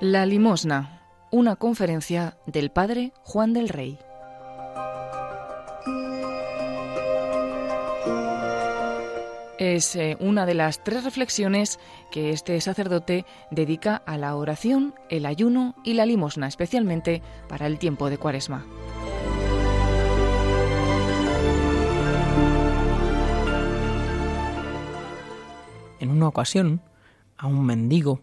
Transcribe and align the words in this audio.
La 0.00 0.26
limosna, 0.26 1.00
una 1.30 1.56
conferencia 1.56 2.36
del 2.44 2.70
padre 2.70 3.14
Juan 3.22 3.54
del 3.54 3.70
Rey. 3.70 3.98
Es 9.58 9.96
eh, 9.96 10.18
una 10.20 10.44
de 10.44 10.52
las 10.52 10.84
tres 10.84 11.02
reflexiones 11.02 11.78
que 12.10 12.28
este 12.32 12.60
sacerdote 12.60 13.24
dedica 13.50 13.96
a 13.96 14.18
la 14.18 14.36
oración, 14.36 14.94
el 15.08 15.24
ayuno 15.24 15.74
y 15.82 15.94
la 15.94 16.04
limosna, 16.04 16.46
especialmente 16.46 17.22
para 17.48 17.66
el 17.66 17.78
tiempo 17.78 18.10
de 18.10 18.18
Cuaresma. 18.18 18.66
En 26.00 26.10
una 26.10 26.28
ocasión, 26.28 26.82
a 27.38 27.46
un 27.46 27.64
mendigo 27.64 28.20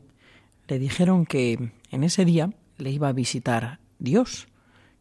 le 0.67 0.79
dijeron 0.79 1.25
que 1.25 1.71
en 1.91 2.03
ese 2.03 2.25
día 2.25 2.51
le 2.77 2.91
iba 2.91 3.09
a 3.09 3.13
visitar 3.13 3.79
Dios, 3.99 4.47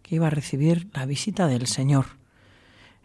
que 0.02 0.16
iba 0.16 0.26
a 0.26 0.30
recibir 0.30 0.88
la 0.92 1.06
visita 1.06 1.46
del 1.46 1.66
Señor. 1.66 2.18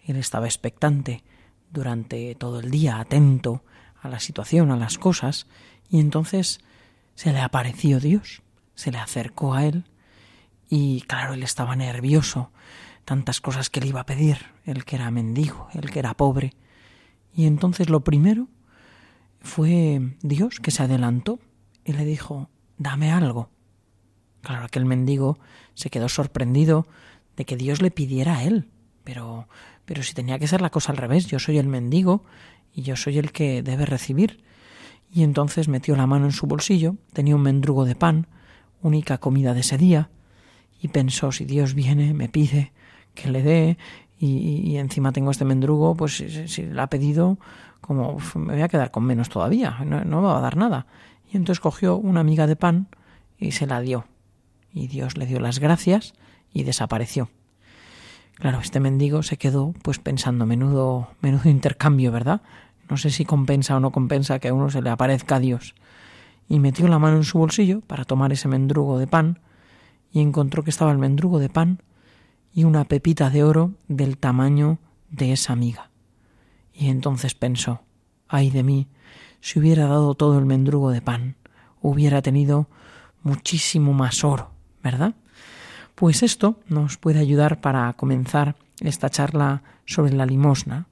Él 0.05 0.15
estaba 0.15 0.45
expectante 0.45 1.23
durante 1.71 2.35
todo 2.35 2.59
el 2.59 2.71
día, 2.71 2.99
atento 2.99 3.63
a 4.01 4.09
la 4.09 4.19
situación, 4.19 4.71
a 4.71 4.77
las 4.77 4.97
cosas, 4.97 5.47
y 5.89 5.99
entonces 5.99 6.59
se 7.15 7.33
le 7.33 7.39
apareció 7.39 7.99
Dios, 7.99 8.41
se 8.75 8.91
le 8.91 8.97
acercó 8.97 9.53
a 9.53 9.65
él, 9.65 9.85
y 10.69 11.01
claro, 11.01 11.33
él 11.33 11.43
estaba 11.43 11.75
nervioso, 11.75 12.51
tantas 13.05 13.41
cosas 13.41 13.69
que 13.69 13.79
le 13.79 13.87
iba 13.87 14.01
a 14.01 14.05
pedir, 14.05 14.37
él 14.65 14.85
que 14.85 14.97
era 14.97 15.11
mendigo, 15.11 15.67
él 15.73 15.89
que 15.89 15.99
era 15.99 16.13
pobre, 16.13 16.53
y 17.33 17.45
entonces 17.45 17.89
lo 17.89 18.03
primero 18.03 18.47
fue 19.39 20.15
Dios 20.21 20.59
que 20.59 20.71
se 20.71 20.83
adelantó 20.83 21.39
y 21.87 21.93
le 21.93 22.03
dijo, 22.03 22.49
dame 22.77 23.11
algo. 23.11 23.49
Claro, 24.41 24.65
aquel 24.65 24.85
mendigo 24.85 25.39
se 25.73 25.89
quedó 25.89 26.09
sorprendido 26.09 26.85
de 27.37 27.45
que 27.45 27.55
Dios 27.55 27.81
le 27.81 27.91
pidiera 27.91 28.37
a 28.37 28.43
él, 28.43 28.69
pero, 29.05 29.47
pero 29.85 30.03
si 30.03 30.13
tenía 30.13 30.37
que 30.37 30.47
ser 30.47 30.61
la 30.61 30.69
cosa 30.69 30.91
al 30.91 30.97
revés, 30.97 31.27
yo 31.27 31.39
soy 31.39 31.57
el 31.57 31.67
mendigo 31.67 32.25
y 32.73 32.81
yo 32.81 32.97
soy 32.97 33.17
el 33.17 33.31
que 33.31 33.63
debe 33.63 33.85
recibir. 33.85 34.43
Y 35.09 35.23
entonces 35.23 35.69
metió 35.69 35.95
la 35.95 36.07
mano 36.07 36.25
en 36.25 36.33
su 36.33 36.45
bolsillo, 36.45 36.97
tenía 37.13 37.37
un 37.37 37.41
mendrugo 37.41 37.85
de 37.85 37.95
pan, 37.95 38.27
única 38.81 39.17
comida 39.19 39.53
de 39.53 39.61
ese 39.61 39.77
día, 39.77 40.09
y 40.81 40.89
pensó, 40.89 41.31
si 41.31 41.45
Dios 41.45 41.73
viene, 41.73 42.13
me 42.13 42.27
pide 42.27 42.73
que 43.15 43.31
le 43.31 43.41
dé, 43.41 43.77
y, 44.19 44.75
encima 44.75 45.13
tengo 45.13 45.31
este 45.31 45.45
mendrugo, 45.45 45.95
pues 45.95 46.17
si, 46.17 46.47
si 46.49 46.67
ha 46.77 46.87
pedido, 46.87 47.37
como 47.79 48.17
me 48.35 48.53
voy 48.53 48.61
a 48.61 48.67
quedar 48.67 48.91
con 48.91 49.05
menos 49.05 49.29
todavía, 49.29 49.77
no, 49.85 50.03
no 50.03 50.21
me 50.21 50.27
va 50.27 50.39
a 50.39 50.41
dar 50.41 50.57
nada. 50.57 50.87
Y 51.31 51.37
entonces 51.37 51.59
cogió 51.59 51.97
una 51.97 52.23
miga 52.23 52.47
de 52.47 52.55
pan 52.55 52.87
y 53.37 53.51
se 53.51 53.67
la 53.67 53.81
dio. 53.81 54.05
Y 54.73 54.87
Dios 54.87 55.17
le 55.17 55.25
dio 55.25 55.39
las 55.39 55.59
gracias 55.59 56.13
y 56.53 56.63
desapareció. 56.63 57.29
Claro, 58.35 58.59
este 58.59 58.79
mendigo 58.79 59.23
se 59.23 59.37
quedó 59.37 59.73
pues 59.81 59.99
pensando, 59.99 60.45
menudo, 60.45 61.09
menudo 61.21 61.49
intercambio, 61.49 62.11
¿verdad? 62.11 62.41
No 62.89 62.97
sé 62.97 63.09
si 63.09 63.25
compensa 63.25 63.75
o 63.75 63.79
no 63.79 63.91
compensa 63.91 64.39
que 64.39 64.49
a 64.49 64.53
uno 64.53 64.69
se 64.69 64.81
le 64.81 64.89
aparezca 64.89 65.37
a 65.37 65.39
Dios. 65.39 65.75
Y 66.47 66.59
metió 66.59 66.87
la 66.87 66.99
mano 66.99 67.17
en 67.17 67.23
su 67.23 67.39
bolsillo 67.39 67.81
para 67.81 68.05
tomar 68.05 68.31
ese 68.31 68.47
mendrugo 68.47 68.99
de 68.99 69.07
pan 69.07 69.39
y 70.11 70.21
encontró 70.21 70.63
que 70.63 70.69
estaba 70.69 70.91
el 70.91 70.97
mendrugo 70.97 71.39
de 71.39 71.49
pan 71.49 71.81
y 72.53 72.63
una 72.63 72.85
pepita 72.85 73.29
de 73.29 73.43
oro 73.43 73.73
del 73.87 74.17
tamaño 74.17 74.79
de 75.09 75.33
esa 75.33 75.55
miga. 75.55 75.89
Y 76.73 76.89
entonces 76.89 77.33
pensó, 77.33 77.81
ay 78.27 78.49
de 78.49 78.63
mí, 78.63 78.87
si 79.41 79.59
hubiera 79.59 79.87
dado 79.87 80.15
todo 80.15 80.39
el 80.39 80.45
mendrugo 80.45 80.91
de 80.91 81.01
pan, 81.01 81.35
hubiera 81.81 82.21
tenido 82.21 82.67
muchísimo 83.23 83.93
más 83.93 84.23
oro, 84.23 84.51
¿verdad? 84.83 85.15
Pues 85.95 86.23
esto 86.23 86.59
nos 86.67 86.97
puede 86.97 87.19
ayudar 87.19 87.59
para 87.61 87.91
comenzar 87.93 88.55
esta 88.81 89.09
charla 89.09 89.63
sobre 89.85 90.13
la 90.13 90.25
limosna. 90.25 90.87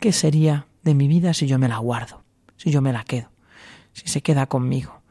¿Qué 0.00 0.12
sería 0.12 0.66
de 0.82 0.94
mi 0.94 1.08
vida 1.08 1.34
si 1.34 1.46
yo 1.46 1.58
me 1.58 1.68
la 1.68 1.78
guardo, 1.78 2.22
si 2.56 2.70
yo 2.70 2.80
me 2.80 2.92
la 2.92 3.04
quedo, 3.04 3.28
si 3.92 4.08
se 4.08 4.22
queda 4.22 4.46
conmigo? 4.46 5.02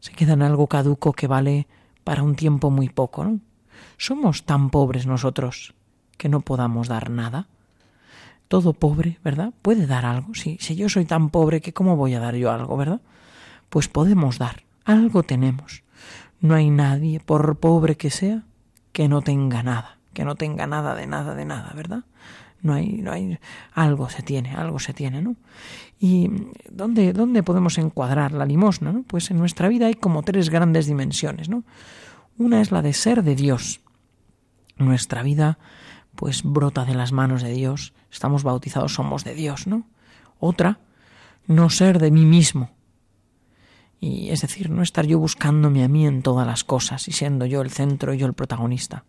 Se 0.00 0.12
queda 0.12 0.34
en 0.34 0.42
algo 0.42 0.66
caduco 0.66 1.12
que 1.12 1.26
vale 1.26 1.66
para 2.04 2.22
un 2.22 2.36
tiempo 2.36 2.70
muy 2.70 2.88
poco, 2.88 3.24
¿no? 3.24 3.40
Somos 3.96 4.44
tan 4.44 4.70
pobres 4.70 5.06
nosotros 5.06 5.74
que 6.16 6.28
no 6.28 6.40
podamos 6.40 6.88
dar 6.88 7.10
nada 7.10 7.48
todo 8.54 8.72
pobre, 8.72 9.18
¿verdad? 9.24 9.52
Puede 9.62 9.84
dar 9.84 10.06
algo. 10.06 10.32
Si, 10.36 10.58
si 10.60 10.76
yo 10.76 10.88
soy 10.88 11.06
tan 11.06 11.30
pobre 11.30 11.60
que 11.60 11.72
cómo 11.72 11.96
voy 11.96 12.14
a 12.14 12.20
dar 12.20 12.36
yo 12.36 12.52
algo, 12.52 12.76
¿verdad? 12.76 13.00
Pues 13.68 13.88
podemos 13.88 14.38
dar. 14.38 14.62
Algo 14.84 15.24
tenemos. 15.24 15.82
No 16.40 16.54
hay 16.54 16.70
nadie, 16.70 17.18
por 17.18 17.56
pobre 17.56 17.96
que 17.96 18.10
sea, 18.10 18.44
que 18.92 19.08
no 19.08 19.22
tenga 19.22 19.64
nada, 19.64 19.98
que 20.12 20.24
no 20.24 20.36
tenga 20.36 20.68
nada 20.68 20.94
de 20.94 21.08
nada 21.08 21.34
de 21.34 21.44
nada, 21.44 21.72
¿verdad? 21.74 22.04
No 22.62 22.74
hay, 22.74 23.02
no 23.02 23.10
hay, 23.10 23.40
algo 23.72 24.08
se 24.08 24.22
tiene, 24.22 24.54
algo 24.54 24.78
se 24.78 24.94
tiene, 24.94 25.20
¿no? 25.20 25.34
¿Y 25.98 26.30
dónde, 26.70 27.12
dónde 27.12 27.42
podemos 27.42 27.76
encuadrar 27.78 28.30
la 28.30 28.46
limosna? 28.46 28.92
¿no? 28.92 29.02
Pues 29.02 29.32
en 29.32 29.38
nuestra 29.38 29.66
vida 29.66 29.86
hay 29.88 29.94
como 29.94 30.22
tres 30.22 30.48
grandes 30.48 30.86
dimensiones, 30.86 31.48
¿no? 31.48 31.64
Una 32.38 32.60
es 32.60 32.70
la 32.70 32.82
de 32.82 32.92
ser 32.92 33.24
de 33.24 33.34
Dios. 33.34 33.80
Nuestra 34.76 35.24
vida 35.24 35.58
pues 36.14 36.42
brota 36.42 36.84
de 36.84 36.94
las 36.94 37.12
manos 37.12 37.42
de 37.42 37.52
Dios, 37.52 37.92
estamos 38.10 38.42
bautizados, 38.42 38.94
somos 38.94 39.24
de 39.24 39.34
Dios, 39.34 39.66
¿no? 39.66 39.86
Otra, 40.38 40.80
no 41.46 41.70
ser 41.70 41.98
de 41.98 42.10
mí 42.10 42.24
mismo. 42.24 42.70
Y 44.00 44.30
es 44.30 44.42
decir, 44.42 44.70
no 44.70 44.82
estar 44.82 45.06
yo 45.06 45.18
buscándome 45.18 45.82
a 45.82 45.88
mí 45.88 46.06
en 46.06 46.22
todas 46.22 46.46
las 46.46 46.64
cosas 46.64 47.08
y 47.08 47.12
siendo 47.12 47.46
yo 47.46 47.62
el 47.62 47.70
centro 47.70 48.12
y 48.12 48.18
yo 48.18 48.26
el 48.26 48.34
protagonista. 48.34 49.04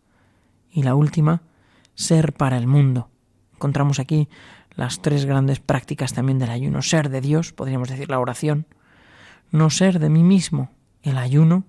Y 0.71 0.83
la 0.83 0.95
última, 0.95 1.41
ser 1.95 2.33
para 2.33 2.57
el 2.57 2.67
mundo. 2.67 3.09
Encontramos 3.53 3.99
aquí 3.99 4.29
las 4.75 5.01
tres 5.01 5.25
grandes 5.25 5.59
prácticas 5.59 6.13
también 6.13 6.39
del 6.39 6.49
ayuno. 6.49 6.81
Ser 6.81 7.09
de 7.09 7.21
Dios, 7.21 7.53
podríamos 7.53 7.89
decir 7.89 8.09
la 8.09 8.19
oración. 8.19 8.67
No 9.51 9.69
ser 9.69 9.99
de 9.99 10.09
mí 10.09 10.23
mismo, 10.23 10.71
el 11.03 11.17
ayuno. 11.17 11.65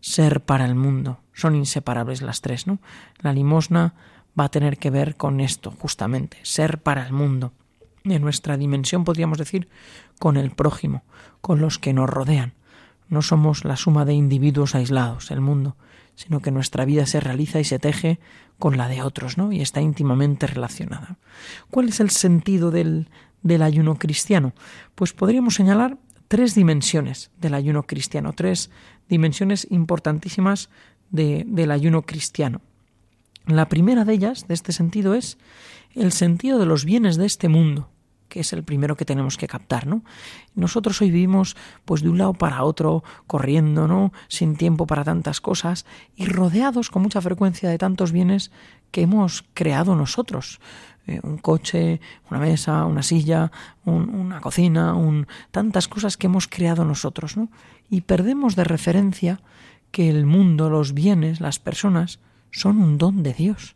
Ser 0.00 0.44
para 0.44 0.64
el 0.64 0.74
mundo. 0.74 1.20
Son 1.32 1.54
inseparables 1.54 2.22
las 2.22 2.40
tres, 2.40 2.66
¿no? 2.66 2.80
La 3.20 3.32
limosna 3.32 3.94
va 4.38 4.44
a 4.44 4.50
tener 4.50 4.78
que 4.78 4.90
ver 4.90 5.16
con 5.16 5.40
esto, 5.40 5.70
justamente, 5.70 6.38
ser 6.42 6.82
para 6.82 7.06
el 7.06 7.12
mundo. 7.12 7.52
En 8.04 8.22
nuestra 8.22 8.56
dimensión 8.56 9.04
podríamos 9.04 9.38
decir 9.38 9.68
con 10.18 10.36
el 10.36 10.50
prójimo, 10.50 11.02
con 11.40 11.60
los 11.60 11.78
que 11.78 11.92
nos 11.92 12.08
rodean. 12.08 12.54
No 13.08 13.22
somos 13.22 13.64
la 13.64 13.76
suma 13.76 14.04
de 14.04 14.14
individuos 14.14 14.74
aislados, 14.74 15.30
el 15.30 15.40
mundo, 15.40 15.76
sino 16.14 16.40
que 16.40 16.50
nuestra 16.50 16.84
vida 16.84 17.06
se 17.06 17.20
realiza 17.20 17.60
y 17.60 17.64
se 17.64 17.78
teje 17.78 18.18
con 18.58 18.76
la 18.76 18.88
de 18.88 19.02
otros, 19.02 19.38
¿no? 19.38 19.52
Y 19.52 19.60
está 19.60 19.80
íntimamente 19.80 20.46
relacionada. 20.46 21.16
¿Cuál 21.70 21.88
es 21.88 22.00
el 22.00 22.10
sentido 22.10 22.70
del, 22.70 23.08
del 23.42 23.62
ayuno 23.62 23.96
cristiano? 23.96 24.52
Pues 24.94 25.12
podríamos 25.12 25.54
señalar 25.54 25.98
tres 26.28 26.54
dimensiones 26.54 27.30
del 27.38 27.54
ayuno 27.54 27.82
cristiano, 27.82 28.32
tres 28.32 28.70
dimensiones 29.08 29.66
importantísimas 29.70 30.70
del 31.10 31.70
ayuno 31.70 32.02
cristiano. 32.02 32.62
La 33.46 33.68
primera 33.68 34.04
de 34.04 34.14
ellas, 34.14 34.46
de 34.46 34.54
este 34.54 34.72
sentido, 34.72 35.14
es 35.14 35.38
el 35.94 36.12
sentido 36.12 36.58
de 36.58 36.66
los 36.66 36.84
bienes 36.84 37.16
de 37.16 37.26
este 37.26 37.48
mundo, 37.48 37.88
que 38.28 38.40
es 38.40 38.52
el 38.52 38.62
primero 38.62 38.96
que 38.96 39.04
tenemos 39.04 39.36
que 39.36 39.48
captar, 39.48 39.86
¿no? 39.86 40.04
Nosotros 40.54 41.00
hoy 41.02 41.10
vivimos 41.10 41.56
pues 41.84 42.02
de 42.02 42.08
un 42.08 42.18
lado 42.18 42.34
para 42.34 42.62
otro, 42.62 43.02
corriendo, 43.26 43.88
¿no? 43.88 44.12
Sin 44.28 44.56
tiempo 44.56 44.86
para 44.86 45.04
tantas 45.04 45.40
cosas 45.40 45.86
y 46.14 46.26
rodeados 46.26 46.88
con 46.88 47.02
mucha 47.02 47.20
frecuencia 47.20 47.68
de 47.68 47.78
tantos 47.78 48.12
bienes 48.12 48.52
que 48.90 49.02
hemos 49.02 49.44
creado 49.54 49.96
nosotros. 49.96 50.60
Eh, 51.08 51.18
un 51.24 51.38
coche, 51.38 52.00
una 52.30 52.38
mesa, 52.38 52.86
una 52.86 53.02
silla, 53.02 53.50
una 53.84 54.40
cocina, 54.40 54.94
un, 54.94 55.26
tantas 55.50 55.88
cosas 55.88 56.16
que 56.16 56.28
hemos 56.28 56.46
creado 56.46 56.84
nosotros, 56.84 57.36
¿no? 57.36 57.50
Y 57.90 58.02
perdemos 58.02 58.54
de 58.54 58.64
referencia 58.64 59.40
que 59.90 60.08
el 60.08 60.26
mundo, 60.26 60.70
los 60.70 60.94
bienes, 60.94 61.40
las 61.40 61.58
personas, 61.58 62.20
son 62.52 62.78
un 62.78 62.98
don 62.98 63.24
de 63.24 63.34
Dios. 63.34 63.74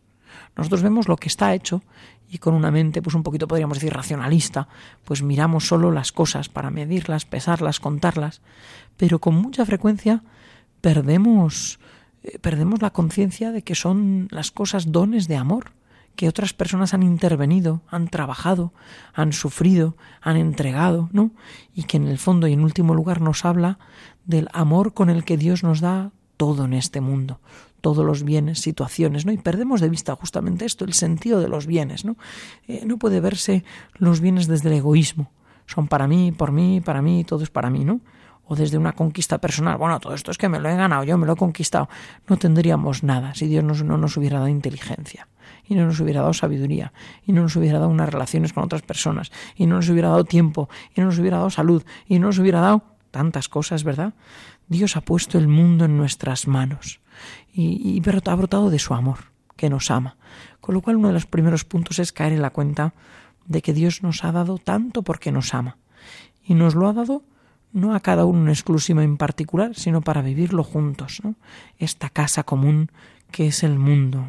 Nosotros 0.56 0.82
vemos 0.82 1.08
lo 1.08 1.16
que 1.16 1.28
está 1.28 1.52
hecho 1.54 1.82
y 2.28 2.38
con 2.38 2.54
una 2.54 2.70
mente, 2.70 3.02
pues 3.02 3.16
un 3.16 3.24
poquito 3.24 3.48
podríamos 3.48 3.78
decir 3.78 3.92
racionalista, 3.92 4.68
pues 5.04 5.22
miramos 5.22 5.66
solo 5.66 5.90
las 5.90 6.12
cosas 6.12 6.48
para 6.48 6.70
medirlas, 6.70 7.24
pesarlas, 7.24 7.80
contarlas, 7.80 8.40
pero 8.96 9.18
con 9.18 9.34
mucha 9.34 9.66
frecuencia 9.66 10.22
perdemos 10.80 11.80
eh, 12.26 12.38
perdemos 12.40 12.82
la 12.82 12.90
conciencia 12.90 13.52
de 13.52 13.62
que 13.62 13.74
son 13.74 14.28
las 14.30 14.50
cosas 14.50 14.90
dones 14.90 15.28
de 15.28 15.36
amor, 15.36 15.72
que 16.16 16.28
otras 16.28 16.52
personas 16.54 16.92
han 16.94 17.02
intervenido, 17.02 17.82
han 17.88 18.08
trabajado, 18.08 18.72
han 19.14 19.32
sufrido, 19.32 19.96
han 20.20 20.36
entregado, 20.36 21.08
¿no? 21.12 21.30
Y 21.74 21.84
que 21.84 21.98
en 21.98 22.08
el 22.08 22.18
fondo 22.18 22.48
y 22.48 22.54
en 22.54 22.64
último 22.64 22.94
lugar 22.94 23.20
nos 23.20 23.44
habla 23.44 23.78
del 24.24 24.48
amor 24.52 24.92
con 24.94 25.08
el 25.08 25.24
que 25.24 25.36
Dios 25.36 25.62
nos 25.62 25.80
da 25.80 26.10
todo 26.36 26.64
en 26.64 26.72
este 26.72 27.00
mundo, 27.00 27.40
todos 27.86 28.04
los 28.04 28.24
bienes, 28.24 28.58
situaciones, 28.58 29.26
¿no? 29.26 29.30
Y 29.30 29.38
perdemos 29.38 29.80
de 29.80 29.88
vista 29.88 30.16
justamente 30.16 30.64
esto, 30.64 30.84
el 30.84 30.92
sentido 30.92 31.38
de 31.38 31.46
los 31.46 31.66
bienes, 31.68 32.04
¿no? 32.04 32.16
Eh, 32.66 32.82
no 32.84 32.96
puede 32.96 33.20
verse 33.20 33.62
los 33.94 34.20
bienes 34.20 34.48
desde 34.48 34.70
el 34.70 34.74
egoísmo. 34.78 35.30
Son 35.66 35.86
para 35.86 36.08
mí, 36.08 36.32
por 36.32 36.50
mí, 36.50 36.80
para 36.80 37.00
mí, 37.00 37.22
todo 37.22 37.44
es 37.44 37.50
para 37.50 37.70
mí, 37.70 37.84
¿no? 37.84 38.00
o 38.48 38.54
desde 38.54 38.76
una 38.78 38.92
conquista 38.92 39.38
personal, 39.38 39.76
bueno, 39.76 39.98
todo 39.98 40.14
esto 40.14 40.30
es 40.30 40.38
que 40.38 40.48
me 40.48 40.60
lo 40.60 40.68
he 40.68 40.76
ganado, 40.76 41.02
yo 41.02 41.18
me 41.18 41.26
lo 41.26 41.32
he 41.32 41.36
conquistado, 41.36 41.88
no 42.28 42.36
tendríamos 42.36 43.02
nada 43.02 43.34
si 43.34 43.48
Dios 43.48 43.64
no 43.64 43.98
nos 43.98 44.16
hubiera 44.16 44.38
dado 44.38 44.48
inteligencia 44.48 45.26
y 45.66 45.74
no 45.74 45.84
nos 45.84 45.98
hubiera 45.98 46.20
dado 46.20 46.32
sabiduría 46.32 46.92
y 47.26 47.32
no 47.32 47.42
nos 47.42 47.56
hubiera 47.56 47.80
dado 47.80 47.90
unas 47.90 48.08
relaciones 48.08 48.52
con 48.52 48.62
otras 48.62 48.82
personas 48.82 49.32
y 49.56 49.66
no 49.66 49.74
nos 49.74 49.88
hubiera 49.88 50.10
dado 50.10 50.24
tiempo 50.24 50.68
y 50.94 51.00
no 51.00 51.08
nos 51.08 51.18
hubiera 51.18 51.38
dado 51.38 51.50
salud 51.50 51.82
y 52.06 52.20
no 52.20 52.28
nos 52.28 52.38
hubiera 52.38 52.60
dado 52.60 52.84
tantas 53.10 53.48
cosas, 53.48 53.82
¿verdad? 53.82 54.14
Dios 54.68 54.96
ha 54.96 55.00
puesto 55.00 55.38
el 55.38 55.48
mundo 55.48 55.84
en 55.84 55.96
nuestras 55.96 56.46
manos 56.46 57.00
y, 57.56 58.02
ha 58.06 58.34
brotado 58.34 58.70
de 58.70 58.78
su 58.78 58.94
amor, 58.94 59.18
que 59.56 59.70
nos 59.70 59.90
ama. 59.90 60.16
Con 60.60 60.74
lo 60.74 60.82
cual 60.82 60.96
uno 60.96 61.08
de 61.08 61.14
los 61.14 61.26
primeros 61.26 61.64
puntos 61.64 61.98
es 61.98 62.12
caer 62.12 62.34
en 62.34 62.42
la 62.42 62.50
cuenta 62.50 62.92
de 63.46 63.62
que 63.62 63.72
Dios 63.72 64.02
nos 64.02 64.24
ha 64.24 64.32
dado 64.32 64.58
tanto 64.58 65.02
porque 65.02 65.32
nos 65.32 65.54
ama. 65.54 65.78
Y 66.44 66.54
nos 66.54 66.74
lo 66.74 66.88
ha 66.88 66.92
dado 66.92 67.22
no 67.72 67.94
a 67.94 68.00
cada 68.00 68.24
uno 68.24 68.42
en 68.42 68.48
exclusivo 68.48 69.00
en 69.00 69.16
particular, 69.16 69.74
sino 69.74 70.00
para 70.02 70.22
vivirlo 70.22 70.64
juntos, 70.64 71.20
¿no? 71.22 71.34
Esta 71.78 72.10
casa 72.10 72.42
común 72.42 72.90
que 73.30 73.48
es 73.48 73.62
el 73.64 73.78
mundo. 73.78 74.24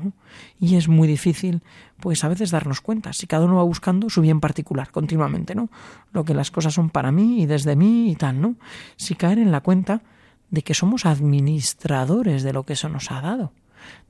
Y 0.60 0.76
es 0.76 0.88
muy 0.88 1.08
difícil, 1.08 1.62
pues 2.00 2.24
a 2.24 2.28
veces 2.28 2.52
darnos 2.52 2.82
cuenta, 2.82 3.14
si 3.14 3.28
cada 3.28 3.46
uno 3.46 3.56
va 3.56 3.64
buscando 3.64 4.10
su 4.10 4.22
bien 4.22 4.40
particular 4.40 4.92
continuamente, 4.92 5.56
¿no? 5.56 5.70
Lo 6.14 6.26
que 6.26 6.34
las 6.34 6.52
cosas 6.52 6.74
son 6.74 6.90
para 6.90 7.12
mí 7.12 7.42
y 7.42 7.46
desde 7.46 7.76
mí 7.76 8.12
y 8.12 8.16
tal, 8.16 8.42
¿no? 8.42 8.56
Si 8.96 9.16
caer 9.16 9.40
en 9.40 9.52
la 9.52 9.62
cuenta 9.62 10.02
de 10.50 10.62
que 10.62 10.74
somos 10.74 11.06
administradores 11.06 12.44
de 12.44 12.54
lo 12.54 12.64
que 12.64 12.76
se 12.76 12.90
nos 12.90 13.12
ha 13.12 13.22
dado 13.22 13.52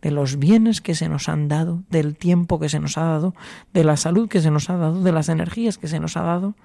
de 0.01 0.12
los 0.12 0.38
bienes 0.38 0.81
que 0.81 0.95
se 0.95 1.10
nos 1.10 1.30
han 1.30 1.48
dado, 1.48 1.84
del 1.89 2.16
tiempo 2.16 2.60
que 2.60 2.69
se 2.69 2.80
nos 2.80 2.98
ha 2.98 3.04
dado, 3.04 3.36
de 3.74 3.84
la 3.84 3.98
salud 3.98 4.30
que 4.30 4.42
se 4.42 4.51
nos 4.51 4.69
ha 4.69 4.78
dado, 4.78 5.01
de 5.01 5.12
las 5.12 5.30
energías 5.30 5.78
que 5.78 5.88
se 5.88 6.00
nos 6.00 6.18
ha 6.18 6.22
dado, 6.22 6.56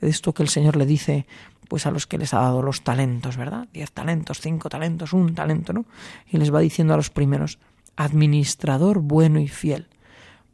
esto 0.00 0.32
que 0.32 0.42
el 0.42 0.48
Señor 0.48 0.76
le 0.76 0.86
dice 0.86 1.26
pues 1.68 1.84
a 1.84 1.90
los 1.90 2.06
que 2.06 2.16
les 2.16 2.32
ha 2.32 2.40
dado 2.40 2.62
los 2.62 2.82
talentos, 2.82 3.36
¿verdad? 3.36 3.68
Diez 3.74 3.92
talentos, 3.92 4.40
cinco 4.40 4.70
talentos, 4.70 5.12
un 5.12 5.34
talento, 5.34 5.74
¿no? 5.74 5.84
Y 6.30 6.38
les 6.38 6.52
va 6.52 6.60
diciendo 6.60 6.94
a 6.94 6.96
los 6.96 7.10
primeros, 7.10 7.58
administrador 7.94 9.00
bueno 9.00 9.38
y 9.38 9.48
fiel, 9.48 9.86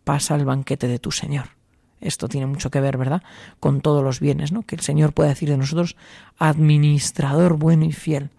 pasa 0.02 0.34
el 0.34 0.44
banquete 0.44 0.88
de 0.88 0.98
tu 0.98 1.12
Señor. 1.12 1.50
Esto 2.00 2.28
tiene 2.28 2.46
mucho 2.46 2.68
que 2.70 2.80
ver, 2.80 2.98
¿verdad? 2.98 3.22
Con 3.60 3.80
todos 3.80 4.02
los 4.02 4.18
bienes, 4.18 4.50
¿no? 4.50 4.62
Que 4.62 4.74
el 4.74 4.82
Señor 4.82 5.12
puede 5.12 5.28
decir 5.28 5.48
de 5.48 5.56
nosotros, 5.56 5.96
administrador 6.38 7.58
bueno 7.58 7.84
y 7.84 7.92
fiel, 7.92 8.30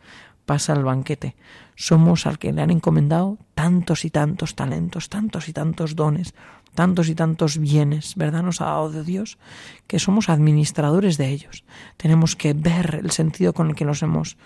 pasa 0.45 0.73
el 0.73 0.83
banquete 0.83 1.35
somos 1.75 2.25
al 2.25 2.39
que 2.39 2.53
le 2.53 2.61
han 2.61 2.71
encomendado 2.71 3.37
tantos 3.53 4.05
y 4.05 4.09
tantos 4.09 4.55
talentos, 4.55 5.09
tantos 5.09 5.49
y 5.49 5.53
tantos 5.53 5.95
dones, 5.95 6.33
tantos 6.73 7.09
y 7.09 7.15
tantos 7.15 7.57
bienes, 7.57 8.15
¿verdad? 8.15 8.43
Nos 8.43 8.61
ha 8.61 8.65
dado 8.65 8.89
de 8.89 9.03
Dios, 9.03 9.37
que 9.87 9.99
somos 9.99 10.29
administradores 10.29 11.17
de 11.17 11.29
ellos. 11.29 11.63
Tenemos 11.97 12.35
que 12.35 12.53
ver 12.53 13.01
el 13.03 13.11
sentido 13.11 13.53
con 13.53 13.69
el 13.69 13.75
que 13.75 13.85
nos 13.85 14.01
hemos, 14.03 14.37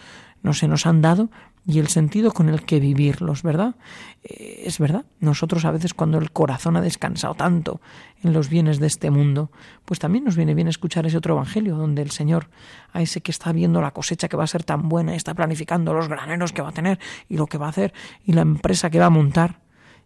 nos 0.42 0.60
se 0.60 0.68
nos 0.68 0.86
han 0.86 1.02
dado 1.02 1.30
y 1.66 1.80
el 1.80 1.88
sentido 1.88 2.32
con 2.32 2.50
el 2.50 2.64
que 2.64 2.80
vivirlos, 2.80 3.44
¿verdad? 3.44 3.76
Eh, 4.24 4.64
es 4.66 4.80
verdad, 4.80 5.06
nosotros 5.20 5.66
a 5.66 5.72
veces 5.72 5.94
cuando 5.94 6.18
el 6.18 6.32
corazón 6.32 6.76
ha 6.78 6.82
descansado 6.82 7.36
tanto 7.36 7.82
en 8.24 8.34
los 8.34 8.50
bienes 8.50 8.80
de 8.80 8.88
este 8.88 9.12
mundo, 9.12 9.52
pues 9.86 10.00
también 10.00 10.24
nos 10.24 10.36
viene 10.36 10.54
bien 10.54 10.68
escuchar 10.68 11.06
ese 11.06 11.18
otro 11.18 11.36
evangelio 11.36 11.76
donde 11.76 12.02
el 12.02 12.12
Señor, 12.12 12.50
a 12.92 13.02
ese 13.02 13.22
que 13.22 13.32
está 13.32 13.52
viendo 13.52 13.82
la 13.82 13.92
cosecha 13.92 14.28
que 14.30 14.38
va 14.38 14.46
a 14.46 14.48
ser 14.48 14.64
tan 14.64 14.90
buena, 14.90 15.16
está 15.16 15.34
planificando 15.34 15.94
los 15.94 16.08
graneros 16.08 16.54
que 16.54 16.62
va 16.62 16.70
a 16.70 16.74
tener 16.74 17.00
y 17.28 17.38
lo 17.38 17.48
que 17.48 17.58
va 17.58 17.68
a 17.68 17.70
hacer 17.70 17.94
y 18.26 18.34
la 18.34 18.42
empresa 18.42 18.90
que 18.90 19.00
va 19.00 19.08
a 19.08 19.12
montar, 19.12 19.60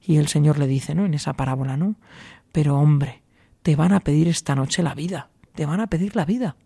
y 0.05 0.17
el 0.17 0.27
Señor 0.27 0.59
le 0.59 0.67
dice, 0.67 0.95
¿no? 0.95 1.05
En 1.05 1.13
esa 1.13 1.33
parábola, 1.33 1.77
¿no? 1.77 1.95
Pero 2.51 2.77
hombre, 2.77 3.23
te 3.61 3.75
van 3.75 3.93
a 3.93 4.01
pedir 4.01 4.27
esta 4.27 4.55
noche 4.55 4.83
la 4.83 4.93
vida, 4.93 5.29
te 5.55 5.65
van 5.65 5.79
a 5.79 5.87
pedir 5.87 6.15
la 6.15 6.25
vida, 6.25 6.57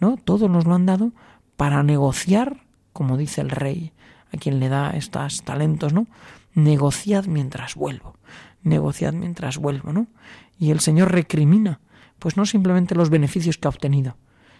¿no? 0.00 0.16
Todos 0.16 0.50
nos 0.50 0.66
lo 0.66 0.74
han 0.74 0.84
dado 0.84 1.12
para 1.56 1.82
negociar, 1.82 2.63
como 2.94 3.18
dice 3.18 3.42
el 3.42 3.50
rey, 3.50 3.92
a 4.32 4.38
quien 4.38 4.60
le 4.60 4.70
da 4.70 4.90
estos 4.92 5.42
talentos, 5.42 5.92
¿no? 5.92 6.06
Negociad 6.54 7.26
mientras 7.26 7.74
vuelvo, 7.74 8.16
negociad 8.62 9.12
mientras 9.12 9.58
vuelvo, 9.58 9.92
¿no? 9.92 10.06
Y 10.58 10.70
el 10.70 10.80
Señor 10.80 11.12
recrimina, 11.12 11.80
pues 12.18 12.36
no 12.36 12.46
simplemente 12.46 12.94
los 12.94 13.10
beneficios 13.10 13.58
que 13.58 13.68
ha 13.68 13.70
obtenido, 13.70 14.16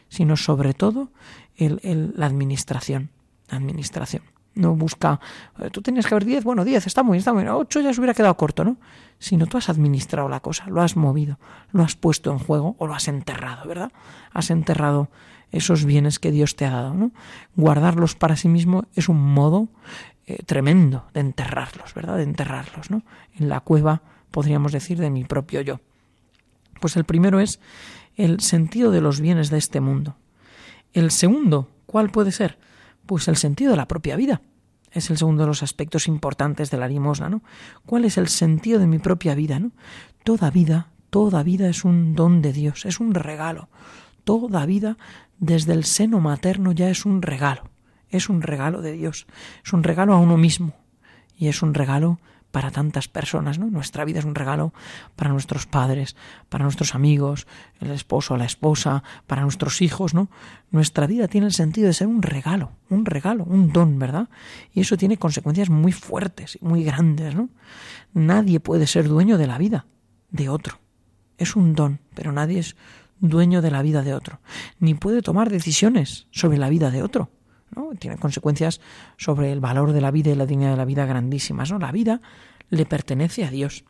sino 0.08 0.36
sobre 0.36 0.74
todo 0.74 1.10
el, 1.56 2.12
la 2.16 2.26
administración, 2.26 3.10
la 3.48 3.56
administración. 3.56 4.22
No 4.56 4.76
busca, 4.76 5.18
eh, 5.58 5.70
tú 5.70 5.82
tenías 5.82 6.06
que 6.06 6.14
haber 6.14 6.24
diez, 6.24 6.44
bueno, 6.44 6.64
diez, 6.64 6.86
está 6.86 7.02
muy, 7.02 7.18
está 7.18 7.32
muy, 7.32 7.46
ocho 7.46 7.80
ya 7.80 7.92
se 7.92 8.00
hubiera 8.00 8.14
quedado 8.14 8.36
corto, 8.36 8.64
¿no? 8.64 8.76
Sino 9.18 9.46
tú 9.46 9.56
has 9.56 9.68
administrado 9.68 10.28
la 10.28 10.40
cosa, 10.40 10.66
lo 10.68 10.82
has 10.82 10.96
movido, 10.96 11.38
lo 11.72 11.82
has 11.82 11.96
puesto 11.96 12.30
en 12.30 12.38
juego 12.38 12.76
o 12.78 12.86
lo 12.86 12.94
has 12.94 13.08
enterrado, 13.08 13.66
¿verdad? 13.66 13.90
Has 14.32 14.50
enterrado 14.50 15.08
esos 15.54 15.84
bienes 15.84 16.18
que 16.18 16.30
Dios 16.30 16.56
te 16.56 16.64
ha 16.64 16.70
dado. 16.70 16.94
¿no? 16.94 17.12
Guardarlos 17.56 18.14
para 18.14 18.36
sí 18.36 18.48
mismo 18.48 18.86
es 18.94 19.08
un 19.08 19.20
modo 19.20 19.68
eh, 20.26 20.42
tremendo 20.44 21.06
de 21.14 21.20
enterrarlos, 21.20 21.94
¿verdad? 21.94 22.16
De 22.16 22.22
enterrarlos, 22.22 22.90
¿no? 22.90 23.02
En 23.38 23.48
la 23.48 23.60
cueva, 23.60 24.02
podríamos 24.30 24.72
decir, 24.72 24.98
de 24.98 25.10
mi 25.10 25.24
propio 25.24 25.60
yo. 25.60 25.80
Pues 26.80 26.96
el 26.96 27.04
primero 27.04 27.40
es 27.40 27.60
el 28.16 28.40
sentido 28.40 28.90
de 28.90 29.00
los 29.00 29.20
bienes 29.20 29.50
de 29.50 29.58
este 29.58 29.80
mundo. 29.80 30.16
El 30.92 31.10
segundo, 31.10 31.70
¿cuál 31.86 32.10
puede 32.10 32.32
ser? 32.32 32.58
Pues 33.06 33.28
el 33.28 33.36
sentido 33.36 33.72
de 33.72 33.76
la 33.76 33.88
propia 33.88 34.16
vida. 34.16 34.40
Es 34.92 35.10
el 35.10 35.18
segundo 35.18 35.42
de 35.42 35.48
los 35.48 35.62
aspectos 35.62 36.08
importantes 36.08 36.70
de 36.70 36.78
la 36.78 36.88
limosna, 36.88 37.28
¿no? 37.28 37.42
¿Cuál 37.84 38.04
es 38.04 38.16
el 38.16 38.28
sentido 38.28 38.78
de 38.78 38.86
mi 38.86 38.98
propia 38.98 39.34
vida, 39.34 39.58
¿no? 39.58 39.72
Toda 40.22 40.50
vida, 40.50 40.88
toda 41.10 41.42
vida 41.42 41.68
es 41.68 41.84
un 41.84 42.14
don 42.14 42.42
de 42.42 42.52
Dios, 42.52 42.86
es 42.86 42.98
un 42.98 43.12
regalo. 43.12 43.68
Toda 44.24 44.66
vida 44.66 44.96
desde 45.38 45.72
el 45.72 45.84
seno 45.84 46.20
materno 46.20 46.72
ya 46.72 46.90
es 46.90 47.04
un 47.04 47.22
regalo, 47.22 47.70
es 48.08 48.28
un 48.28 48.42
regalo 48.42 48.82
de 48.82 48.92
Dios, 48.92 49.26
es 49.64 49.72
un 49.72 49.82
regalo 49.82 50.14
a 50.14 50.18
uno 50.18 50.36
mismo 50.36 50.74
y 51.36 51.48
es 51.48 51.62
un 51.62 51.74
regalo 51.74 52.18
para 52.54 52.70
tantas 52.70 53.08
personas, 53.08 53.58
¿no? 53.58 53.68
Nuestra 53.68 54.04
vida 54.04 54.20
es 54.20 54.24
un 54.24 54.36
regalo 54.36 54.72
para 55.16 55.32
nuestros 55.32 55.66
padres, 55.66 56.14
para 56.48 56.62
nuestros 56.62 56.94
amigos, 56.94 57.48
el 57.80 57.90
esposo, 57.90 58.36
la 58.36 58.44
esposa, 58.44 59.02
para 59.26 59.42
nuestros 59.42 59.82
hijos, 59.82 60.14
¿no? 60.14 60.30
Nuestra 60.70 61.08
vida 61.08 61.26
tiene 61.26 61.48
el 61.48 61.52
sentido 61.52 61.88
de 61.88 61.94
ser 61.94 62.06
un 62.06 62.22
regalo, 62.22 62.70
un 62.90 63.06
regalo, 63.06 63.42
un 63.42 63.72
don, 63.72 63.98
¿verdad? 63.98 64.28
Y 64.72 64.82
eso 64.82 64.96
tiene 64.96 65.16
consecuencias 65.16 65.68
muy 65.68 65.90
fuertes 65.90 66.56
y 66.62 66.64
muy 66.64 66.84
grandes, 66.84 67.34
¿no? 67.34 67.48
Nadie 68.12 68.60
puede 68.60 68.86
ser 68.86 69.08
dueño 69.08 69.36
de 69.36 69.48
la 69.48 69.58
vida 69.58 69.86
de 70.30 70.48
otro. 70.48 70.78
Es 71.38 71.56
un 71.56 71.74
don, 71.74 71.98
pero 72.14 72.30
nadie 72.30 72.60
es 72.60 72.76
dueño 73.28 73.62
de 73.62 73.70
la 73.70 73.82
vida 73.82 74.02
de 74.02 74.14
otro, 74.14 74.40
ni 74.78 74.94
puede 74.94 75.22
tomar 75.22 75.50
decisiones 75.50 76.26
sobre 76.30 76.58
la 76.58 76.68
vida 76.68 76.90
de 76.90 77.02
otro. 77.02 77.30
¿no? 77.74 77.90
Tiene 77.98 78.18
consecuencias 78.18 78.80
sobre 79.16 79.52
el 79.52 79.60
valor 79.60 79.92
de 79.92 80.00
la 80.00 80.10
vida 80.10 80.30
y 80.30 80.34
la 80.34 80.46
dignidad 80.46 80.72
de 80.72 80.76
la 80.76 80.84
vida 80.84 81.06
grandísimas. 81.06 81.70
¿no? 81.70 81.78
La 81.78 81.92
vida 81.92 82.20
le 82.70 82.86
pertenece 82.86 83.44
a 83.44 83.50
Dios. 83.50 83.84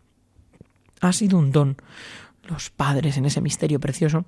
Ha 1.00 1.12
sido 1.12 1.38
un 1.38 1.52
don. 1.52 1.76
Los 2.44 2.70
padres 2.70 3.16
en 3.16 3.24
ese 3.24 3.40
misterio 3.40 3.80
precioso 3.80 4.24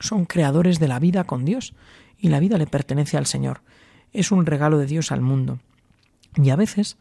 son 0.00 0.24
creadores 0.24 0.78
de 0.78 0.88
la 0.88 0.98
vida 0.98 1.24
con 1.24 1.44
Dios 1.44 1.74
y 2.18 2.28
la 2.28 2.40
vida 2.40 2.58
le 2.58 2.66
pertenece 2.66 3.16
al 3.16 3.26
Señor. 3.26 3.62
Es 4.12 4.32
un 4.32 4.46
regalo 4.46 4.78
de 4.78 4.86
Dios 4.86 5.12
al 5.12 5.20
mundo. 5.20 5.60
Y 6.36 6.50
a 6.50 6.56
veces, 6.56 6.96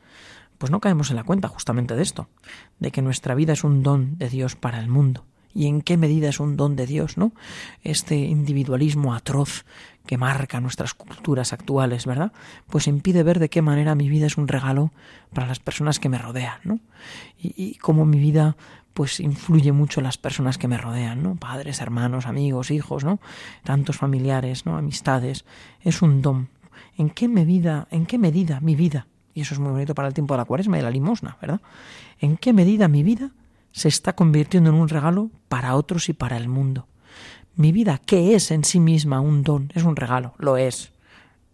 pues 0.57 0.71
no 0.71 0.79
caemos 0.79 1.09
en 1.09 1.15
la 1.15 1.23
cuenta 1.23 1.47
justamente 1.47 1.95
de 1.95 2.03
esto, 2.03 2.29
de 2.79 2.91
que 2.91 3.01
nuestra 3.01 3.35
vida 3.35 3.53
es 3.53 3.63
un 3.63 3.83
don 3.83 4.17
de 4.17 4.29
Dios 4.29 4.55
para 4.55 4.79
el 4.79 4.87
mundo 4.87 5.25
y 5.53 5.67
en 5.67 5.81
qué 5.81 5.97
medida 5.97 6.29
es 6.29 6.39
un 6.39 6.57
don 6.57 6.75
de 6.75 6.85
Dios, 6.85 7.17
¿no? 7.17 7.31
Este 7.83 8.15
individualismo 8.15 9.13
atroz 9.13 9.65
que 10.05 10.17
marca 10.17 10.59
nuestras 10.59 10.93
culturas 10.93 11.53
actuales, 11.53 12.05
¿verdad? 12.05 12.31
Pues 12.67 12.87
impide 12.87 13.23
ver 13.23 13.39
de 13.39 13.49
qué 13.49 13.61
manera 13.61 13.95
mi 13.95 14.09
vida 14.09 14.25
es 14.25 14.37
un 14.37 14.47
regalo 14.47 14.91
para 15.33 15.47
las 15.47 15.59
personas 15.59 15.99
que 15.99 16.09
me 16.09 16.17
rodean, 16.17 16.59
¿no? 16.63 16.79
Y, 17.39 17.75
cómo 17.75 18.05
mi 18.05 18.19
vida 18.19 18.57
pues 18.93 19.19
influye 19.19 19.71
mucho 19.71 19.99
en 19.99 20.05
las 20.05 20.17
personas 20.17 20.57
que 20.57 20.67
me 20.67 20.77
rodean, 20.77 21.21
¿no? 21.23 21.35
Padres, 21.35 21.79
hermanos, 21.79 22.25
amigos, 22.25 22.71
hijos, 22.71 23.03
¿no? 23.03 23.19
Tantos 23.63 23.97
familiares, 23.97 24.65
¿no? 24.65 24.77
Amistades. 24.77 25.45
Es 25.81 26.01
un 26.01 26.21
don. 26.21 26.49
¿En 26.97 27.09
qué 27.09 27.27
medida, 27.27 27.87
en 27.91 28.05
qué 28.05 28.17
medida 28.17 28.59
mi 28.59 28.75
vida, 28.75 29.07
y 29.33 29.41
eso 29.41 29.53
es 29.53 29.59
muy 29.59 29.71
bonito 29.71 29.95
para 29.95 30.07
el 30.07 30.13
tiempo 30.13 30.33
de 30.33 30.39
la 30.39 30.45
cuaresma 30.45 30.79
y 30.79 30.81
la 30.81 30.89
limosna, 30.89 31.37
¿verdad? 31.39 31.61
¿En 32.19 32.35
qué 32.35 32.51
medida 32.51 32.87
mi 32.87 33.03
vida 33.03 33.31
se 33.71 33.87
está 33.87 34.15
convirtiendo 34.15 34.69
en 34.69 34.75
un 34.75 34.89
regalo 34.89 35.31
para 35.47 35.75
otros 35.75 36.09
y 36.09 36.13
para 36.13 36.37
el 36.37 36.47
mundo. 36.47 36.87
Mi 37.55 37.71
vida, 37.71 37.99
¿qué 38.05 38.35
es 38.35 38.51
en 38.51 38.63
sí 38.63 38.79
misma 38.79 39.19
un 39.19 39.43
don? 39.43 39.71
Es 39.75 39.83
un 39.83 39.95
regalo, 39.95 40.33
lo 40.37 40.57
es. 40.57 40.93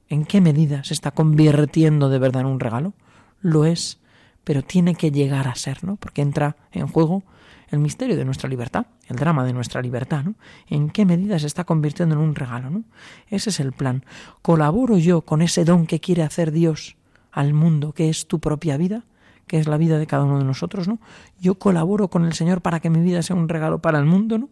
¿En 0.08 0.26
qué 0.26 0.40
medida 0.40 0.84
se 0.84 0.94
está 0.94 1.12
convirtiendo 1.12 2.10
de 2.10 2.20
verdad 2.20 2.42
en 2.42 2.48
un 2.48 2.60
regalo? 2.60 2.94
Lo 3.42 3.66
es, 3.66 4.00
pero 4.44 4.64
tiene 4.64 4.96
que 4.96 5.12
llegar 5.12 5.48
a 5.48 5.56
ser, 5.56 5.84
¿no? 5.84 5.96
Porque 5.96 6.22
entra 6.22 6.58
en 6.72 6.88
juego 6.88 7.24
el 7.70 7.80
misterio 7.80 8.16
de 8.16 8.26
nuestra 8.26 8.48
libertad, 8.48 8.86
el 9.08 9.16
drama 9.16 9.44
de 9.46 9.54
nuestra 9.54 9.82
libertad, 9.82 10.24
¿no? 10.24 10.36
¿En 10.68 10.90
qué 10.90 11.06
medida 11.06 11.40
se 11.40 11.48
está 11.48 11.64
convirtiendo 11.64 12.16
en 12.16 12.22
un 12.22 12.36
regalo, 12.36 12.70
¿no? 12.70 12.84
Ese 13.30 13.50
es 13.50 13.60
el 13.60 13.72
plan. 13.72 14.06
¿Colaboro 14.42 14.98
yo 14.98 15.22
con 15.22 15.42
ese 15.42 15.66
don 15.66 15.88
que 15.88 16.00
quiere 16.00 16.22
hacer 16.22 16.52
Dios 16.52 16.98
al 17.32 17.54
mundo, 17.54 17.94
que 17.94 18.10
es 18.10 18.28
tu 18.28 18.40
propia 18.40 18.78
vida? 18.78 19.06
Que 19.48 19.60
es 19.60 19.68
la 19.68 19.78
vida 19.78 19.98
de 19.98 20.08
cada 20.08 20.24
uno 20.24 20.40
de 20.40 20.46
nosotros, 20.46 20.88
¿no? 20.88 21.00
Yo 21.40 21.56
colaboro 21.56 22.10
con 22.10 22.26
el 22.26 22.34
Señor 22.34 22.62
para 22.62 22.80
que 22.80 22.90
mi 22.90 23.02
vida 23.02 23.22
sea 23.22 23.36
un 23.36 23.48
regalo 23.48 23.80
para 23.80 24.00
el 24.00 24.06
mundo, 24.06 24.38
¿no? 24.38 24.50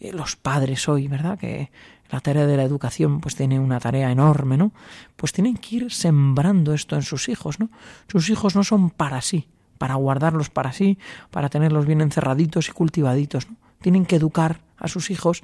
Eh, 0.00 0.12
los 0.12 0.36
padres 0.36 0.88
hoy, 0.88 1.08
¿verdad? 1.08 1.38
Que 1.38 1.70
la 2.10 2.20
tarea 2.20 2.46
de 2.46 2.56
la 2.56 2.62
educación 2.62 3.20
pues 3.20 3.34
tiene 3.34 3.58
una 3.58 3.80
tarea 3.80 4.10
enorme, 4.10 4.56
¿no? 4.56 4.72
Pues 5.16 5.32
tienen 5.32 5.56
que 5.56 5.76
ir 5.76 5.92
sembrando 5.92 6.72
esto 6.74 6.96
en 6.96 7.02
sus 7.02 7.28
hijos, 7.28 7.58
¿no? 7.60 7.70
Sus 8.08 8.30
hijos 8.30 8.54
no 8.54 8.64
son 8.64 8.90
para 8.90 9.20
sí, 9.22 9.48
para 9.78 9.94
guardarlos 9.94 10.50
para 10.50 10.72
sí, 10.72 10.98
para 11.30 11.48
tenerlos 11.48 11.86
bien 11.86 12.00
encerraditos 12.00 12.68
y 12.68 12.72
cultivaditos. 12.72 13.48
Tienen 13.80 14.06
que 14.06 14.16
educar 14.16 14.60
a 14.78 14.88
sus 14.88 15.10
hijos 15.10 15.42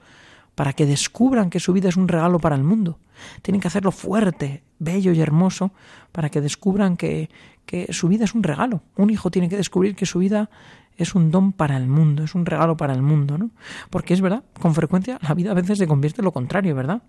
para 0.55 0.73
que 0.73 0.87
descubran 0.87 1.51
que 1.51 1.61
su 1.61 1.73
vida 1.73 1.89
es 1.89 1.97
un 1.97 2.09
regalo 2.09 2.39
para 2.39 2.57
el 2.57 2.63
mundo. 2.63 2.99
Tienen 3.43 3.61
que 3.61 3.69
hacerlo 3.69 3.93
fuerte, 3.93 4.63
bello 4.79 5.13
y 5.13 5.21
hermoso 5.21 5.73
para 6.13 6.29
que 6.29 6.41
descubran 6.41 6.97
que, 6.97 7.31
que 7.67 7.93
su 7.93 8.09
vida 8.09 8.25
es 8.25 8.35
un 8.35 8.43
regalo. 8.43 8.83
Un 8.97 9.11
hijo 9.11 9.31
tiene 9.31 9.49
que 9.49 9.57
descubrir 9.57 9.95
que 9.95 10.07
su 10.07 10.19
vida 10.19 10.51
es 10.97 11.15
un 11.15 11.31
don 11.31 11.53
para 11.53 11.77
el 11.77 11.87
mundo, 11.87 12.25
es 12.25 12.35
un 12.35 12.45
regalo 12.45 12.77
para 12.77 12.93
el 12.93 13.03
mundo, 13.03 13.39
¿no? 13.39 13.51
Porque 13.91 14.13
es 14.15 14.21
verdad, 14.21 14.45
con 14.61 14.75
frecuencia 14.75 15.19
la 15.23 15.35
vida 15.35 15.51
a 15.53 15.55
veces 15.55 15.79
se 15.79 15.87
convierte 15.87 16.21
en 16.21 16.27
lo 16.27 16.33
contrario, 16.33 16.75
¿verdad? 16.75 17.03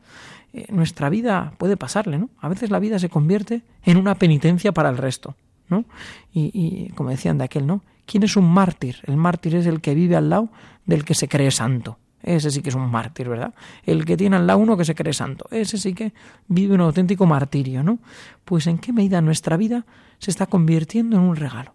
Eh, 0.54 0.68
nuestra 0.70 1.10
vida 1.10 1.54
puede 1.58 1.76
pasarle, 1.76 2.18
¿no? 2.18 2.30
A 2.40 2.48
veces 2.48 2.70
la 2.70 2.80
vida 2.80 3.00
se 3.00 3.10
convierte 3.10 3.62
en 3.84 3.98
una 3.98 4.16
penitencia 4.16 4.72
para 4.72 4.90
el 4.90 4.98
resto, 4.98 5.36
¿no? 5.68 5.86
Y, 6.34 6.52
y 6.54 6.90
como 6.94 7.10
decían 7.10 7.38
de 7.38 7.44
aquel, 7.44 7.68
¿no? 7.68 7.84
¿Quién 8.06 8.24
es 8.24 8.36
un 8.36 8.52
mártir? 8.52 8.98
El 9.04 9.18
mártir 9.18 9.56
es 9.56 9.66
el 9.66 9.82
que 9.82 9.96
vive 9.96 10.16
al 10.16 10.30
lado 10.30 10.50
del 10.86 11.06
que 11.06 11.14
se 11.14 11.28
cree 11.28 11.52
santo. 11.52 11.98
Ese 12.24 12.50
sí 12.50 12.62
que 12.62 12.70
es 12.70 12.76
un 12.76 12.90
mártir, 12.90 13.30
¿verdad? 13.30 13.54
El 13.84 14.06
que 14.06 14.18
tiene 14.18 14.38
al 14.38 14.48
lado 14.48 14.60
uno 14.60 14.78
que 14.78 14.86
se 14.86 14.96
cree 14.96 15.14
santo. 15.14 15.46
Ese 15.52 15.78
sí 15.78 15.94
que 15.94 16.14
vive 16.48 16.74
un 16.74 16.82
auténtico 16.82 17.26
martirio, 17.26 17.84
¿no? 17.84 18.00
Pues 18.46 18.66
en 18.68 18.80
qué 18.80 18.94
medida 18.94 19.22
nuestra 19.22 19.58
vida 19.58 19.86
se 20.20 20.32
está 20.32 20.46
convirtiendo 20.46 21.18
en 21.18 21.24
un 21.24 21.36
regalo 21.36 21.74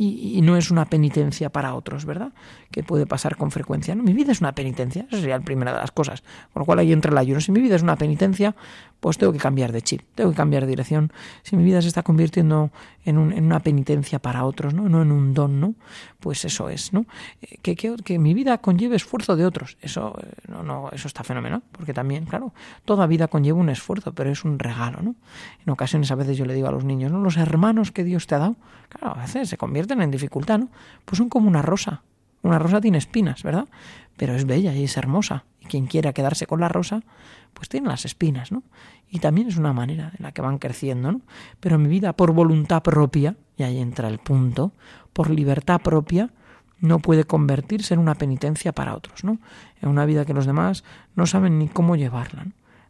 y, 0.00 0.40
no 0.42 0.56
es 0.56 0.70
una 0.70 0.84
penitencia 0.84 1.50
para 1.50 1.74
otros, 1.74 2.04
¿verdad? 2.04 2.32
Que 2.70 2.84
puede 2.84 3.04
pasar 3.04 3.36
con 3.36 3.50
frecuencia. 3.50 3.96
¿no? 3.96 4.04
Mi 4.04 4.12
vida 4.12 4.30
es 4.30 4.40
una 4.40 4.54
penitencia, 4.54 5.06
esa 5.08 5.18
sería 5.18 5.36
la 5.36 5.44
primera 5.44 5.72
de 5.72 5.78
las 5.78 5.90
cosas. 5.90 6.22
Con 6.52 6.60
lo 6.60 6.66
cual 6.66 6.78
ahí 6.78 6.92
entra 6.92 7.10
el 7.10 7.18
ayuno. 7.18 7.40
Si 7.40 7.50
mi 7.50 7.60
vida 7.60 7.74
es 7.74 7.82
una 7.82 7.96
penitencia, 7.96 8.54
pues 9.00 9.18
tengo 9.18 9.32
que 9.32 9.40
cambiar 9.40 9.72
de 9.72 9.82
chip, 9.82 10.02
tengo 10.14 10.30
que 10.30 10.36
cambiar 10.36 10.62
de 10.62 10.68
dirección. 10.68 11.12
Si 11.42 11.56
mi 11.56 11.64
vida 11.64 11.82
se 11.82 11.88
está 11.88 12.04
convirtiendo 12.04 12.70
en, 13.08 13.18
un, 13.18 13.32
en 13.32 13.44
una 13.44 13.60
penitencia 13.60 14.18
para 14.18 14.44
otros, 14.44 14.74
¿no? 14.74 14.88
no 14.88 15.02
en 15.02 15.10
un 15.10 15.32
don, 15.32 15.60
¿no? 15.60 15.74
Pues 16.20 16.44
eso 16.44 16.68
es, 16.68 16.92
¿no? 16.92 17.06
Eh, 17.40 17.56
que, 17.62 17.74
que, 17.74 17.96
que 18.04 18.18
mi 18.18 18.34
vida 18.34 18.58
conlleve 18.58 18.96
esfuerzo 18.96 19.34
de 19.34 19.46
otros. 19.46 19.78
Eso, 19.80 20.14
eh, 20.22 20.30
no, 20.48 20.62
no, 20.62 20.90
eso 20.92 21.08
está 21.08 21.24
fenomenal, 21.24 21.62
porque 21.72 21.94
también, 21.94 22.26
claro, 22.26 22.52
toda 22.84 23.06
vida 23.06 23.28
conlleva 23.28 23.58
un 23.58 23.70
esfuerzo, 23.70 24.12
pero 24.12 24.30
es 24.30 24.44
un 24.44 24.58
regalo, 24.58 25.00
¿no? 25.02 25.14
En 25.64 25.70
ocasiones 25.70 26.10
a 26.10 26.16
veces 26.16 26.36
yo 26.36 26.44
le 26.44 26.54
digo 26.54 26.68
a 26.68 26.72
los 26.72 26.84
niños, 26.84 27.10
¿no? 27.10 27.20
Los 27.20 27.38
hermanos 27.38 27.92
que 27.92 28.04
Dios 28.04 28.26
te 28.26 28.34
ha 28.34 28.38
dado, 28.38 28.56
claro, 28.88 29.16
a 29.16 29.22
veces 29.22 29.48
se 29.48 29.56
convierten 29.56 30.02
en 30.02 30.10
dificultad, 30.10 30.58
¿no? 30.58 30.68
Pues 31.04 31.18
son 31.18 31.28
como 31.28 31.48
una 31.48 31.62
rosa. 31.62 32.02
Una 32.42 32.58
rosa 32.58 32.80
tiene 32.80 32.98
espinas, 32.98 33.42
¿verdad? 33.42 33.68
Pero 34.16 34.34
es 34.34 34.44
bella 34.44 34.74
y 34.74 34.84
es 34.84 34.96
hermosa. 34.96 35.44
Quien 35.68 35.86
quiera 35.86 36.12
quedarse 36.12 36.46
con 36.46 36.60
la 36.60 36.68
rosa, 36.68 37.02
pues 37.54 37.68
tiene 37.68 37.88
las 37.88 38.04
espinas, 38.04 38.52
¿no? 38.52 38.62
Y 39.10 39.20
también 39.20 39.48
es 39.48 39.56
una 39.56 39.72
manera 39.72 40.12
en 40.18 40.22
la 40.22 40.32
que 40.32 40.42
van 40.42 40.58
creciendo, 40.58 41.12
¿no? 41.12 41.20
Pero 41.60 41.78
mi 41.78 41.88
vida 41.88 42.14
por 42.14 42.32
voluntad 42.32 42.82
propia, 42.82 43.36
y 43.56 43.62
ahí 43.62 43.78
entra 43.78 44.08
el 44.08 44.18
punto, 44.18 44.72
por 45.12 45.30
libertad 45.30 45.80
propia, 45.80 46.30
no 46.80 47.00
puede 47.00 47.24
convertirse 47.24 47.94
en 47.94 48.00
una 48.00 48.14
penitencia 48.14 48.72
para 48.72 48.94
otros, 48.94 49.24
¿no? 49.24 49.38
En 49.80 49.88
una 49.88 50.04
vida 50.04 50.24
que 50.24 50.34
los 50.34 50.46
demás 50.46 50.84
no 51.16 51.26
saben 51.26 51.58
ni 51.58 51.68
cómo 51.68 51.96
llevarla. 51.96 52.46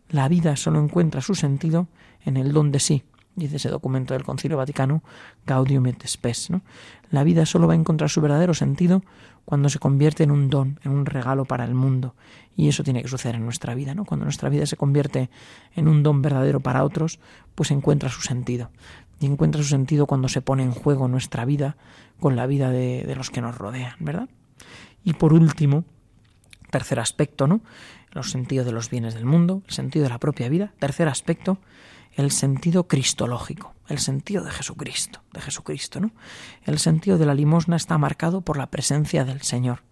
La 0.09 0.29
vida 0.29 0.57
solo 0.57 0.83
encuentra 0.83 1.21
su 1.21 1.35
sentido 1.35 1.89
en 2.25 2.37
el 2.37 2.53
don 2.53 2.73
de 2.73 2.81
sí, 2.81 3.05
dice 3.39 3.57
ese 3.57 3.69
documento 3.69 4.15
del 4.15 4.25
Concilio 4.25 4.57
Vaticano, 4.57 5.03
Gaudium 5.47 5.87
et 5.87 6.07
Spes. 6.07 6.51
¿no? 6.51 6.63
La 7.11 7.25
vida 7.25 7.47
solo 7.47 7.67
va 7.67 7.75
a 7.75 7.77
encontrar 7.77 8.11
su 8.11 8.21
verdadero 8.21 8.55
sentido 8.55 9.03
cuando 9.49 9.71
se 9.71 9.79
convierte 9.79 10.25
en 10.25 10.31
un 10.31 10.51
don, 10.51 10.79
en 10.85 10.93
un 10.93 11.07
regalo 11.07 11.47
para 11.47 11.65
el 11.65 11.73
mundo. 11.73 12.15
Y 12.55 12.69
eso 12.69 12.85
tiene 12.85 13.01
que 13.01 13.09
suceder 13.09 13.37
en 13.37 13.47
nuestra 13.47 13.75
vida, 13.75 13.95
¿no? 13.95 14.05
Cuando 14.05 14.25
nuestra 14.25 14.51
vida 14.51 14.67
se 14.67 14.77
convierte 14.77 15.31
en 15.75 15.89
un 15.89 16.03
don 16.03 16.21
verdadero 16.21 16.61
para 16.61 16.85
otros, 16.85 17.19
pues 17.55 17.71
encuentra 17.71 18.11
su 18.11 18.21
sentido. 18.21 18.71
Y 19.21 19.25
encuentra 19.25 19.63
su 19.63 19.71
sentido 19.71 20.05
cuando 20.05 20.29
se 20.29 20.43
pone 20.43 20.65
en 20.65 20.73
juego 20.73 21.09
nuestra 21.09 21.47
vida 21.47 21.79
con 22.21 22.37
la 22.37 22.47
vida 22.47 22.69
de, 22.69 23.05
de 23.07 23.17
los 23.17 23.31
que 23.31 23.41
nos 23.41 23.57
rodean, 23.57 23.95
¿verdad? 24.01 24.29
Y 25.03 25.15
por 25.15 25.33
último, 25.33 25.85
tercer 26.71 27.01
aspecto, 27.01 27.47
¿no? 27.47 27.63
Los 28.13 28.31
sentidos 28.31 28.67
de 28.67 28.73
los 28.73 28.91
bienes 28.91 29.15
del 29.15 29.25
mundo, 29.25 29.63
el 29.67 29.73
sentido 29.73 30.03
de 30.03 30.11
la 30.11 30.19
propia 30.19 30.51
vida. 30.51 30.75
Tercer 30.79 31.09
aspecto, 31.09 31.57
el 32.17 32.33
sentido 32.33 32.87
cristológico, 32.87 33.73
el 33.89 33.99
sentido 33.99 34.45
de 34.45 34.51
Jesucristo, 34.51 35.23
de 35.33 35.41
Jesucristo, 35.41 36.01
¿no? 36.01 36.13
El 36.65 36.79
sentido 36.79 37.19
de 37.19 37.27
la 37.27 37.35
limosna 37.35 37.77
está 37.77 37.99
marcado 37.99 38.43
por 38.43 38.57
la 38.57 38.71
presencia 38.71 39.25
del 39.25 39.43
Señor. 39.43 39.83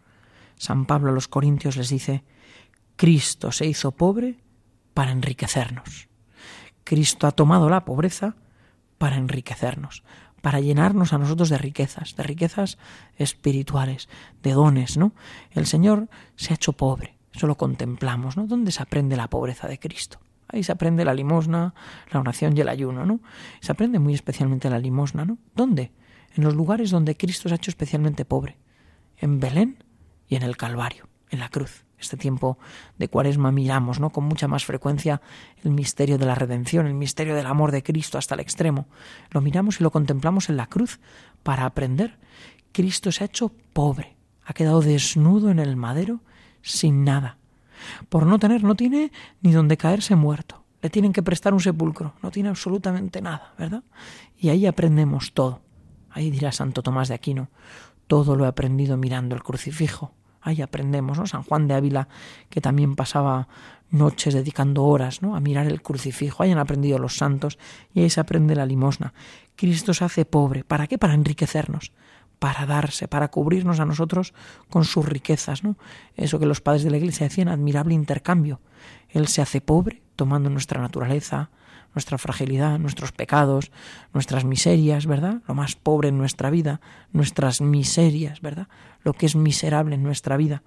San 0.56 0.86
Pablo 0.86 1.10
a 1.10 1.14
los 1.14 1.28
Corintios 1.28 1.76
les 1.76 1.88
dice, 1.88 2.24
Cristo 2.96 3.52
se 3.52 3.66
hizo 3.66 3.92
pobre 3.92 4.38
para 4.94 5.12
enriquecernos. 5.12 6.08
Cristo 6.84 7.26
ha 7.26 7.32
tomado 7.32 7.68
la 7.68 7.84
pobreza 7.84 8.36
para 8.98 9.16
enriquecernos, 9.16 10.04
para 10.40 10.60
llenarnos 10.60 11.12
a 11.12 11.18
nosotros 11.18 11.48
de 11.48 11.58
riquezas, 11.58 12.16
de 12.16 12.22
riquezas 12.22 12.78
espirituales, 13.16 14.08
de 14.42 14.52
dones, 14.52 14.96
¿no? 14.96 15.12
El 15.50 15.66
Señor 15.66 16.08
se 16.36 16.52
ha 16.52 16.56
hecho 16.56 16.72
pobre, 16.74 17.18
eso 17.34 17.46
lo 17.46 17.56
contemplamos, 17.56 18.36
¿no? 18.36 18.46
¿Dónde 18.46 18.72
se 18.72 18.82
aprende 18.82 19.16
la 19.16 19.28
pobreza 19.28 19.68
de 19.68 19.78
Cristo? 19.78 20.20
Ahí 20.48 20.62
se 20.62 20.72
aprende 20.72 21.04
la 21.04 21.14
limosna, 21.14 21.74
la 22.10 22.20
oración 22.20 22.56
y 22.56 22.60
el 22.60 22.68
ayuno, 22.68 23.04
¿no? 23.04 23.20
Se 23.60 23.72
aprende 23.72 23.98
muy 23.98 24.14
especialmente 24.14 24.70
la 24.70 24.78
limosna, 24.78 25.24
¿no? 25.24 25.38
¿Dónde? 25.54 25.92
En 26.34 26.44
los 26.44 26.54
lugares 26.54 26.90
donde 26.90 27.16
Cristo 27.16 27.48
se 27.48 27.54
ha 27.54 27.56
hecho 27.56 27.70
especialmente 27.70 28.24
pobre. 28.24 28.56
En 29.16 29.40
Belén 29.40 29.82
y 30.28 30.36
en 30.36 30.42
el 30.42 30.56
Calvario, 30.56 31.08
en 31.30 31.40
la 31.40 31.48
cruz. 31.48 31.84
Este 31.98 32.16
tiempo 32.16 32.58
de 32.98 33.08
cuaresma 33.08 33.50
miramos, 33.50 34.00
¿no? 34.00 34.10
Con 34.10 34.24
mucha 34.24 34.46
más 34.48 34.64
frecuencia 34.66 35.22
el 35.64 35.70
misterio 35.70 36.18
de 36.18 36.26
la 36.26 36.34
redención, 36.34 36.86
el 36.86 36.94
misterio 36.94 37.34
del 37.34 37.46
amor 37.46 37.72
de 37.72 37.82
Cristo 37.82 38.18
hasta 38.18 38.34
el 38.34 38.40
extremo. 38.40 38.86
Lo 39.30 39.40
miramos 39.40 39.80
y 39.80 39.82
lo 39.82 39.90
contemplamos 39.90 40.50
en 40.50 40.58
la 40.58 40.66
cruz 40.66 41.00
para 41.42 41.64
aprender. 41.64 42.18
Cristo 42.72 43.10
se 43.10 43.24
ha 43.24 43.26
hecho 43.26 43.50
pobre, 43.72 44.16
ha 44.44 44.52
quedado 44.52 44.82
desnudo 44.82 45.50
en 45.50 45.58
el 45.58 45.76
madero 45.76 46.20
sin 46.60 47.02
nada 47.02 47.38
por 48.08 48.26
no 48.26 48.38
tener, 48.38 48.64
no 48.64 48.74
tiene 48.74 49.12
ni 49.42 49.52
donde 49.52 49.76
caerse 49.76 50.16
muerto. 50.16 50.64
Le 50.82 50.90
tienen 50.90 51.12
que 51.12 51.22
prestar 51.22 51.54
un 51.54 51.60
sepulcro, 51.60 52.14
no 52.22 52.30
tiene 52.30 52.48
absolutamente 52.48 53.20
nada, 53.20 53.54
¿verdad? 53.58 53.82
Y 54.38 54.50
ahí 54.50 54.66
aprendemos 54.66 55.32
todo. 55.32 55.62
Ahí 56.10 56.30
dirá 56.30 56.52
Santo 56.52 56.82
Tomás 56.82 57.08
de 57.08 57.14
Aquino, 57.14 57.48
todo 58.06 58.36
lo 58.36 58.44
he 58.44 58.48
aprendido 58.48 58.96
mirando 58.96 59.34
el 59.34 59.42
crucifijo. 59.42 60.12
Ahí 60.40 60.62
aprendemos, 60.62 61.18
¿no? 61.18 61.26
San 61.26 61.42
Juan 61.42 61.66
de 61.66 61.74
Ávila, 61.74 62.08
que 62.50 62.60
también 62.60 62.94
pasaba 62.94 63.48
noches 63.90 64.32
dedicando 64.32 64.84
horas, 64.84 65.22
¿no? 65.22 65.34
A 65.34 65.40
mirar 65.40 65.66
el 65.66 65.82
crucifijo. 65.82 66.42
Ahí 66.42 66.52
han 66.52 66.58
aprendido 66.58 66.98
los 66.98 67.16
santos 67.16 67.58
y 67.92 68.00
ahí 68.00 68.10
se 68.10 68.20
aprende 68.20 68.54
la 68.54 68.64
limosna. 68.64 69.12
Cristo 69.56 69.92
se 69.92 70.04
hace 70.04 70.24
pobre. 70.24 70.62
¿Para 70.62 70.86
qué? 70.86 70.98
Para 70.98 71.14
enriquecernos 71.14 71.92
para 72.38 72.66
darse, 72.66 73.08
para 73.08 73.28
cubrirnos 73.28 73.80
a 73.80 73.86
nosotros 73.86 74.34
con 74.68 74.84
sus 74.84 75.06
riquezas, 75.06 75.64
¿no? 75.64 75.76
Eso 76.16 76.38
que 76.38 76.46
los 76.46 76.60
padres 76.60 76.84
de 76.84 76.90
la 76.90 76.98
Iglesia 76.98 77.28
decían, 77.28 77.48
admirable 77.48 77.94
intercambio. 77.94 78.60
Él 79.08 79.28
se 79.28 79.42
hace 79.42 79.60
pobre 79.60 80.02
tomando 80.16 80.50
nuestra 80.50 80.80
naturaleza, 80.80 81.50
nuestra 81.94 82.18
fragilidad, 82.18 82.78
nuestros 82.78 83.12
pecados, 83.12 83.70
nuestras 84.12 84.44
miserias, 84.44 85.06
¿verdad? 85.06 85.40
Lo 85.48 85.54
más 85.54 85.76
pobre 85.76 86.08
en 86.10 86.18
nuestra 86.18 86.50
vida, 86.50 86.80
nuestras 87.12 87.62
miserias, 87.62 88.42
¿verdad? 88.42 88.68
Lo 89.02 89.14
que 89.14 89.26
es 89.26 89.34
miserable 89.34 89.94
en 89.94 90.02
nuestra 90.02 90.36
vida. 90.36 90.62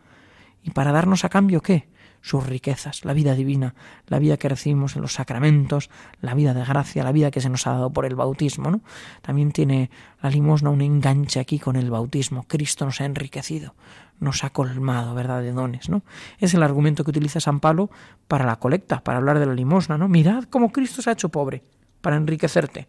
¿Y 0.64 0.72
para 0.72 0.92
darnos 0.92 1.24
a 1.26 1.30
cambio 1.30 1.62
qué? 1.62 1.88
Sus 2.22 2.46
riquezas, 2.46 3.06
la 3.06 3.14
vida 3.14 3.36
divina, 3.36 3.76
la 4.08 4.20
vida 4.20 4.38
que 4.38 4.50
recibimos 4.50 4.96
en 4.96 5.02
los 5.02 5.14
sacramentos, 5.14 5.90
la 6.22 6.34
vida 6.34 6.54
de 6.54 6.64
gracia, 6.66 7.04
la 7.04 7.12
vida 7.12 7.32
que 7.32 7.42
se 7.42 7.50
nos 7.50 7.66
ha 7.68 7.72
dado 7.72 7.92
por 7.92 8.06
el 8.06 8.16
bautismo, 8.16 8.72
¿no? 8.72 8.82
También 9.22 9.52
tiene 9.52 9.90
la 10.22 10.30
limosna 10.30 10.70
un 10.70 10.82
enganche 10.82 11.40
aquí 11.40 11.60
con 11.60 11.76
el 11.76 11.90
bautismo. 11.90 12.44
Cristo 12.48 12.86
nos 12.86 13.02
ha 13.02 13.06
enriquecido, 13.06 13.76
nos 14.20 14.44
ha 14.44 14.50
colmado, 14.50 15.14
¿verdad?, 15.16 15.42
de 15.42 15.52
dones, 15.52 15.90
¿no? 15.90 16.04
Es 16.40 16.54
el 16.54 16.64
argumento 16.64 17.04
que 17.04 17.12
utiliza 17.12 17.40
San 17.40 17.60
Pablo 17.60 17.90
para 18.28 18.46
la 18.46 18.58
colecta, 18.58 19.02
para 19.04 19.20
hablar 19.20 19.40
de 19.40 19.46
la 19.46 19.54
limosna, 19.54 19.98
¿no? 19.98 20.08
Mirad 20.08 20.44
cómo 20.46 20.72
Cristo 20.72 21.02
se 21.02 21.10
ha 21.10 21.14
hecho 21.14 21.30
pobre 21.30 21.64
para 22.02 22.18
enriquecerte. 22.18 22.88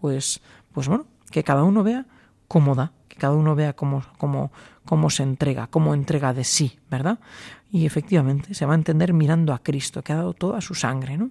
Pues, 0.00 0.42
pues 0.72 0.88
bueno, 0.88 1.06
que 1.30 1.44
cada 1.44 1.64
uno 1.64 1.82
vea 1.82 2.06
cómo 2.48 2.74
da, 2.74 2.92
que 3.14 3.20
cada 3.20 3.34
uno 3.34 3.54
vea 3.54 3.74
cómo, 3.74 4.02
cómo, 4.18 4.50
cómo 4.84 5.08
se 5.10 5.22
entrega, 5.22 5.68
cómo 5.68 5.94
entrega 5.94 6.34
de 6.34 6.44
sí, 6.44 6.78
¿verdad? 6.90 7.18
Y 7.70 7.86
efectivamente 7.86 8.54
se 8.54 8.66
va 8.66 8.72
a 8.72 8.76
entender 8.76 9.12
mirando 9.12 9.52
a 9.52 9.62
Cristo, 9.62 10.02
que 10.02 10.12
ha 10.12 10.16
dado 10.16 10.34
toda 10.34 10.60
su 10.60 10.74
sangre, 10.74 11.16
¿no? 11.16 11.30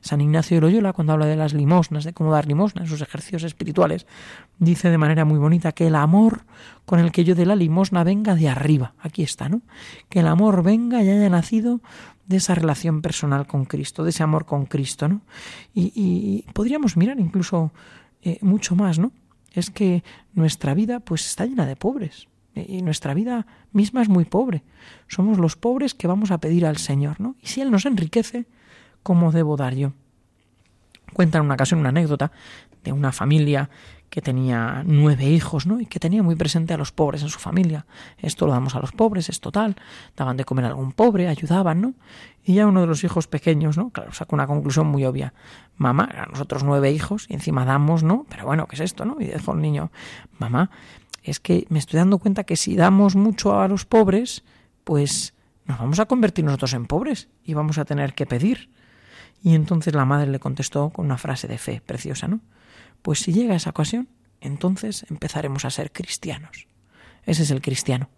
San 0.00 0.20
Ignacio 0.20 0.56
de 0.56 0.60
Loyola, 0.60 0.92
cuando 0.92 1.12
habla 1.12 1.26
de 1.26 1.34
las 1.34 1.52
limosnas, 1.52 2.04
de 2.04 2.12
cómo 2.12 2.32
dar 2.32 2.46
limosnas 2.46 2.84
en 2.84 2.88
sus 2.88 3.00
ejercicios 3.00 3.42
espirituales, 3.42 4.06
dice 4.58 4.90
de 4.90 4.98
manera 4.98 5.24
muy 5.24 5.38
bonita 5.38 5.72
que 5.72 5.88
el 5.88 5.96
amor 5.96 6.44
con 6.84 7.00
el 7.00 7.10
que 7.10 7.24
yo 7.24 7.34
de 7.34 7.46
la 7.46 7.56
limosna 7.56 8.04
venga 8.04 8.36
de 8.36 8.48
arriba. 8.48 8.94
Aquí 9.00 9.22
está, 9.22 9.48
¿no? 9.48 9.62
Que 10.08 10.20
el 10.20 10.28
amor 10.28 10.62
venga 10.62 11.02
y 11.02 11.10
haya 11.10 11.28
nacido 11.28 11.80
de 12.26 12.36
esa 12.36 12.54
relación 12.54 13.02
personal 13.02 13.46
con 13.46 13.64
Cristo, 13.64 14.04
de 14.04 14.10
ese 14.10 14.22
amor 14.22 14.46
con 14.46 14.66
Cristo, 14.66 15.08
¿no? 15.08 15.22
Y, 15.74 16.44
podríamos 16.52 16.96
mirar 16.96 17.18
incluso 17.18 17.72
eh, 18.22 18.38
mucho 18.40 18.76
más, 18.76 18.98
¿no? 18.98 19.12
Es 19.54 19.70
que 19.70 20.04
nuestra 20.34 20.74
vida 20.74 21.00
pues 21.00 21.26
está 21.26 21.46
llena 21.46 21.66
de 21.66 21.76
pobres, 21.76 22.28
Y 22.54 22.82
nuestra 22.82 23.14
vida 23.14 23.46
misma 23.72 24.02
es 24.02 24.08
muy 24.08 24.24
pobre. 24.24 24.62
Somos 25.08 25.38
los 25.38 25.56
pobres 25.56 25.94
que 25.94 26.06
vamos 26.06 26.30
a 26.30 26.38
pedir 26.38 26.66
al 26.66 26.76
Señor, 26.76 27.20
¿no? 27.20 27.36
Y 27.40 27.46
si 27.46 27.60
Él 27.60 27.70
nos 27.70 27.86
enriquece, 27.86 28.46
¿cómo 29.02 29.32
debo 29.32 29.56
dar 29.56 29.74
yo? 29.74 29.92
Cuenta 31.12 31.38
en 31.38 31.44
una 31.44 31.54
ocasión 31.54 31.80
una 31.80 31.88
anécdota 31.88 32.30
de 32.84 32.92
una 32.92 33.12
familia 33.12 33.70
que 34.14 34.22
tenía 34.22 34.84
nueve 34.86 35.24
hijos, 35.24 35.66
¿no? 35.66 35.80
Y 35.80 35.86
que 35.86 35.98
tenía 35.98 36.22
muy 36.22 36.36
presente 36.36 36.72
a 36.72 36.76
los 36.76 36.92
pobres 36.92 37.22
en 37.22 37.30
su 37.30 37.40
familia. 37.40 37.84
Esto 38.18 38.46
lo 38.46 38.52
damos 38.52 38.76
a 38.76 38.78
los 38.78 38.92
pobres, 38.92 39.28
es 39.28 39.40
total. 39.40 39.74
Daban 40.16 40.36
de 40.36 40.44
comer 40.44 40.66
a 40.66 40.68
algún 40.68 40.92
pobre, 40.92 41.26
ayudaban, 41.26 41.80
¿no? 41.80 41.94
Y 42.44 42.54
ya 42.54 42.68
uno 42.68 42.82
de 42.82 42.86
los 42.86 43.02
hijos 43.02 43.26
pequeños, 43.26 43.76
¿no? 43.76 43.90
Claro, 43.90 44.12
sacó 44.12 44.36
una 44.36 44.46
conclusión 44.46 44.86
muy 44.86 45.04
obvia. 45.04 45.34
Mamá, 45.78 46.08
a 46.16 46.26
nosotros 46.26 46.62
nueve 46.62 46.92
hijos, 46.92 47.26
y 47.28 47.34
encima 47.34 47.64
damos, 47.64 48.04
¿no? 48.04 48.24
Pero 48.28 48.46
bueno, 48.46 48.68
¿qué 48.68 48.76
es 48.76 48.82
esto, 48.82 49.04
no? 49.04 49.16
Y 49.18 49.24
dijo 49.24 49.52
el 49.52 49.60
niño, 49.60 49.90
mamá, 50.38 50.70
es 51.24 51.40
que 51.40 51.66
me 51.68 51.80
estoy 51.80 51.98
dando 51.98 52.18
cuenta 52.18 52.44
que 52.44 52.54
si 52.54 52.76
damos 52.76 53.16
mucho 53.16 53.58
a 53.58 53.66
los 53.66 53.84
pobres, 53.84 54.44
pues 54.84 55.34
nos 55.64 55.76
vamos 55.80 55.98
a 55.98 56.06
convertir 56.06 56.44
nosotros 56.44 56.72
en 56.74 56.86
pobres 56.86 57.30
y 57.42 57.54
vamos 57.54 57.78
a 57.78 57.84
tener 57.84 58.14
que 58.14 58.26
pedir. 58.26 58.70
Y 59.42 59.56
entonces 59.56 59.92
la 59.92 60.04
madre 60.04 60.28
le 60.28 60.38
contestó 60.38 60.90
con 60.90 61.04
una 61.04 61.18
frase 61.18 61.48
de 61.48 61.58
fe 61.58 61.82
preciosa, 61.84 62.28
¿no? 62.28 62.38
Pues 63.04 63.18
si 63.18 63.34
llega 63.34 63.54
esa 63.54 63.68
ocasión, 63.68 64.08
entonces 64.40 65.04
empezaremos 65.10 65.66
a 65.66 65.70
ser 65.70 65.92
cristianos. 65.92 66.68
Ese 67.26 67.42
es 67.42 67.50
el 67.50 67.60
cristiano, 67.60 68.08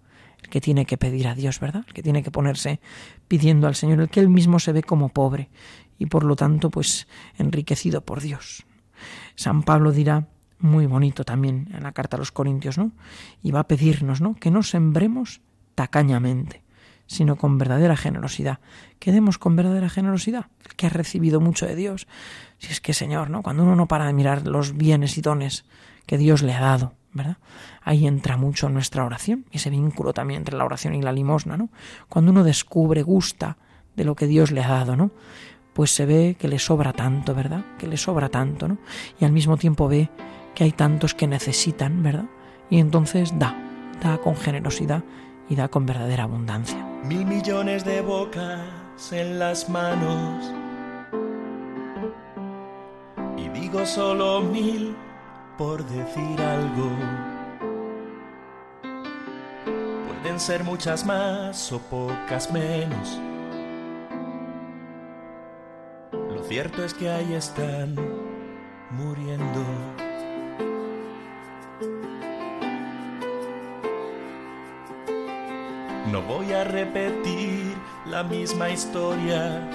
el 0.41 0.49
que 0.49 0.61
tiene 0.61 0.87
que 0.87 0.97
pedir 0.97 1.27
a 1.27 1.35
Dios, 1.35 1.59
¿verdad? 1.59 1.83
El 1.89 1.93
que 1.93 2.05
tiene 2.05 2.23
que 2.23 2.31
ponerse 2.31 2.79
pidiendo 3.27 3.67
al 3.67 3.75
Señor, 3.75 4.01
el 4.01 4.09
que 4.09 4.21
él 4.21 4.29
mismo 4.29 4.61
se 4.61 4.71
ve 4.71 4.85
como 4.85 5.09
pobre 5.09 5.51
y 5.99 6.07
por 6.07 6.23
lo 6.23 6.37
tanto 6.37 6.71
pues 6.71 7.09
enriquecido 7.37 8.05
por 8.05 8.21
Dios. 8.21 8.65
San 9.35 9.65
Pablo 9.65 9.91
dirá 9.91 10.29
muy 10.61 10.87
bonito 10.87 11.25
también 11.25 11.69
en 11.75 11.83
la 11.83 11.91
carta 11.91 12.17
a 12.17 12.21
los 12.21 12.31
Corintios, 12.31 12.79
¿no? 12.79 12.93
Y 13.43 13.51
va 13.51 13.61
a 13.61 13.67
pedirnos, 13.67 14.21
¿no? 14.21 14.37
Que 14.37 14.53
no 14.53 14.63
sembremos 14.63 15.41
tacañamente, 15.75 16.63
sino 17.07 17.37
con 17.37 17.59
verdadera 17.59 17.97
generosidad. 17.97 18.59
Que 18.99 19.13
demos 19.13 19.39
con 19.39 19.57
verdadera 19.57 19.89
generosidad, 19.89 20.47
que 20.77 20.87
ha 20.87 20.91
recibido 20.91 21.41
mucho 21.41 21.67
de 21.67 21.77
Dios. 21.77 22.07
Si 22.59 22.73
es 22.73 22.81
que, 22.81 22.95
Señor, 22.95 23.31
¿no? 23.31 23.43
Cuando 23.43 23.63
uno 23.63 23.77
no 23.77 23.87
para 23.87 24.07
de 24.07 24.13
mirar 24.13 24.47
los 24.47 24.77
bienes 24.77 25.19
y 25.19 25.23
dones 25.23 25.65
que 26.07 26.19
Dios 26.19 26.43
le 26.43 26.55
ha 26.55 26.61
dado, 26.61 26.95
¿verdad? 27.13 27.37
Ahí 27.83 28.07
entra 28.07 28.37
mucho 28.37 28.69
nuestra 28.69 29.05
oración, 29.05 29.47
ese 29.53 29.71
vínculo 29.71 30.13
también 30.13 30.39
entre 30.39 30.57
la 30.57 30.65
oración 30.65 30.95
y 30.95 31.03
la 31.03 31.13
limosna, 31.13 31.57
¿no? 31.57 31.71
Cuando 32.09 32.31
uno 32.31 32.45
descubre, 32.45 33.03
gusta 33.03 33.57
de 33.97 34.05
lo 34.05 34.15
que 34.15 34.27
Dios 34.27 34.51
le 34.51 34.63
ha 34.63 34.69
dado, 34.69 34.97
¿no? 34.97 35.11
Pues 35.73 35.91
se 35.91 36.07
ve 36.07 36.37
que 36.39 36.49
le 36.49 36.59
sobra 36.59 36.93
tanto, 36.93 37.35
¿verdad? 37.35 37.65
Que 37.79 37.87
le 37.87 37.97
sobra 37.97 38.29
tanto, 38.29 38.69
¿no? 38.69 38.79
Y 39.21 39.25
al 39.25 39.33
mismo 39.33 39.57
tiempo 39.57 39.89
ve 39.89 40.09
que 40.55 40.65
hay 40.65 40.73
tantos 40.73 41.15
que 41.15 41.27
necesitan, 41.27 42.03
¿verdad? 42.03 42.27
Y 42.71 42.79
entonces 42.79 43.39
da, 43.39 43.55
da 44.03 44.19
con 44.19 44.37
generosidad 44.37 45.05
y 45.49 45.55
da 45.55 45.69
con 45.69 45.87
verdadera 45.87 46.25
abundancia. 46.25 46.96
Mil 47.09 47.25
millones 47.25 47.85
de 47.85 48.01
bocas 48.01 49.13
en 49.13 49.39
las 49.39 49.69
manos. 49.69 50.53
Y 53.37 53.49
digo 53.51 53.87
solo 53.87 54.41
mil 54.41 54.97
por 55.57 55.85
decir 55.85 56.41
algo. 56.41 56.91
Pueden 60.09 60.41
ser 60.41 60.65
muchas 60.65 61.07
más 61.07 61.71
o 61.71 61.79
pocas 61.79 62.53
menos. 62.53 63.21
Lo 66.13 66.43
cierto 66.43 66.85
es 66.85 66.93
que 66.93 67.09
ahí 67.09 67.35
están 67.35 67.95
muriendo. 68.91 70.06
No 76.11 76.23
voy 76.23 76.53
a 76.53 76.63
repetir 76.63 77.77
la 78.05 78.23
misma 78.23 78.71
historia. 78.71 79.69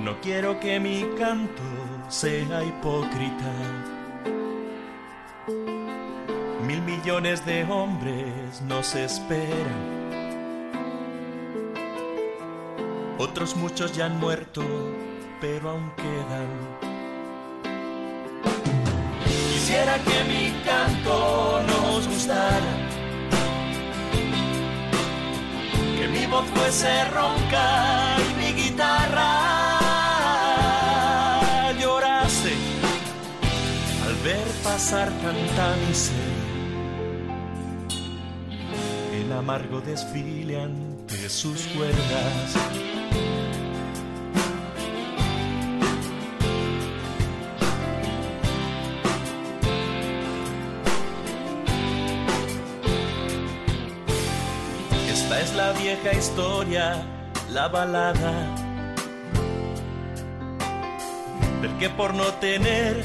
No 0.00 0.20
quiero 0.20 0.60
que 0.60 0.78
mi 0.78 1.04
canto 1.18 1.62
sea 2.08 2.62
hipócrita. 2.62 3.52
Mil 6.64 6.80
millones 6.82 7.44
de 7.44 7.64
hombres 7.64 8.62
nos 8.68 8.94
esperan. 8.94 10.00
Otros 13.18 13.56
muchos 13.56 13.92
ya 13.92 14.06
han 14.06 14.20
muerto, 14.20 14.62
pero 15.40 15.70
aún 15.70 15.90
quedan. 15.96 16.48
Quisiera 19.26 19.98
que 19.98 20.24
mi 20.24 20.52
canto 20.64 21.62
nos 21.66 22.06
gustara 22.06 22.89
voz 26.30 26.46
fuese 26.54 27.04
ronca 27.06 28.16
y 28.18 28.34
mi 28.38 28.52
guitarra 28.62 29.30
llorase 31.78 32.54
al 34.06 34.14
ver 34.24 34.46
pasar 34.62 35.08
cantándose 35.22 36.12
el 39.20 39.32
amargo 39.32 39.80
desfile 39.80 40.60
ante 40.60 41.28
sus 41.28 41.66
cuerdas. 41.68 42.79
Vieja 55.82 56.12
historia, 56.12 57.02
la 57.50 57.68
balada 57.68 58.32
del 61.62 61.76
que 61.78 61.88
por 61.90 62.12
no 62.14 62.24
tener 62.34 63.04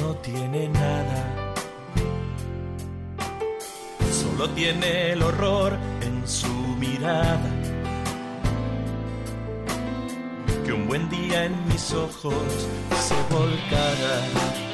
no 0.00 0.14
tiene 0.16 0.68
nada. 0.68 1.54
Solo 4.12 4.48
tiene 4.50 5.12
el 5.12 5.22
horror 5.22 5.76
en 6.02 6.26
su 6.28 6.52
mirada. 6.78 7.50
Que 10.64 10.72
un 10.72 10.86
buen 10.86 11.08
día 11.08 11.44
en 11.44 11.68
mis 11.68 11.92
ojos 11.92 12.68
se 13.06 13.34
volcara. 13.34 14.69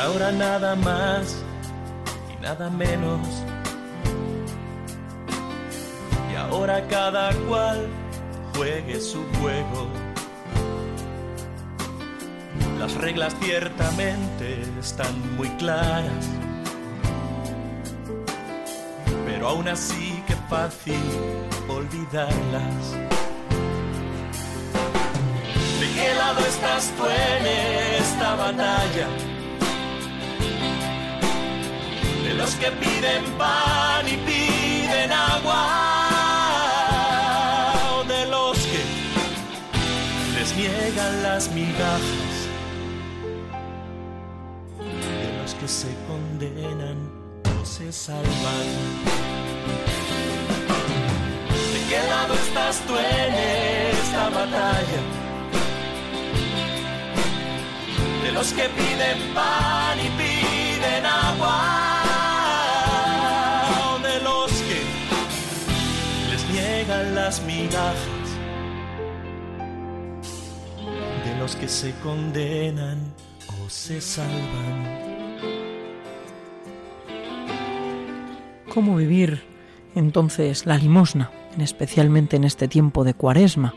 Ahora 0.00 0.32
nada 0.32 0.74
más 0.76 1.42
y 2.32 2.42
nada 2.42 2.70
menos. 2.70 3.26
Y 6.32 6.36
ahora 6.36 6.86
cada 6.88 7.32
cual 7.48 7.86
juegue 8.56 9.00
su 9.00 9.22
juego. 9.40 9.88
Las 12.78 12.94
reglas 12.94 13.36
ciertamente 13.42 14.62
están 14.80 15.36
muy 15.36 15.48
claras. 15.50 16.28
Pero 19.26 19.48
aún 19.48 19.68
así 19.68 20.22
que 20.26 20.34
fácil 20.48 21.02
olvidarlas. 21.68 22.92
¿De 25.80 25.86
qué 25.94 26.14
lado 26.14 26.40
estás 26.40 26.90
tú 26.96 27.04
en 27.06 27.46
esta 28.00 28.34
batalla? 28.34 29.39
Los 32.50 32.58
que 32.58 32.70
piden 32.72 33.24
pan 33.38 34.08
y 34.08 34.16
piden 34.26 35.12
agua, 35.12 35.68
de 38.08 38.26
los 38.26 38.58
que 38.58 38.82
les 40.36 40.56
niegan 40.56 41.22
las 41.22 41.48
migajas, 41.52 42.48
de 44.80 45.38
los 45.40 45.54
que 45.54 45.68
se 45.68 45.94
condenan 46.08 46.98
o 47.60 47.64
se 47.64 47.92
salvan. 47.92 48.66
¿De 51.72 51.80
qué 51.88 52.02
lado 52.08 52.34
estás 52.34 52.80
tú 52.86 52.96
en 52.96 53.34
esta 53.94 54.28
batalla? 54.30 55.02
De 58.24 58.32
los 58.32 58.52
que 58.52 58.68
piden 58.70 59.34
pan 59.34 59.98
y 60.00 60.08
piden 60.18 61.06
agua 61.06 61.89
las 67.30 67.46
de 71.24 71.38
los 71.38 71.54
que 71.54 71.68
se 71.68 71.94
condenan 72.02 72.98
o 73.46 73.70
se 73.70 74.00
salvan. 74.00 74.98
¿Cómo 78.74 78.96
vivir 78.96 79.44
entonces 79.94 80.66
la 80.66 80.76
limosna, 80.76 81.30
especialmente 81.58 82.34
en 82.34 82.42
este 82.42 82.66
tiempo 82.66 83.04
de 83.04 83.14
cuaresma, 83.14 83.74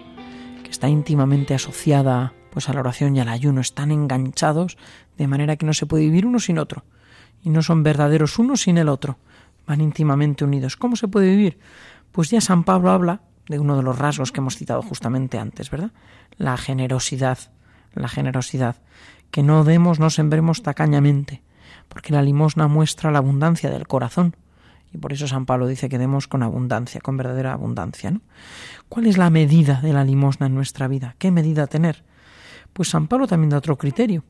que 0.63 0.72
está 0.72 0.89
íntimamente 0.89 1.54
asociada 1.54 2.34
pues 2.50 2.70
a 2.70 2.74
la 2.74 2.80
oración 2.80 3.16
y 3.16 3.20
al 3.20 3.30
ayuno 3.30 3.62
están 3.62 3.92
enganchados 3.92 4.78
de 5.16 5.28
manera 5.28 5.58
que 5.58 5.68
no 5.68 5.74
se 5.74 5.86
puede 5.86 6.06
vivir 6.06 6.26
uno 6.26 6.39
sin 6.39 6.58
otro 6.58 6.86
y 7.44 7.52
no 7.52 7.62
son 7.62 7.84
verdaderos 7.84 8.39
uno 8.39 8.58
sin 8.58 8.80
el 8.80 8.89
otro, 8.89 9.20
van 9.68 9.80
íntimamente 9.80 10.44
unidos. 10.44 10.76
¿Cómo 10.76 10.96
se 10.96 11.08
puede 11.08 11.30
vivir? 11.30 11.60
Pues 12.12 12.32
ya 12.32 12.42
San 12.42 12.63
Pablo 12.63 12.89
habla 12.89 13.22
de 13.48 13.60
uno 13.60 13.76
de 13.78 13.84
los 13.84 13.98
rasgos 13.98 14.32
que 14.32 14.40
hemos 14.40 14.58
citado 14.58 14.82
justamente 14.82 15.38
antes, 15.38 15.70
¿verdad? 15.70 15.92
La 16.38 16.58
generosidad, 16.58 17.38
la 17.94 18.08
generosidad, 18.08 18.78
que 19.32 19.44
no 19.44 19.64
demos, 19.64 20.00
no 20.00 20.10
sembremos 20.10 20.64
tacañamente, 20.64 21.42
porque 21.90 22.14
la 22.14 22.22
limosna 22.22 22.68
muestra 22.68 23.12
la 23.12 23.20
abundancia 23.20 23.70
del 23.70 23.88
corazón. 23.88 24.36
Y 24.94 25.00
por 25.00 25.12
eso 25.12 25.28
San 25.28 25.46
Pablo 25.46 25.68
dice 25.68 25.90
que 25.90 25.98
demos 25.98 26.28
con 26.28 26.44
abundancia, 26.44 27.02
con 27.02 27.18
verdadera 27.18 27.54
abundancia. 27.54 28.14
¿Cuál 28.90 29.08
es 29.08 29.18
la 29.18 29.32
medida 29.32 29.82
de 29.82 29.92
la 29.92 30.04
limosna 30.04 30.46
en 30.46 30.56
nuestra 30.56 30.88
vida? 30.88 31.16
¿Qué 31.18 31.32
medida 31.32 31.66
tener? 31.66 32.04
Pues 32.74 32.90
San 32.90 33.08
Pablo 33.08 33.28
también 33.28 33.50
da 33.50 33.58
otro 33.58 33.78
criterio. 33.78 34.24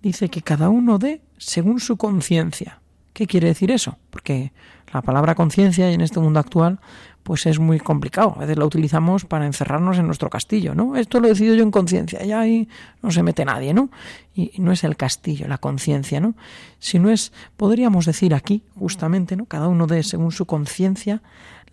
Dice 0.00 0.28
que 0.28 0.42
cada 0.42 0.68
uno 0.68 0.98
dé 0.98 1.22
según 1.36 1.80
su 1.80 1.96
conciencia. 1.96 2.80
¿Qué 3.12 3.26
quiere 3.26 3.48
decir 3.48 3.72
eso? 3.72 3.98
Porque 4.10 4.52
la 4.92 5.02
palabra 5.02 5.34
conciencia 5.34 5.90
en 5.90 6.00
este 6.00 6.20
mundo 6.20 6.40
actual 6.40 6.80
pues 7.28 7.44
es 7.44 7.58
muy 7.58 7.78
complicado. 7.78 8.32
A 8.36 8.40
veces 8.40 8.56
la 8.56 8.64
utilizamos 8.64 9.26
para 9.26 9.44
encerrarnos 9.44 9.98
en 9.98 10.06
nuestro 10.06 10.30
castillo, 10.30 10.74
¿no? 10.74 10.96
Esto 10.96 11.20
lo 11.20 11.28
decido 11.28 11.54
yo 11.54 11.62
en 11.62 11.70
conciencia, 11.70 12.24
ya 12.24 12.40
ahí 12.40 12.70
no 13.02 13.10
se 13.10 13.22
mete 13.22 13.44
nadie, 13.44 13.74
¿no? 13.74 13.90
Y 14.34 14.52
no 14.56 14.72
es 14.72 14.82
el 14.82 14.96
castillo, 14.96 15.46
la 15.46 15.58
conciencia, 15.58 16.20
¿no? 16.20 16.34
Sino 16.78 17.10
es, 17.10 17.34
podríamos 17.58 18.06
decir 18.06 18.34
aquí, 18.34 18.62
justamente, 18.78 19.36
¿no? 19.36 19.44
Cada 19.44 19.68
uno 19.68 19.86
de, 19.86 20.02
según 20.04 20.32
su 20.32 20.46
conciencia, 20.46 21.20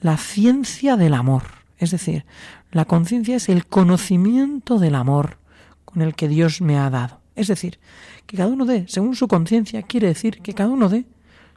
la 0.01 0.17
ciencia 0.17 0.97
del 0.97 1.13
amor. 1.13 1.43
Es 1.77 1.91
decir, 1.91 2.25
la 2.71 2.83
conciencia 2.83 3.37
es 3.37 3.47
el 3.47 3.65
conocimiento 3.65 4.77
del 4.77 4.95
amor 4.95 5.37
con 5.85 6.01
el 6.01 6.15
que 6.15 6.27
Dios 6.27 6.59
me 6.59 6.77
ha 6.77 6.89
dado. 6.89 7.21
Es 7.37 7.47
decir, 7.47 7.79
que 8.25 8.35
cada 8.35 8.49
uno 8.49 8.65
de, 8.65 8.89
según 8.89 9.15
su 9.15 9.29
conciencia, 9.29 9.83
quiere 9.83 10.07
decir 10.07 10.41
que 10.41 10.53
cada 10.53 10.69
uno 10.69 10.89
de, 10.89 11.05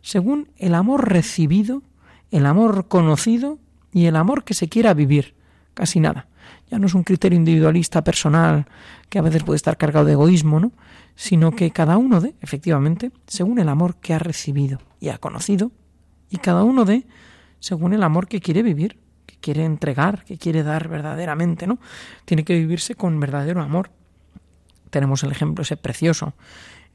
según 0.02 0.50
el 0.56 0.74
amor 0.74 1.08
recibido, 1.08 1.82
el 2.30 2.46
amor 2.46 2.88
conocido 2.88 3.58
y 3.92 4.06
el 4.06 4.16
amor 4.16 4.44
que 4.44 4.54
se 4.54 4.68
quiera 4.68 4.94
vivir. 4.94 5.34
Casi 5.74 6.00
nada. 6.00 6.26
Ya 6.70 6.78
no 6.78 6.86
es 6.86 6.94
un 6.94 7.04
criterio 7.04 7.38
individualista 7.38 8.02
personal 8.02 8.66
que 9.08 9.18
a 9.18 9.22
veces 9.22 9.42
puede 9.44 9.56
estar 9.56 9.76
cargado 9.76 10.06
de 10.06 10.12
egoísmo, 10.12 10.60
¿no? 10.60 10.72
Sino 11.14 11.52
que 11.52 11.70
cada 11.70 11.96
uno 11.96 12.20
de, 12.20 12.34
efectivamente, 12.40 13.10
según 13.26 13.58
el 13.58 13.68
amor 13.68 13.96
que 13.96 14.14
ha 14.14 14.18
recibido 14.18 14.80
y 15.00 15.08
ha 15.08 15.18
conocido, 15.18 15.72
y 16.30 16.38
cada 16.38 16.64
uno 16.64 16.84
de, 16.84 17.06
según 17.60 17.94
el 17.94 18.02
amor 18.02 18.28
que 18.28 18.40
quiere 18.40 18.62
vivir, 18.62 18.98
que 19.26 19.36
quiere 19.40 19.64
entregar, 19.64 20.24
que 20.24 20.36
quiere 20.36 20.62
dar 20.62 20.88
verdaderamente, 20.88 21.66
¿no? 21.66 21.78
Tiene 22.24 22.44
que 22.44 22.54
vivirse 22.54 22.94
con 22.94 23.18
verdadero 23.18 23.62
amor. 23.62 23.90
Tenemos 24.90 25.22
el 25.22 25.32
ejemplo 25.32 25.62
ese 25.62 25.76
precioso 25.76 26.34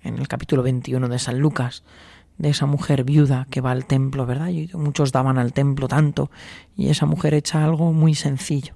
en 0.03 0.19
el 0.19 0.27
capítulo 0.27 0.63
21 0.63 1.07
de 1.07 1.19
San 1.19 1.39
Lucas, 1.39 1.83
de 2.37 2.49
esa 2.49 2.65
mujer 2.65 3.03
viuda 3.03 3.47
que 3.49 3.61
va 3.61 3.71
al 3.71 3.85
templo, 3.85 4.25
¿verdad? 4.25 4.49
Y 4.49 4.69
muchos 4.73 5.11
daban 5.11 5.37
al 5.37 5.53
templo 5.53 5.87
tanto, 5.87 6.31
y 6.75 6.89
esa 6.89 7.05
mujer 7.05 7.33
echa 7.33 7.63
algo 7.63 7.93
muy 7.93 8.15
sencillo, 8.15 8.75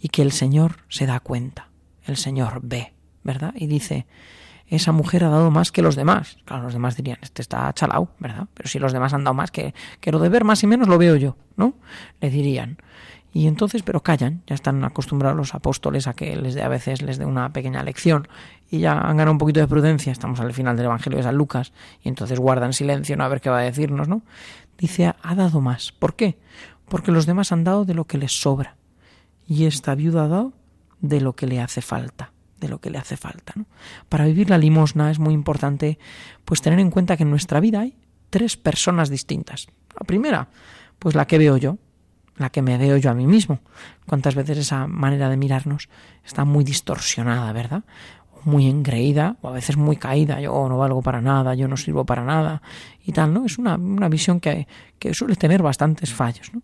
y 0.00 0.08
que 0.08 0.22
el 0.22 0.32
Señor 0.32 0.76
se 0.88 1.06
da 1.06 1.20
cuenta, 1.20 1.68
el 2.04 2.16
Señor 2.16 2.60
ve, 2.62 2.94
¿verdad? 3.22 3.52
Y 3.56 3.66
dice, 3.66 4.06
esa 4.68 4.92
mujer 4.92 5.24
ha 5.24 5.28
dado 5.28 5.50
más 5.50 5.72
que 5.72 5.82
los 5.82 5.96
demás. 5.96 6.38
Claro, 6.44 6.64
los 6.64 6.72
demás 6.74 6.96
dirían, 6.96 7.18
este 7.22 7.42
está 7.42 7.72
chalao, 7.72 8.10
¿verdad? 8.18 8.48
Pero 8.54 8.68
si 8.68 8.78
los 8.78 8.92
demás 8.92 9.14
han 9.14 9.24
dado 9.24 9.34
más, 9.34 9.50
que, 9.50 9.74
que 10.00 10.12
lo 10.12 10.18
de 10.18 10.28
ver 10.28 10.44
más 10.44 10.62
y 10.62 10.66
menos 10.66 10.88
lo 10.88 10.98
veo 10.98 11.16
yo, 11.16 11.36
¿no? 11.56 11.74
Le 12.20 12.30
dirían. 12.30 12.78
Y 13.32 13.46
entonces, 13.46 13.82
pero 13.82 14.02
callan, 14.02 14.42
ya 14.46 14.54
están 14.54 14.84
acostumbrados 14.84 15.36
los 15.36 15.54
apóstoles 15.54 16.06
a 16.06 16.14
que 16.14 16.36
les 16.36 16.54
dé 16.54 16.62
a 16.62 16.68
veces 16.68 17.02
les 17.02 17.18
dé 17.18 17.24
una 17.24 17.52
pequeña 17.52 17.82
lección 17.82 18.28
y 18.70 18.80
ya 18.80 18.92
han 18.92 19.16
ganado 19.16 19.32
un 19.32 19.38
poquito 19.38 19.60
de 19.60 19.66
prudencia, 19.66 20.12
estamos 20.12 20.40
al 20.40 20.52
final 20.52 20.76
del 20.76 20.86
Evangelio 20.86 21.16
de 21.16 21.22
San 21.22 21.36
Lucas, 21.36 21.72
y 22.02 22.08
entonces 22.08 22.38
guardan 22.38 22.72
silencio, 22.72 23.16
no 23.16 23.24
a 23.24 23.28
ver 23.28 23.40
qué 23.40 23.50
va 23.50 23.58
a 23.58 23.62
decirnos, 23.62 24.08
¿no? 24.08 24.22
Dice, 24.76 25.14
ha 25.20 25.34
dado 25.34 25.60
más. 25.60 25.92
¿Por 25.92 26.14
qué? 26.14 26.38
Porque 26.88 27.12
los 27.12 27.26
demás 27.26 27.52
han 27.52 27.64
dado 27.64 27.84
de 27.84 27.94
lo 27.94 28.04
que 28.04 28.18
les 28.18 28.40
sobra. 28.40 28.76
Y 29.46 29.64
esta 29.64 29.94
viuda 29.94 30.24
ha 30.24 30.28
dado 30.28 30.52
de 31.00 31.20
lo 31.20 31.34
que 31.34 31.46
le 31.46 31.60
hace 31.60 31.80
falta, 31.80 32.32
de 32.60 32.68
lo 32.68 32.80
que 32.80 32.90
le 32.90 32.98
hace 32.98 33.16
falta, 33.16 33.52
¿no? 33.56 33.66
Para 34.08 34.26
vivir 34.26 34.50
la 34.50 34.58
limosna 34.58 35.10
es 35.10 35.18
muy 35.18 35.34
importante 35.34 35.98
pues 36.44 36.60
tener 36.60 36.78
en 36.78 36.90
cuenta 36.90 37.16
que 37.16 37.22
en 37.22 37.30
nuestra 37.30 37.60
vida 37.60 37.80
hay 37.80 37.96
tres 38.30 38.56
personas 38.56 39.08
distintas. 39.08 39.68
La 39.98 40.06
primera, 40.06 40.48
pues 40.98 41.14
la 41.14 41.26
que 41.26 41.38
veo 41.38 41.56
yo, 41.56 41.78
la 42.36 42.50
que 42.50 42.62
me 42.62 42.78
veo 42.78 42.96
yo 42.96 43.10
a 43.10 43.14
mí 43.14 43.26
mismo. 43.26 43.60
Cuántas 44.06 44.34
veces 44.34 44.58
esa 44.58 44.86
manera 44.86 45.28
de 45.28 45.36
mirarnos 45.36 45.88
está 46.24 46.44
muy 46.44 46.64
distorsionada, 46.64 47.52
¿verdad? 47.52 47.84
Muy 48.44 48.68
engreída 48.68 49.36
o 49.42 49.48
a 49.48 49.52
veces 49.52 49.76
muy 49.76 49.96
caída. 49.96 50.40
Yo 50.40 50.68
no 50.68 50.78
valgo 50.78 51.02
para 51.02 51.20
nada, 51.20 51.54
yo 51.54 51.68
no 51.68 51.76
sirvo 51.76 52.04
para 52.04 52.24
nada 52.24 52.62
y 53.04 53.12
tal, 53.12 53.34
¿no? 53.34 53.44
Es 53.44 53.58
una, 53.58 53.76
una 53.76 54.08
visión 54.08 54.40
que, 54.40 54.66
que 54.98 55.14
suele 55.14 55.36
tener 55.36 55.62
bastantes 55.62 56.12
fallos, 56.12 56.52
¿no? 56.52 56.62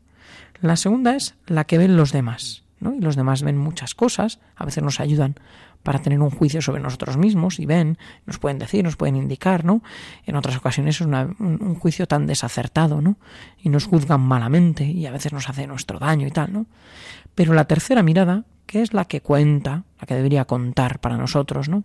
La 0.60 0.76
segunda 0.76 1.16
es 1.16 1.34
la 1.46 1.64
que 1.64 1.78
ven 1.78 1.96
los 1.96 2.12
demás, 2.12 2.64
¿no? 2.80 2.94
Y 2.94 3.00
los 3.00 3.16
demás 3.16 3.42
ven 3.42 3.58
muchas 3.58 3.94
cosas, 3.94 4.40
a 4.56 4.64
veces 4.64 4.82
nos 4.82 5.00
ayudan 5.00 5.36
para 5.84 6.00
tener 6.00 6.18
un 6.20 6.30
juicio 6.30 6.62
sobre 6.62 6.82
nosotros 6.82 7.16
mismos 7.16 7.60
y 7.60 7.66
ven, 7.66 7.98
nos 8.24 8.38
pueden 8.38 8.58
decir, 8.58 8.82
nos 8.82 8.96
pueden 8.96 9.16
indicar, 9.16 9.64
¿no? 9.64 9.82
En 10.24 10.34
otras 10.34 10.56
ocasiones 10.56 10.96
es 10.96 11.06
un, 11.06 11.74
juicio 11.74 12.06
tan 12.06 12.26
desacertado, 12.26 13.02
¿no? 13.02 13.16
Y 13.62 13.68
nos 13.68 13.84
juzgan 13.84 14.22
malamente 14.22 14.84
y 14.84 15.06
a 15.06 15.12
veces 15.12 15.32
nos 15.32 15.48
hace 15.48 15.66
nuestro 15.66 15.98
daño 15.98 16.26
y 16.26 16.30
tal, 16.30 16.52
¿no? 16.52 16.66
Pero 17.34 17.52
la 17.52 17.66
tercera 17.66 18.02
mirada, 18.02 18.44
que 18.66 18.82
es 18.82 18.92
la 18.92 19.04
que 19.04 19.20
cuenta, 19.20 19.84
la 20.00 20.06
que 20.06 20.14
debería 20.14 20.44
contar 20.44 21.00
para 21.00 21.16
nosotros, 21.16 21.68
¿no? 21.68 21.84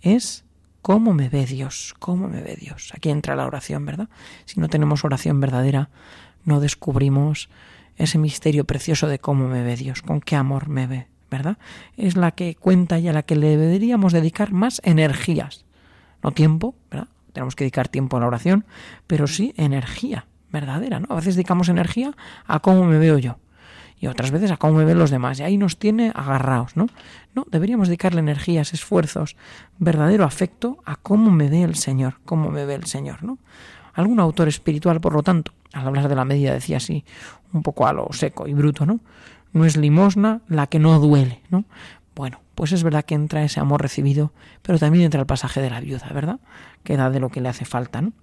Es 0.00 0.44
cómo 0.82 1.14
me 1.14 1.28
ve 1.28 1.46
Dios, 1.46 1.94
cómo 1.98 2.28
me 2.28 2.42
ve 2.42 2.56
Dios. 2.56 2.92
Aquí 2.94 3.10
entra 3.10 3.36
la 3.36 3.46
oración, 3.46 3.84
¿verdad? 3.84 4.08
Si 4.44 4.60
no 4.60 4.68
tenemos 4.68 5.04
oración 5.04 5.40
verdadera, 5.40 5.90
no 6.44 6.60
descubrimos 6.60 7.48
ese 7.96 8.18
misterio 8.18 8.64
precioso 8.64 9.08
de 9.08 9.18
cómo 9.18 9.48
me 9.48 9.62
ve 9.62 9.76
Dios, 9.76 10.02
con 10.02 10.20
qué 10.20 10.36
amor 10.36 10.68
me 10.68 10.86
ve, 10.86 11.06
¿verdad? 11.30 11.58
Es 11.96 12.16
la 12.16 12.30
que 12.30 12.54
cuenta 12.54 12.98
y 12.98 13.08
a 13.08 13.12
la 13.12 13.22
que 13.22 13.36
le 13.36 13.56
deberíamos 13.56 14.12
dedicar 14.12 14.52
más 14.52 14.80
energías. 14.84 15.64
No 16.22 16.32
tiempo, 16.32 16.74
¿verdad? 16.90 17.08
Tenemos 17.32 17.56
que 17.56 17.64
dedicar 17.64 17.88
tiempo 17.88 18.16
a 18.16 18.20
la 18.20 18.26
oración, 18.26 18.64
pero 19.06 19.26
sí 19.26 19.54
energía 19.56 20.26
verdadera, 20.50 21.00
¿no? 21.00 21.06
A 21.10 21.16
veces 21.16 21.34
dedicamos 21.34 21.68
energía 21.68 22.16
a 22.46 22.60
cómo 22.60 22.84
me 22.84 22.98
veo 22.98 23.18
yo 23.18 23.38
y 23.98 24.08
otras 24.08 24.30
veces 24.30 24.50
a 24.50 24.56
cómo 24.56 24.74
me 24.74 24.84
ven 24.84 24.98
los 24.98 25.10
demás 25.10 25.40
y 25.40 25.42
ahí 25.42 25.56
nos 25.56 25.78
tiene 25.78 26.12
agarrados, 26.14 26.76
¿no? 26.76 26.86
No, 27.34 27.46
deberíamos 27.50 27.88
dedicarle 27.88 28.20
energías, 28.20 28.74
esfuerzos, 28.74 29.36
verdadero 29.78 30.24
afecto 30.24 30.78
a 30.84 30.96
cómo 30.96 31.30
me 31.30 31.48
ve 31.48 31.62
el 31.62 31.76
Señor, 31.76 32.20
cómo 32.24 32.50
me 32.50 32.64
ve 32.64 32.74
el 32.74 32.84
Señor, 32.84 33.22
¿no? 33.22 33.38
Algún 33.94 34.20
autor 34.20 34.48
espiritual, 34.48 35.00
por 35.00 35.14
lo 35.14 35.22
tanto, 35.22 35.52
al 35.72 35.86
hablar 35.86 36.08
de 36.08 36.16
la 36.16 36.24
medida 36.24 36.52
decía 36.52 36.76
así, 36.76 37.04
un 37.52 37.62
poco 37.62 37.86
a 37.86 37.92
lo 37.92 38.08
seco 38.12 38.46
y 38.46 38.52
bruto, 38.52 38.84
¿no? 38.84 39.00
no 39.56 39.64
es 39.64 39.76
limosna 39.76 40.42
la 40.48 40.66
que 40.66 40.78
no 40.78 40.98
duele, 41.00 41.40
¿no? 41.50 41.64
Bueno, 42.16 42.40
pues 42.54 42.72
es 42.72 42.82
verdad 42.82 43.04
que 43.04 43.14
entra 43.14 43.44
ese 43.44 43.60
amor 43.60 43.82
recibido, 43.82 44.32
pero 44.62 44.78
también 44.78 45.04
entra 45.04 45.20
el 45.20 45.26
pasaje 45.26 45.60
de 45.60 45.68
la 45.68 45.80
viuda, 45.80 46.08
¿verdad? 46.14 46.40
Que 46.82 46.96
da 46.96 47.10
de 47.10 47.20
lo 47.20 47.28
que 47.28 47.42
le 47.42 47.50
hace 47.50 47.66
falta, 47.66 48.00
¿no? 48.00 48.14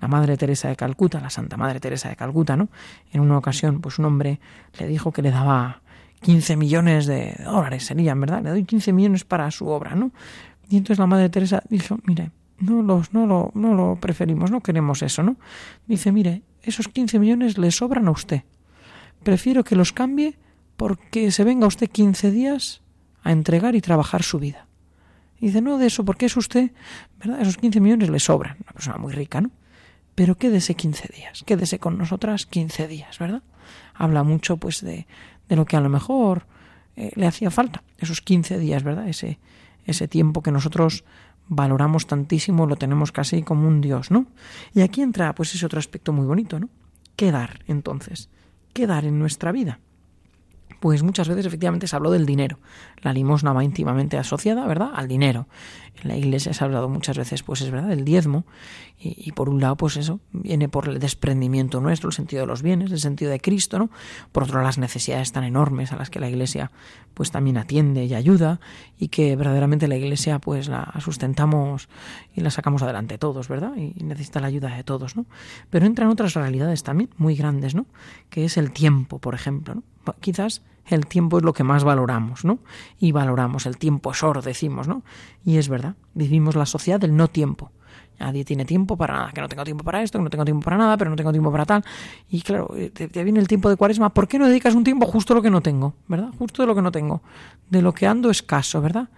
La 0.00 0.08
Madre 0.08 0.36
Teresa 0.36 0.66
de 0.68 0.74
Calcuta, 0.74 1.20
la 1.20 1.30
Santa 1.30 1.56
Madre 1.56 1.78
Teresa 1.78 2.08
de 2.08 2.16
Calcuta, 2.16 2.56
¿no? 2.56 2.68
En 3.12 3.20
una 3.20 3.38
ocasión, 3.38 3.80
pues 3.80 4.00
un 4.00 4.06
hombre 4.06 4.40
le 4.80 4.88
dijo 4.88 5.12
que 5.12 5.22
le 5.22 5.30
daba 5.30 5.80
15 6.22 6.56
millones 6.56 7.06
de 7.06 7.36
dólares, 7.44 7.86
serían, 7.86 8.20
¿verdad? 8.20 8.42
Le 8.42 8.50
doy 8.50 8.64
15 8.64 8.92
millones 8.92 9.22
para 9.22 9.48
su 9.52 9.68
obra, 9.68 9.94
¿no? 9.94 10.10
Y 10.68 10.78
entonces 10.78 10.98
la 10.98 11.06
Madre 11.06 11.28
Teresa 11.28 11.62
dijo, 11.70 12.00
mire, 12.02 12.32
no, 12.58 12.82
los, 12.82 13.14
no, 13.14 13.28
lo, 13.28 13.52
no 13.54 13.74
lo 13.74 13.94
preferimos, 14.00 14.50
no 14.50 14.60
queremos 14.60 15.02
eso, 15.02 15.22
¿no? 15.22 15.36
Dice, 15.86 16.10
mire, 16.10 16.42
esos 16.64 16.88
15 16.88 17.20
millones 17.20 17.58
le 17.58 17.70
sobran 17.70 18.08
a 18.08 18.10
usted. 18.10 18.42
Prefiero 19.22 19.62
que 19.62 19.76
los 19.76 19.92
cambie 19.92 20.36
porque 20.76 21.30
se 21.30 21.44
venga 21.44 21.68
usted 21.68 21.88
15 21.88 22.32
días 22.32 22.82
a 23.26 23.32
entregar 23.32 23.74
y 23.74 23.80
trabajar 23.80 24.22
su 24.22 24.38
vida. 24.38 24.66
Y 25.38 25.46
dice, 25.46 25.60
no 25.60 25.78
de 25.78 25.86
eso, 25.86 26.04
porque 26.04 26.26
es 26.26 26.36
usted, 26.36 26.70
¿verdad? 27.18 27.40
Esos 27.40 27.56
15 27.56 27.80
millones 27.80 28.08
le 28.08 28.20
sobran, 28.20 28.56
una 28.62 28.72
persona 28.72 28.98
muy 28.98 29.12
rica, 29.12 29.40
¿no? 29.40 29.50
Pero 30.14 30.38
quédese 30.38 30.74
15 30.76 31.12
días, 31.14 31.42
quédese 31.44 31.78
con 31.78 31.98
nosotras 31.98 32.46
15 32.46 32.86
días, 32.86 33.18
¿verdad? 33.18 33.42
Habla 33.94 34.22
mucho, 34.22 34.56
pues, 34.58 34.80
de, 34.80 35.06
de 35.48 35.56
lo 35.56 35.64
que 35.66 35.76
a 35.76 35.80
lo 35.80 35.88
mejor 35.88 36.46
eh, 36.94 37.10
le 37.16 37.26
hacía 37.26 37.50
falta, 37.50 37.82
esos 37.98 38.20
15 38.20 38.58
días, 38.58 38.84
¿verdad? 38.84 39.08
Ese, 39.08 39.40
ese 39.84 40.06
tiempo 40.06 40.40
que 40.40 40.52
nosotros 40.52 41.04
valoramos 41.48 42.06
tantísimo, 42.06 42.66
lo 42.66 42.76
tenemos 42.76 43.10
casi 43.10 43.42
como 43.42 43.66
un 43.66 43.80
Dios, 43.80 44.12
¿no? 44.12 44.26
Y 44.72 44.82
aquí 44.82 45.02
entra, 45.02 45.34
pues, 45.34 45.52
ese 45.54 45.66
otro 45.66 45.80
aspecto 45.80 46.12
muy 46.12 46.26
bonito, 46.26 46.60
¿no? 46.60 46.70
¿Qué 47.16 47.32
dar, 47.32 47.64
entonces? 47.66 48.30
¿Qué 48.72 48.86
dar 48.86 49.04
en 49.04 49.18
nuestra 49.18 49.50
vida? 49.50 49.80
Pues 50.80 51.02
muchas 51.02 51.28
veces 51.28 51.46
efectivamente 51.46 51.86
se 51.86 51.96
habló 51.96 52.10
del 52.10 52.26
dinero. 52.26 52.58
La 53.02 53.12
limosna 53.12 53.52
va 53.52 53.64
íntimamente 53.64 54.18
asociada, 54.18 54.66
¿verdad?, 54.66 54.90
al 54.94 55.08
dinero. 55.08 55.46
En 56.02 56.08
la 56.08 56.16
iglesia 56.16 56.52
se 56.52 56.62
ha 56.62 56.66
hablado 56.66 56.88
muchas 56.88 57.16
veces, 57.16 57.42
pues 57.42 57.62
es 57.62 57.70
verdad, 57.70 57.88
del 57.88 58.04
diezmo. 58.04 58.44
Y, 58.98 59.32
por 59.32 59.48
un 59.48 59.60
lado, 59.60 59.76
pues 59.76 59.96
eso, 59.96 60.20
viene 60.32 60.68
por 60.68 60.88
el 60.88 60.98
desprendimiento 60.98 61.80
nuestro, 61.80 62.08
el 62.08 62.14
sentido 62.14 62.42
de 62.42 62.46
los 62.46 62.62
bienes, 62.62 62.90
el 62.92 62.98
sentido 62.98 63.30
de 63.30 63.40
Cristo, 63.40 63.78
¿no? 63.78 63.90
Por 64.32 64.44
otro 64.44 64.54
lado, 64.56 64.66
las 64.66 64.78
necesidades 64.78 65.32
tan 65.32 65.44
enormes 65.44 65.92
a 65.92 65.96
las 65.96 66.08
que 66.08 66.18
la 66.18 66.28
iglesia, 66.28 66.70
pues 67.12 67.30
también 67.30 67.58
atiende 67.58 68.04
y 68.04 68.14
ayuda, 68.14 68.60
y 68.98 69.08
que 69.08 69.36
verdaderamente 69.36 69.86
la 69.86 69.96
iglesia, 69.96 70.38
pues 70.38 70.68
la 70.68 70.94
sustentamos 71.00 71.88
y 72.36 72.42
la 72.42 72.50
sacamos 72.50 72.82
adelante 72.82 73.16
todos, 73.16 73.48
¿verdad? 73.48 73.72
Y 73.76 74.04
necesita 74.04 74.40
la 74.40 74.46
ayuda 74.46 74.76
de 74.76 74.84
todos, 74.84 75.16
¿no? 75.16 75.24
Pero 75.70 75.86
entran 75.86 76.08
otras 76.08 76.34
realidades 76.34 76.82
también 76.82 77.08
muy 77.16 77.34
grandes, 77.34 77.74
¿no? 77.74 77.86
Que 78.28 78.44
es 78.44 78.58
el 78.58 78.72
tiempo, 78.72 79.18
por 79.18 79.34
ejemplo, 79.34 79.74
¿no? 79.74 79.82
quizás 80.20 80.62
el 80.86 81.06
tiempo 81.06 81.38
es 81.38 81.44
lo 81.44 81.52
que 81.52 81.64
más 81.64 81.82
valoramos, 81.82 82.44
¿no? 82.44 82.60
Y 83.00 83.10
valoramos, 83.10 83.66
el 83.66 83.78
tiempo 83.78 84.12
es 84.12 84.22
oro, 84.22 84.42
decimos, 84.42 84.86
¿no? 84.86 85.02
Y 85.44 85.56
es 85.56 85.68
verdad, 85.68 85.96
vivimos 86.14 86.54
la 86.54 86.66
sociedad 86.66 87.00
del 87.00 87.16
no 87.16 87.26
tiempo. 87.26 87.72
Nadie 88.20 88.44
tiene 88.44 88.64
tiempo 88.64 88.96
para 88.96 89.14
nada, 89.14 89.32
que 89.32 89.40
no 89.40 89.48
tengo 89.48 89.64
tiempo 89.64 89.82
para 89.82 90.02
esto, 90.02 90.18
que 90.18 90.24
no 90.24 90.30
tengo 90.30 90.44
tiempo 90.44 90.64
para 90.64 90.76
nada, 90.76 90.96
pero 90.96 91.10
no 91.10 91.16
tengo 91.16 91.32
tiempo 91.32 91.50
para 91.50 91.64
tal. 91.64 91.84
Y 92.30 92.42
claro, 92.42 92.70
eh, 92.76 92.90
te, 92.90 93.24
viene 93.24 93.40
el 93.40 93.48
tiempo 93.48 93.68
de 93.68 93.76
cuaresma, 93.76 94.10
¿por 94.10 94.28
qué 94.28 94.38
no 94.38 94.46
dedicas 94.46 94.74
un 94.74 94.84
tiempo 94.84 95.06
justo 95.06 95.32
a 95.32 95.36
lo 95.36 95.42
que 95.42 95.50
no 95.50 95.60
tengo, 95.60 95.94
¿verdad? 96.06 96.30
Justo 96.38 96.62
de 96.62 96.66
lo 96.68 96.74
que 96.74 96.82
no 96.82 96.92
tengo, 96.92 97.22
de 97.68 97.82
lo 97.82 97.92
que 97.92 98.06
ando 98.06 98.30
escaso, 98.30 98.80
¿verdad? 98.80 99.08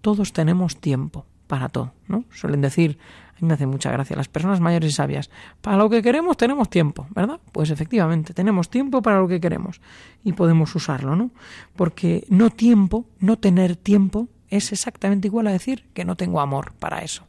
Todos 0.00 0.32
tenemos 0.32 0.76
tiempo 0.76 1.26
para 1.46 1.68
todo, 1.68 1.92
¿no? 2.08 2.24
Suelen 2.30 2.60
decir 2.60 2.98
a 3.36 3.40
mí 3.40 3.48
me 3.48 3.54
hace 3.54 3.66
mucha 3.66 3.90
gracia. 3.90 4.16
Las 4.16 4.28
personas 4.28 4.60
mayores 4.60 4.92
y 4.92 4.94
sabias. 4.94 5.30
Para 5.60 5.76
lo 5.76 5.90
que 5.90 6.02
queremos 6.02 6.38
tenemos 6.38 6.70
tiempo, 6.70 7.06
¿verdad? 7.10 7.38
Pues 7.52 7.70
efectivamente, 7.70 8.32
tenemos 8.32 8.70
tiempo 8.70 9.02
para 9.02 9.20
lo 9.20 9.28
que 9.28 9.40
queremos 9.40 9.82
y 10.24 10.32
podemos 10.32 10.74
usarlo, 10.74 11.16
¿no? 11.16 11.30
Porque 11.74 12.24
no 12.30 12.48
tiempo, 12.48 13.04
no 13.20 13.36
tener 13.38 13.76
tiempo, 13.76 14.28
es 14.48 14.72
exactamente 14.72 15.28
igual 15.28 15.48
a 15.48 15.52
decir 15.52 15.86
que 15.92 16.06
no 16.06 16.16
tengo 16.16 16.40
amor 16.40 16.72
para 16.78 17.00
eso. 17.00 17.26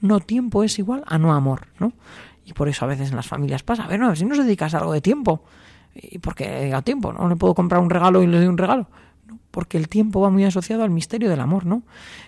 No 0.00 0.20
tiempo 0.20 0.62
es 0.62 0.78
igual 0.78 1.02
a 1.06 1.18
no 1.18 1.32
amor, 1.32 1.66
¿no? 1.80 1.92
Y 2.44 2.52
por 2.52 2.68
eso 2.68 2.84
a 2.84 2.88
veces 2.88 3.10
en 3.10 3.16
las 3.16 3.26
familias 3.26 3.64
pasa, 3.64 3.84
a 3.84 3.88
ver, 3.88 3.98
no, 3.98 4.14
si 4.14 4.24
no 4.24 4.36
se 4.36 4.44
dedicas 4.44 4.74
algo 4.74 4.92
de 4.92 5.00
tiempo, 5.00 5.44
¿y 5.94 6.18
porque 6.18 6.72
a 6.72 6.82
tiempo? 6.82 7.12
¿No 7.12 7.28
le 7.28 7.34
puedo 7.34 7.54
comprar 7.54 7.80
un 7.80 7.90
regalo 7.90 8.22
y 8.22 8.28
le 8.28 8.38
doy 8.38 8.46
un 8.46 8.58
regalo? 8.58 8.88
Porque 9.52 9.78
el 9.78 9.88
tiempo 9.88 10.20
va 10.20 10.30
muy 10.30 10.44
asociado 10.44 10.82
al 10.82 10.90
misterio 10.90 11.30
del 11.30 11.38
amor, 11.38 11.64
¿no? 11.64 11.84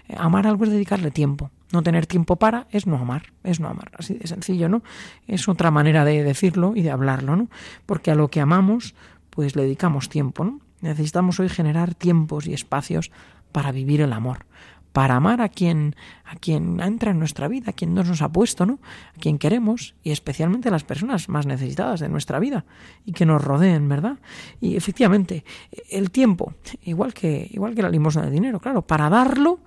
Eh, 0.08 0.14
amar 0.16 0.46
algo 0.46 0.62
es 0.64 0.70
dedicarle 0.70 1.10
tiempo. 1.10 1.50
No 1.72 1.82
tener 1.82 2.06
tiempo 2.06 2.36
para 2.36 2.68
es 2.70 2.86
no 2.86 2.96
amar, 2.96 3.32
es 3.42 3.58
no 3.58 3.66
amar, 3.66 3.90
así 3.98 4.14
de 4.14 4.28
sencillo, 4.28 4.68
¿no? 4.68 4.84
Es 5.26 5.48
otra 5.48 5.72
manera 5.72 6.04
de 6.04 6.22
decirlo 6.22 6.74
y 6.76 6.82
de 6.82 6.92
hablarlo, 6.92 7.34
¿no? 7.34 7.48
Porque 7.84 8.12
a 8.12 8.14
lo 8.14 8.28
que 8.28 8.40
amamos, 8.40 8.94
pues 9.30 9.56
le 9.56 9.62
dedicamos 9.62 10.08
tiempo, 10.08 10.44
¿no? 10.44 10.60
Necesitamos 10.82 11.40
hoy 11.40 11.48
generar 11.48 11.94
tiempos 11.94 12.46
y 12.46 12.52
espacios 12.52 13.10
para 13.50 13.72
vivir 13.72 14.02
el 14.02 14.12
amor, 14.12 14.46
para 14.94 15.16
amar 15.16 15.42
a 15.42 15.48
quien 15.48 15.96
a 16.24 16.36
quien 16.36 16.80
entra 16.80 17.10
en 17.10 17.18
nuestra 17.18 17.48
vida, 17.48 17.70
a 17.70 17.72
quien 17.72 17.94
Dios 17.94 18.06
nos 18.06 18.22
ha 18.22 18.28
puesto, 18.28 18.64
¿no? 18.64 18.78
A 19.16 19.18
quien 19.18 19.38
queremos 19.38 19.96
y 20.04 20.12
especialmente 20.12 20.68
a 20.68 20.70
las 20.70 20.84
personas 20.84 21.28
más 21.28 21.46
necesitadas 21.46 21.98
de 21.98 22.08
nuestra 22.08 22.38
vida 22.38 22.64
y 23.04 23.10
que 23.10 23.26
nos 23.26 23.42
rodeen, 23.42 23.88
¿verdad? 23.88 24.18
Y 24.60 24.76
efectivamente, 24.76 25.44
el 25.90 26.12
tiempo, 26.12 26.54
igual 26.84 27.12
que 27.12 27.50
igual 27.50 27.74
que 27.74 27.82
la 27.82 27.90
limosna 27.90 28.22
de 28.22 28.30
dinero, 28.30 28.60
claro, 28.60 28.82
para 28.82 29.10
darlo, 29.10 29.58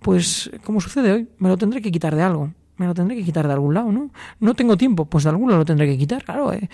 pues 0.00 0.50
como 0.64 0.80
sucede 0.80 1.12
hoy, 1.12 1.28
me 1.38 1.48
lo 1.48 1.56
tendré 1.56 1.80
que 1.80 1.92
quitar 1.92 2.16
de 2.16 2.22
algo, 2.22 2.50
me 2.76 2.86
lo 2.86 2.94
tendré 2.94 3.16
que 3.16 3.22
quitar 3.22 3.46
de 3.46 3.52
algún 3.52 3.74
lado, 3.74 3.92
¿no? 3.92 4.10
No 4.40 4.54
tengo 4.54 4.76
tiempo, 4.76 5.04
pues 5.04 5.22
de 5.22 5.30
algún 5.30 5.50
lado 5.50 5.60
lo 5.60 5.64
tendré 5.64 5.86
que 5.86 5.96
quitar, 5.96 6.24
claro, 6.24 6.52
¿eh? 6.52 6.68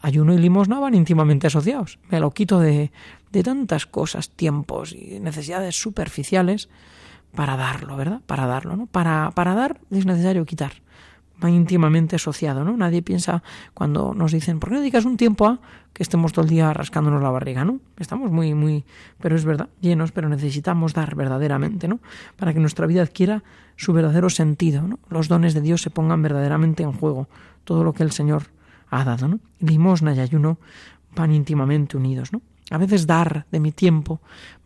ayuno 0.00 0.32
y 0.32 0.38
limosna 0.38 0.80
van 0.80 0.94
íntimamente 0.94 1.46
asociados. 1.46 1.98
Me 2.08 2.20
lo 2.20 2.30
quito 2.30 2.58
de, 2.58 2.90
de 3.32 3.42
tantas 3.42 3.84
cosas, 3.84 4.30
tiempos 4.30 4.94
y 4.94 5.20
necesidades 5.20 5.78
superficiales 5.78 6.70
para 7.34 7.56
darlo, 7.56 7.96
¿verdad? 7.96 8.20
Para 8.26 8.46
darlo, 8.46 8.76
¿no? 8.76 8.86
Para, 8.86 9.30
para 9.32 9.54
dar 9.54 9.80
es 9.90 10.06
necesario 10.06 10.44
quitar. 10.44 10.72
Va 11.42 11.50
íntimamente 11.50 12.16
asociado, 12.16 12.64
¿no? 12.64 12.76
Nadie 12.76 13.00
piensa 13.00 13.44
cuando 13.72 14.12
nos 14.12 14.32
dicen, 14.32 14.58
¿por 14.58 14.70
qué 14.70 14.74
no 14.74 14.80
dedicas 14.80 15.04
un 15.04 15.16
tiempo 15.16 15.46
a 15.46 15.60
que 15.92 16.02
estemos 16.02 16.32
todo 16.32 16.44
el 16.44 16.50
día 16.50 16.72
rascándonos 16.72 17.22
la 17.22 17.30
barriga, 17.30 17.64
¿no? 17.64 17.80
Estamos 17.96 18.30
muy, 18.30 18.54
muy, 18.54 18.84
pero 19.20 19.36
es 19.36 19.44
verdad, 19.44 19.68
llenos, 19.80 20.10
pero 20.10 20.28
necesitamos 20.28 20.94
dar 20.94 21.14
verdaderamente, 21.14 21.86
¿no? 21.86 22.00
Para 22.36 22.52
que 22.52 22.60
nuestra 22.60 22.86
vida 22.86 23.02
adquiera 23.02 23.44
su 23.76 23.92
verdadero 23.92 24.30
sentido, 24.30 24.82
¿no? 24.82 24.98
Los 25.08 25.28
dones 25.28 25.54
de 25.54 25.60
Dios 25.60 25.82
se 25.82 25.90
pongan 25.90 26.22
verdaderamente 26.22 26.82
en 26.82 26.92
juego, 26.92 27.28
todo 27.64 27.84
lo 27.84 27.92
que 27.92 28.02
el 28.02 28.10
Señor 28.10 28.44
ha 28.90 29.04
dado, 29.04 29.28
¿no? 29.28 29.40
Limosna 29.60 30.14
y 30.14 30.20
ayuno 30.20 30.58
van 31.14 31.32
íntimamente 31.32 31.96
unidos, 31.96 32.32
¿no? 32.32 32.42
A 32.70 32.78
veces 32.78 33.06
dar 33.06 33.46
de 33.50 33.60
mi 33.60 33.72
tiempo 33.72 34.20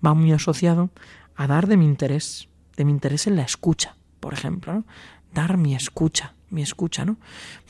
va 0.05 0.15
muy 0.15 0.33
asociado 0.33 0.91
a 1.37 1.47
dar 1.47 1.67
de 1.67 1.77
mi 1.77 1.85
interés, 1.85 2.49
de 2.77 2.85
mi 2.85 2.93
interés 2.93 3.27
en 3.27 3.37
la 3.37 3.43
escucha, 3.43 3.97
por 4.21 4.33
ejemplo, 4.33 4.85
dar 5.33 5.57
mi 5.57 5.75
escucha, 5.75 6.35
mi 6.51 6.63
escucha, 6.63 7.05
¿no? 7.05 7.17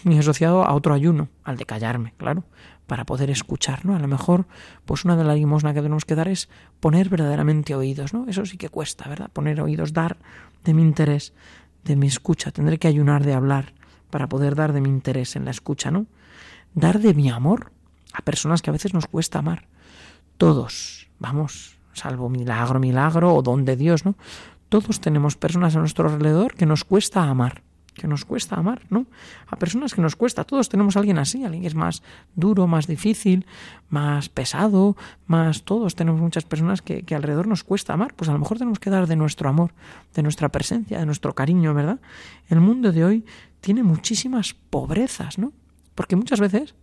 Muy 0.04 0.18
asociado 0.18 0.64
a 0.64 0.74
otro 0.74 0.94
ayuno, 0.94 1.28
al 1.44 1.56
de 1.56 1.66
callarme, 1.66 2.14
claro, 2.16 2.44
para 2.86 3.04
poder 3.04 3.30
escuchar, 3.30 3.86
¿no? 3.86 3.94
A 3.94 3.98
lo 3.98 4.08
mejor, 4.08 4.46
pues 4.84 5.04
una 5.04 5.16
de 5.16 5.24
las 5.24 5.36
limosnas 5.36 5.72
que 5.74 5.80
tenemos 5.80 6.04
que 6.04 6.14
dar 6.14 6.28
es 6.28 6.48
poner 6.80 7.08
verdaderamente 7.08 7.74
oídos, 7.74 8.12
¿no? 8.12 8.26
Eso 8.28 8.44
sí 8.44 8.56
que 8.56 8.68
cuesta, 8.68 9.08
¿verdad? 9.08 9.30
Poner 9.32 9.60
oídos, 9.60 9.92
dar 9.92 10.18
de 10.64 10.74
mi 10.74 10.82
interés, 10.82 11.32
de 11.84 11.96
mi 11.96 12.06
escucha. 12.08 12.50
Tendré 12.50 12.78
que 12.78 12.88
ayunar 12.88 13.24
de 13.24 13.34
hablar 13.34 13.72
para 14.10 14.28
poder 14.28 14.54
dar 14.54 14.72
de 14.72 14.80
mi 14.80 14.88
interés 14.88 15.36
en 15.36 15.44
la 15.44 15.52
escucha, 15.52 15.90
¿no? 15.90 16.06
Dar 16.74 16.98
de 17.00 17.14
mi 17.14 17.30
amor 17.30 17.72
a 18.12 18.22
personas 18.22 18.62
que 18.62 18.70
a 18.70 18.72
veces 18.72 18.92
nos 18.92 19.06
cuesta 19.06 19.38
amar. 19.38 19.68
Todos, 20.36 21.08
vamos, 21.18 21.78
salvo 21.92 22.28
milagro, 22.28 22.80
milagro 22.80 23.34
o 23.34 23.42
don 23.42 23.64
de 23.64 23.76
Dios, 23.76 24.04
¿no? 24.04 24.16
Todos 24.72 25.02
tenemos 25.02 25.36
personas 25.36 25.76
a 25.76 25.80
nuestro 25.80 26.08
alrededor 26.08 26.54
que 26.54 26.64
nos 26.64 26.82
cuesta 26.82 27.24
amar, 27.24 27.60
que 27.92 28.08
nos 28.08 28.24
cuesta 28.24 28.56
amar, 28.56 28.80
¿no? 28.88 29.04
A 29.46 29.56
personas 29.56 29.92
que 29.92 30.00
nos 30.00 30.16
cuesta, 30.16 30.44
todos 30.44 30.70
tenemos 30.70 30.96
a 30.96 31.00
alguien 31.00 31.18
así, 31.18 31.44
alguien 31.44 31.60
que 31.60 31.68
es 31.68 31.74
más 31.74 32.02
duro, 32.36 32.66
más 32.66 32.86
difícil, 32.86 33.44
más 33.90 34.30
pesado, 34.30 34.96
más 35.26 35.64
todos 35.64 35.94
tenemos 35.94 36.22
muchas 36.22 36.46
personas 36.46 36.80
que, 36.80 37.02
que 37.02 37.14
alrededor 37.14 37.48
nos 37.48 37.64
cuesta 37.64 37.92
amar, 37.92 38.14
pues 38.14 38.30
a 38.30 38.32
lo 38.32 38.38
mejor 38.38 38.56
tenemos 38.56 38.78
que 38.78 38.88
dar 38.88 39.06
de 39.06 39.14
nuestro 39.14 39.50
amor, 39.50 39.74
de 40.14 40.22
nuestra 40.22 40.48
presencia, 40.48 40.98
de 40.98 41.04
nuestro 41.04 41.34
cariño, 41.34 41.74
¿verdad? 41.74 42.00
El 42.48 42.60
mundo 42.60 42.92
de 42.92 43.04
hoy 43.04 43.26
tiene 43.60 43.82
muchísimas 43.82 44.54
pobrezas, 44.54 45.36
¿no? 45.36 45.52
Porque 45.94 46.16
muchas 46.16 46.40
veces, 46.40 46.74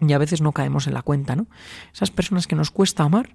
y 0.00 0.10
a 0.14 0.16
veces 0.16 0.40
no 0.40 0.52
caemos 0.52 0.86
en 0.86 0.94
la 0.94 1.02
cuenta, 1.02 1.36
¿no? 1.36 1.46
Esas 1.92 2.10
personas 2.10 2.46
que 2.46 2.56
nos 2.56 2.70
cuesta 2.70 3.02
amar, 3.02 3.34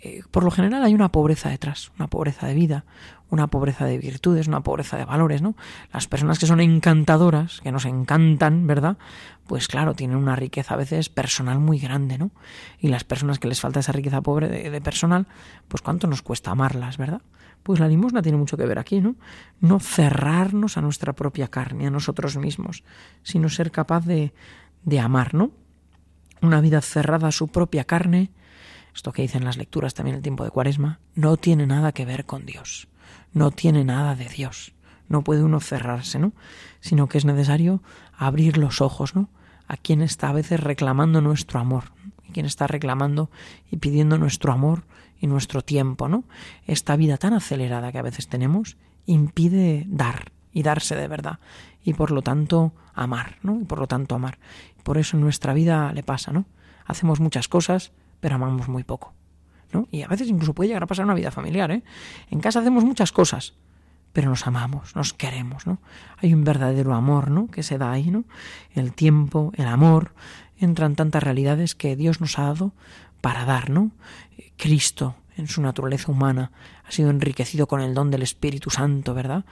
eh, 0.00 0.22
por 0.30 0.44
lo 0.44 0.50
general 0.50 0.84
hay 0.84 0.94
una 0.94 1.10
pobreza 1.10 1.48
detrás, 1.48 1.90
una 1.98 2.06
pobreza 2.06 2.46
de 2.46 2.54
vida, 2.54 2.84
una 3.30 3.46
pobreza 3.48 3.86
de 3.86 3.98
virtudes, 3.98 4.46
una 4.46 4.60
pobreza 4.60 4.96
de 4.96 5.04
valores, 5.04 5.42
¿no? 5.42 5.56
Las 5.92 6.06
personas 6.06 6.38
que 6.38 6.46
son 6.46 6.60
encantadoras, 6.60 7.60
que 7.60 7.72
nos 7.72 7.84
encantan, 7.86 8.66
¿verdad? 8.66 8.98
Pues 9.46 9.68
claro, 9.68 9.94
tienen 9.94 10.16
una 10.16 10.36
riqueza 10.36 10.74
a 10.74 10.76
veces 10.76 11.08
personal 11.08 11.58
muy 11.58 11.78
grande, 11.78 12.18
¿no? 12.18 12.30
Y 12.78 12.88
las 12.88 13.04
personas 13.04 13.38
que 13.38 13.48
les 13.48 13.60
falta 13.60 13.80
esa 13.80 13.92
riqueza 13.92 14.20
pobre 14.20 14.48
de, 14.48 14.80
personal, 14.80 15.26
pues 15.68 15.82
cuánto 15.82 16.06
nos 16.06 16.22
cuesta 16.22 16.50
amarlas, 16.50 16.98
¿verdad? 16.98 17.22
Pues 17.62 17.80
la 17.80 17.88
limosna 17.88 18.22
tiene 18.22 18.38
mucho 18.38 18.56
que 18.56 18.66
ver 18.66 18.78
aquí, 18.78 19.00
¿no? 19.00 19.16
No 19.60 19.80
cerrarnos 19.80 20.76
a 20.76 20.82
nuestra 20.82 21.14
propia 21.14 21.48
carne, 21.48 21.86
a 21.86 21.90
nosotros 21.90 22.36
mismos, 22.36 22.84
sino 23.22 23.48
ser 23.48 23.72
capaz 23.72 24.04
de, 24.04 24.32
de 24.84 25.00
amar, 25.00 25.34
¿no? 25.34 25.50
Una 26.42 26.60
vida 26.60 26.80
cerrada 26.80 27.28
a 27.28 27.32
su 27.32 27.48
propia 27.48 27.84
carne, 27.84 28.30
esto 28.96 29.12
que 29.12 29.22
dicen 29.22 29.44
las 29.44 29.58
lecturas 29.58 29.92
también 29.92 30.16
el 30.16 30.22
tiempo 30.22 30.42
de 30.42 30.50
Cuaresma, 30.50 31.00
no 31.14 31.36
tiene 31.36 31.66
nada 31.66 31.92
que 31.92 32.06
ver 32.06 32.24
con 32.24 32.46
Dios, 32.46 32.88
no 33.32 33.50
tiene 33.50 33.84
nada 33.84 34.14
de 34.14 34.28
Dios. 34.28 34.72
No 35.08 35.22
puede 35.22 35.44
uno 35.44 35.60
cerrarse, 35.60 36.18
¿no? 36.18 36.32
Sino 36.80 37.06
que 37.06 37.18
es 37.18 37.24
necesario 37.24 37.82
abrir 38.16 38.56
los 38.56 38.80
ojos, 38.80 39.14
¿no? 39.14 39.28
A 39.68 39.76
quien 39.76 40.02
está 40.02 40.30
a 40.30 40.32
veces 40.32 40.58
reclamando 40.60 41.20
nuestro 41.20 41.60
amor, 41.60 41.92
a 42.28 42.32
quien 42.32 42.46
está 42.46 42.66
reclamando 42.66 43.30
y 43.70 43.76
pidiendo 43.76 44.18
nuestro 44.18 44.52
amor 44.52 44.84
y 45.20 45.26
nuestro 45.26 45.62
tiempo, 45.62 46.08
¿no? 46.08 46.24
Esta 46.66 46.96
vida 46.96 47.18
tan 47.18 47.34
acelerada 47.34 47.92
que 47.92 47.98
a 47.98 48.02
veces 48.02 48.28
tenemos 48.28 48.78
impide 49.04 49.84
dar 49.86 50.32
y 50.52 50.62
darse 50.62 50.96
de 50.96 51.06
verdad 51.06 51.38
y 51.84 51.92
por 51.92 52.10
lo 52.10 52.22
tanto 52.22 52.72
amar, 52.94 53.36
¿no? 53.42 53.60
Y 53.60 53.64
por 53.64 53.78
lo 53.78 53.86
tanto 53.86 54.14
amar. 54.14 54.38
Por 54.82 54.98
eso 54.98 55.16
en 55.16 55.22
nuestra 55.22 55.52
vida 55.52 55.92
le 55.92 56.02
pasa, 56.02 56.32
¿no? 56.32 56.46
Hacemos 56.86 57.20
muchas 57.20 57.46
cosas, 57.46 57.92
pero 58.26 58.34
amamos 58.34 58.66
muy 58.66 58.82
poco. 58.82 59.14
¿no? 59.72 59.86
Y 59.92 60.02
a 60.02 60.08
veces 60.08 60.26
incluso 60.26 60.52
puede 60.52 60.66
llegar 60.66 60.82
a 60.82 60.88
pasar 60.88 61.04
una 61.04 61.14
vida 61.14 61.30
familiar. 61.30 61.70
¿eh? 61.70 61.84
En 62.28 62.40
casa 62.40 62.58
hacemos 62.58 62.82
muchas 62.82 63.12
cosas, 63.12 63.54
pero 64.12 64.28
nos 64.28 64.48
amamos, 64.48 64.96
nos 64.96 65.12
queremos, 65.12 65.64
¿no? 65.64 65.78
Hay 66.16 66.34
un 66.34 66.42
verdadero 66.42 66.92
amor, 66.94 67.30
¿no? 67.30 67.46
Que 67.46 67.62
se 67.62 67.78
da 67.78 67.92
ahí, 67.92 68.10
¿no? 68.10 68.24
El 68.74 68.94
tiempo, 68.94 69.52
el 69.54 69.68
amor, 69.68 70.12
entran 70.58 70.96
tantas 70.96 71.22
realidades 71.22 71.76
que 71.76 71.94
Dios 71.94 72.20
nos 72.20 72.36
ha 72.40 72.46
dado 72.46 72.72
para 73.20 73.44
dar, 73.44 73.70
¿no? 73.70 73.92
Cristo 74.56 75.14
en 75.36 75.46
su 75.46 75.62
naturaleza 75.62 76.10
humana, 76.10 76.50
ha 76.86 76.92
sido 76.92 77.10
enriquecido 77.10 77.66
con 77.66 77.80
el 77.80 77.94
don 77.94 78.10
del 78.10 78.22
Espíritu 78.22 78.70
Santo, 78.70 79.14
¿verdad? 79.14 79.44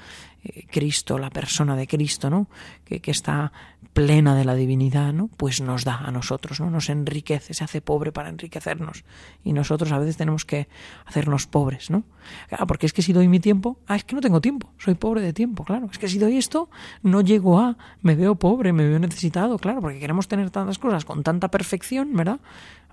Eh, 0.44 0.66
Cristo, 0.70 1.18
la 1.18 1.30
persona 1.30 1.74
de 1.76 1.86
Cristo, 1.86 2.30
¿no? 2.30 2.48
Que, 2.84 3.00
que, 3.00 3.10
está 3.10 3.52
plena 3.92 4.34
de 4.34 4.44
la 4.44 4.54
divinidad, 4.54 5.12
¿no? 5.12 5.28
Pues 5.36 5.60
nos 5.60 5.84
da 5.84 5.98
a 5.98 6.10
nosotros, 6.10 6.60
¿no? 6.60 6.70
Nos 6.70 6.90
enriquece, 6.90 7.54
se 7.54 7.64
hace 7.64 7.80
pobre 7.80 8.12
para 8.12 8.28
enriquecernos. 8.28 9.04
Y 9.42 9.52
nosotros 9.52 9.90
a 9.92 9.98
veces 9.98 10.16
tenemos 10.16 10.44
que 10.44 10.68
hacernos 11.06 11.46
pobres, 11.46 11.90
¿no? 11.90 12.04
Claro, 12.48 12.66
porque 12.66 12.86
es 12.86 12.92
que 12.92 13.02
si 13.02 13.12
doy 13.12 13.28
mi 13.28 13.40
tiempo, 13.40 13.78
ah, 13.86 13.96
es 13.96 14.04
que 14.04 14.14
no 14.14 14.20
tengo 14.20 14.40
tiempo, 14.40 14.72
soy 14.78 14.94
pobre 14.94 15.20
de 15.22 15.32
tiempo, 15.32 15.64
claro. 15.64 15.88
Es 15.90 15.98
que 15.98 16.08
si 16.08 16.18
doy 16.18 16.36
esto, 16.36 16.68
no 17.02 17.20
llego 17.20 17.58
a, 17.58 17.76
me 18.02 18.14
veo 18.14 18.34
pobre, 18.34 18.72
me 18.72 18.86
veo 18.86 18.98
necesitado, 18.98 19.58
claro, 19.58 19.80
porque 19.80 19.98
queremos 19.98 20.28
tener 20.28 20.50
tantas 20.50 20.78
cosas 20.78 21.04
con 21.04 21.22
tanta 21.22 21.48
perfección, 21.50 22.14
¿verdad? 22.14 22.40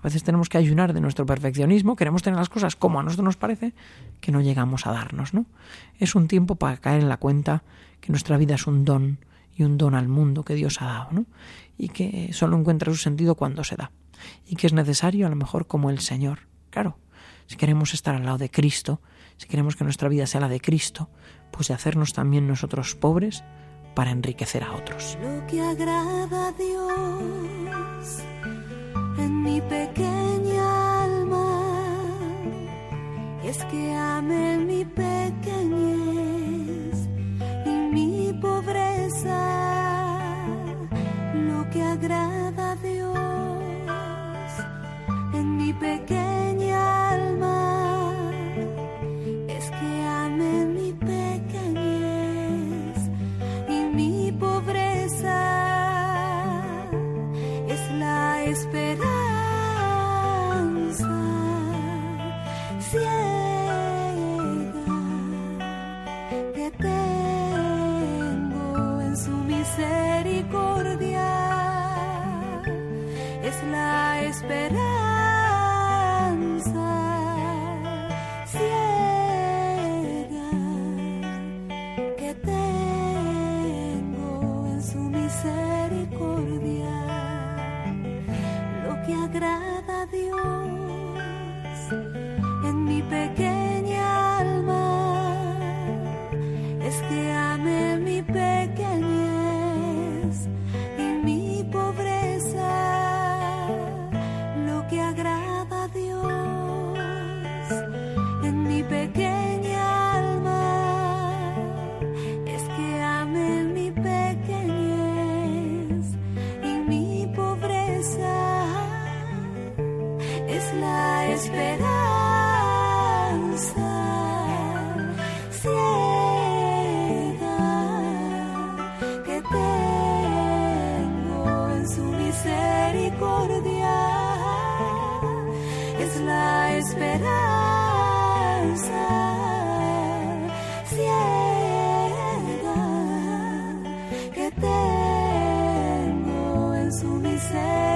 A 0.01 0.05
veces 0.05 0.23
tenemos 0.23 0.49
que 0.49 0.57
ayunar 0.57 0.93
de 0.93 1.01
nuestro 1.01 1.27
perfeccionismo, 1.27 1.95
queremos 1.95 2.23
tener 2.23 2.37
las 2.39 2.49
cosas 2.49 2.75
como 2.75 2.99
a 2.99 3.03
nosotros 3.03 3.25
nos 3.25 3.37
parece, 3.37 3.73
que 4.19 4.31
no 4.31 4.41
llegamos 4.41 4.87
a 4.87 4.91
darnos, 4.91 5.35
¿no? 5.35 5.45
Es 5.99 6.15
un 6.15 6.27
tiempo 6.27 6.55
para 6.55 6.77
caer 6.77 7.01
en 7.01 7.09
la 7.09 7.17
cuenta 7.17 7.63
que 7.99 8.11
nuestra 8.11 8.37
vida 8.37 8.55
es 8.55 8.65
un 8.65 8.83
don 8.83 9.19
y 9.55 9.63
un 9.63 9.77
don 9.77 9.93
al 9.93 10.07
mundo 10.07 10.43
que 10.43 10.55
Dios 10.55 10.81
ha 10.81 10.85
dado, 10.85 11.11
¿no? 11.11 11.25
Y 11.77 11.89
que 11.89 12.33
solo 12.33 12.57
encuentra 12.57 12.91
su 12.91 12.97
sentido 12.97 13.35
cuando 13.35 13.63
se 13.63 13.75
da. 13.75 13.91
Y 14.47 14.55
que 14.55 14.65
es 14.65 14.73
necesario, 14.73 15.27
a 15.27 15.29
lo 15.29 15.35
mejor, 15.35 15.67
como 15.67 15.91
el 15.91 15.99
Señor. 15.99 16.47
Claro, 16.71 16.97
si 17.45 17.55
queremos 17.55 17.93
estar 17.93 18.15
al 18.15 18.25
lado 18.25 18.39
de 18.39 18.49
Cristo, 18.49 19.01
si 19.37 19.47
queremos 19.47 19.75
que 19.75 19.83
nuestra 19.83 20.09
vida 20.09 20.25
sea 20.25 20.41
la 20.41 20.49
de 20.49 20.61
Cristo, 20.61 21.09
pues 21.51 21.69
hacernos 21.69 22.13
también 22.13 22.47
nosotros 22.47 22.95
pobres 22.95 23.43
para 23.93 24.11
enriquecer 24.11 24.63
a 24.63 24.73
otros. 24.73 25.17
Lo 25.21 25.45
que 25.47 25.61
agrada 25.61 26.47
a 26.47 26.51
Dios 26.53 27.60
en 29.23 29.43
mi 29.43 29.61
pequeña 29.61 31.03
alma. 31.03 31.47
Es 33.43 33.63
que 33.65 33.93
ame 33.93 34.57
mi 34.57 34.85
pequeñez 34.85 36.95
y 37.65 37.69
mi 37.95 38.33
pobreza, 38.41 39.39
lo 41.33 41.69
que 41.69 41.81
agrada 41.81 42.71
a 42.71 42.75
Dios. 42.75 43.17
En 45.33 45.57
mi 45.57 45.73
pequeña 45.73 47.09
alma 47.15 48.13
es 49.47 49.69
que 49.77 50.03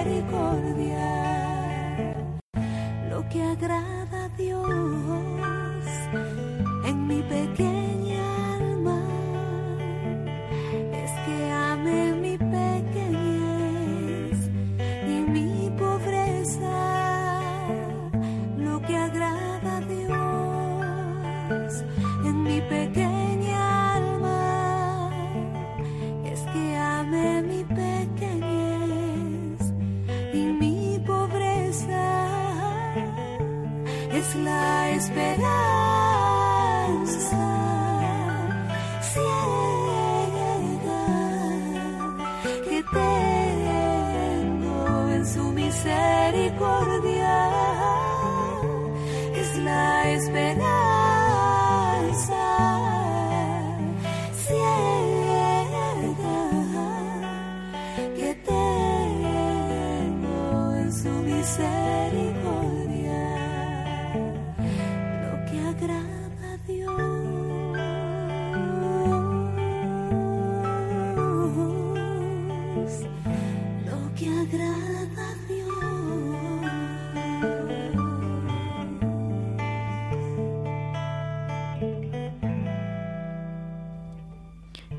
misericordia 0.05 0.74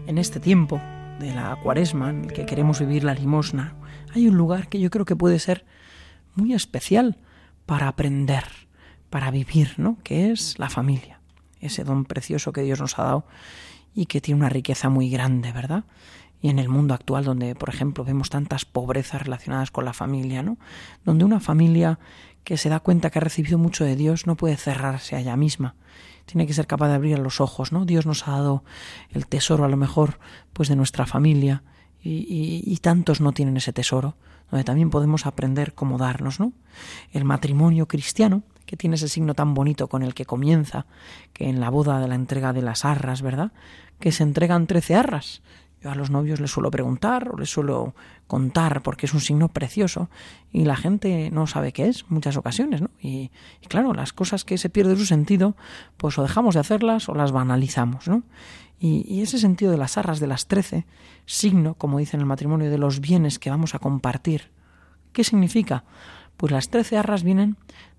En 0.06 0.18
este 0.18 0.38
tiempo 0.38 0.80
de 1.18 1.34
la 1.34 1.58
cuaresma 1.60 2.10
en 2.10 2.26
el 2.26 2.32
que 2.32 2.46
queremos 2.46 2.78
vivir 2.78 3.02
la 3.02 3.12
limosna, 3.12 3.74
hay 4.14 4.28
un 4.28 4.36
lugar 4.36 4.68
que 4.68 4.78
yo 4.78 4.88
creo 4.88 5.04
que 5.04 5.16
puede 5.16 5.40
ser 5.40 5.64
muy 6.36 6.54
especial 6.54 7.18
para 7.66 7.88
aprender, 7.88 8.44
para 9.10 9.32
vivir, 9.32 9.74
¿no? 9.78 9.98
Que 10.04 10.30
es 10.30 10.60
la 10.60 10.70
familia, 10.70 11.20
ese 11.60 11.82
don 11.82 12.04
precioso 12.04 12.52
que 12.52 12.62
Dios 12.62 12.80
nos 12.80 12.98
ha 13.00 13.02
dado 13.02 13.26
y 13.96 14.06
que 14.06 14.20
tiene 14.20 14.38
una 14.38 14.48
riqueza 14.48 14.88
muy 14.90 15.10
grande, 15.10 15.50
¿verdad? 15.50 15.84
Y 16.40 16.50
en 16.50 16.60
el 16.60 16.68
mundo 16.68 16.94
actual, 16.94 17.24
donde, 17.24 17.56
por 17.56 17.68
ejemplo, 17.68 18.04
vemos 18.04 18.30
tantas 18.30 18.64
pobrezas 18.64 19.22
relacionadas 19.22 19.72
con 19.72 19.84
la 19.84 19.92
familia, 19.92 20.44
¿no? 20.44 20.56
Donde 21.04 21.24
una 21.24 21.40
familia 21.40 21.98
que 22.46 22.56
se 22.56 22.68
da 22.68 22.78
cuenta 22.78 23.10
que 23.10 23.18
ha 23.18 23.20
recibido 23.20 23.58
mucho 23.58 23.84
de 23.84 23.96
Dios 23.96 24.28
no 24.28 24.36
puede 24.36 24.56
cerrarse 24.56 25.16
a 25.16 25.18
ella 25.18 25.36
misma. 25.36 25.74
Tiene 26.26 26.46
que 26.46 26.54
ser 26.54 26.68
capaz 26.68 26.86
de 26.86 26.94
abrir 26.94 27.18
los 27.18 27.40
ojos, 27.40 27.72
¿no? 27.72 27.84
Dios 27.84 28.06
nos 28.06 28.28
ha 28.28 28.30
dado 28.30 28.62
el 29.10 29.26
tesoro, 29.26 29.64
a 29.64 29.68
lo 29.68 29.76
mejor, 29.76 30.20
pues 30.52 30.68
de 30.68 30.76
nuestra 30.76 31.06
familia, 31.06 31.64
y, 32.04 32.78
tantos 32.80 33.20
no 33.20 33.32
tienen 33.32 33.56
ese 33.56 33.72
tesoro, 33.72 34.14
donde 34.48 34.62
también 34.62 34.90
podemos 34.90 35.26
aprender 35.26 35.74
cómo 35.74 35.98
darnos, 35.98 36.38
¿no? 36.38 36.52
El 37.10 37.24
matrimonio 37.24 37.88
cristiano, 37.88 38.44
que 38.64 38.76
tiene 38.76 38.94
ese 38.94 39.08
signo 39.08 39.34
tan 39.34 39.52
bonito 39.52 39.88
con 39.88 40.04
el 40.04 40.14
que 40.14 40.24
comienza, 40.24 40.86
que 41.32 41.48
en 41.48 41.58
la 41.58 41.68
boda 41.68 41.98
de 41.98 42.06
la 42.06 42.14
entrega 42.14 42.52
de 42.52 42.62
las 42.62 42.84
arras, 42.84 43.22
¿verdad? 43.22 43.50
Que 43.98 44.12
se 44.12 44.22
entregan 44.22 44.68
trece 44.68 44.94
arras. 44.94 45.42
A 45.86 45.94
los 45.94 46.10
novios 46.10 46.40
les 46.40 46.50
suelo 46.50 46.70
preguntar 46.70 47.28
o 47.28 47.38
les 47.38 47.50
suelo 47.50 47.94
contar 48.26 48.82
porque 48.82 49.06
es 49.06 49.14
un 49.14 49.20
signo 49.20 49.48
precioso 49.48 50.10
y 50.52 50.64
la 50.64 50.76
gente 50.76 51.30
no 51.30 51.46
sabe 51.46 51.72
qué 51.72 51.88
es 51.88 52.10
muchas 52.10 52.36
ocasiones, 52.36 52.82
¿no? 52.82 52.90
Y, 53.00 53.30
y 53.62 53.66
claro, 53.68 53.94
las 53.94 54.12
cosas 54.12 54.44
que 54.44 54.58
se 54.58 54.70
pierde 54.70 54.96
su 54.96 55.06
sentido, 55.06 55.56
pues 55.96 56.18
o 56.18 56.22
dejamos 56.22 56.54
de 56.54 56.60
hacerlas 56.60 57.08
o 57.08 57.14
las 57.14 57.32
banalizamos, 57.32 58.08
¿no? 58.08 58.22
Y, 58.78 59.22
ese 59.22 59.38
sentido 59.38 59.70
de 59.70 59.78
las 59.78 59.96
arras 59.96 60.20
de 60.20 60.26
las 60.26 60.46
trece, 60.46 60.86
signo, 61.24 61.74
como 61.74 61.98
dice 61.98 62.16
en 62.16 62.20
el 62.20 62.26
matrimonio, 62.26 62.70
de 62.70 62.78
los 62.78 63.00
bienes 63.00 63.38
que 63.38 63.50
vamos 63.50 63.74
a 63.74 63.78
compartir. 63.78 64.50
¿Qué 65.12 65.24
significa? 65.24 65.84
Pues 66.36 66.52
las 66.52 66.68
trece 66.68 66.98
arras 66.98 67.22
vienen 67.22 67.56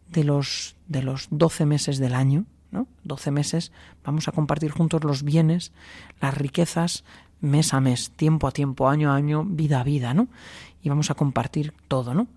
de 0.10 0.24
los 0.24 0.76
de 0.88 1.02
los 1.02 1.28
doce 1.32 1.66
meses 1.66 1.98
del 1.98 2.14
año, 2.14 2.46
¿no? 2.72 2.88
Doce 3.04 3.32
meses 3.32 3.72
vamos 4.04 4.28
a 4.28 4.32
compartir 4.32 4.72
juntos 4.72 5.04
los 5.04 5.24
bienes, 5.24 5.74
las 6.22 6.38
riquezas, 6.38 7.04
mes 7.42 7.74
a 7.74 7.80
mes, 7.80 8.12
tiempo 8.12 8.48
a 8.48 8.52
tiempo, 8.52 8.90
año 8.90 9.12
a 9.12 9.16
año, 9.16 9.44
vida 9.44 9.80
a 9.82 9.84
vida, 9.84 10.14
¿no? 10.14 10.28
Y 10.82 10.90
vamos 10.90 11.12
a 11.12 11.16
compartir 11.16 11.74
todo, 11.88 12.14
¿no? 12.14 12.28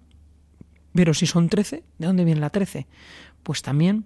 Pero 0.95 1.15
si 1.15 1.27
son 1.27 1.49
trece, 1.49 1.85
¿de 1.99 2.07
dónde 2.07 2.25
viene 2.25 2.41
la 2.41 2.51
trece? 2.51 2.87
Pues 3.43 3.63
también 3.63 4.05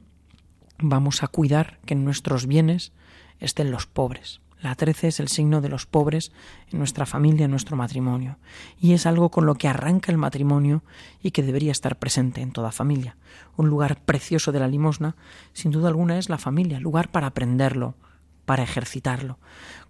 vamos 0.78 1.22
a 1.22 1.28
cuidar 1.28 1.78
que 1.86 1.94
en 1.94 2.04
nuestros 2.04 2.46
bienes 2.46 2.92
estén 3.40 3.70
los 3.70 3.86
pobres. 3.86 4.40
La 4.60 4.74
trece 4.76 5.08
es 5.08 5.20
el 5.20 5.28
signo 5.28 5.60
de 5.60 5.68
los 5.68 5.84
pobres 5.84 6.32
en 6.70 6.78
nuestra 6.78 7.04
familia, 7.04 7.44
en 7.44 7.50
nuestro 7.50 7.76
matrimonio, 7.76 8.38
y 8.80 8.94
es 8.94 9.04
algo 9.04 9.30
con 9.30 9.44
lo 9.44 9.56
que 9.56 9.68
arranca 9.68 10.10
el 10.10 10.16
matrimonio 10.16 10.82
y 11.22 11.32
que 11.32 11.42
debería 11.42 11.70
estar 11.70 11.98
presente 11.98 12.40
en 12.40 12.50
toda 12.50 12.72
familia. 12.72 13.16
Un 13.56 13.68
lugar 13.68 14.00
precioso 14.00 14.52
de 14.52 14.60
la 14.60 14.68
limosna, 14.68 15.16
sin 15.52 15.70
duda 15.70 15.88
alguna, 15.88 16.18
es 16.18 16.30
la 16.30 16.38
familia, 16.38 16.80
lugar 16.80 17.10
para 17.10 17.26
aprenderlo, 17.26 17.94
para 18.44 18.62
ejercitarlo, 18.62 19.38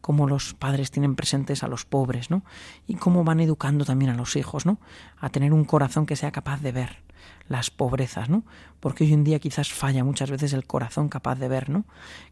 cómo 0.00 0.26
los 0.26 0.54
padres 0.54 0.90
tienen 0.90 1.16
presentes 1.16 1.62
a 1.62 1.68
los 1.68 1.84
pobres, 1.84 2.30
¿no? 2.30 2.44
Y 2.86 2.94
cómo 2.94 3.24
van 3.24 3.40
educando 3.40 3.84
también 3.84 4.10
a 4.10 4.16
los 4.16 4.36
hijos, 4.36 4.66
¿no? 4.66 4.78
A 5.18 5.30
tener 5.30 5.52
un 5.52 5.64
corazón 5.64 6.06
que 6.06 6.16
sea 6.16 6.32
capaz 6.32 6.60
de 6.60 6.72
ver, 6.72 7.04
las 7.48 7.70
pobrezas, 7.70 8.28
¿no? 8.28 8.44
Porque 8.80 9.04
hoy 9.04 9.12
en 9.12 9.24
día 9.24 9.38
quizás 9.38 9.72
falla 9.72 10.04
muchas 10.04 10.30
veces 10.30 10.52
el 10.52 10.66
corazón 10.66 11.08
capaz 11.08 11.36
de 11.36 11.48
ver, 11.48 11.68
¿no? 11.68 11.84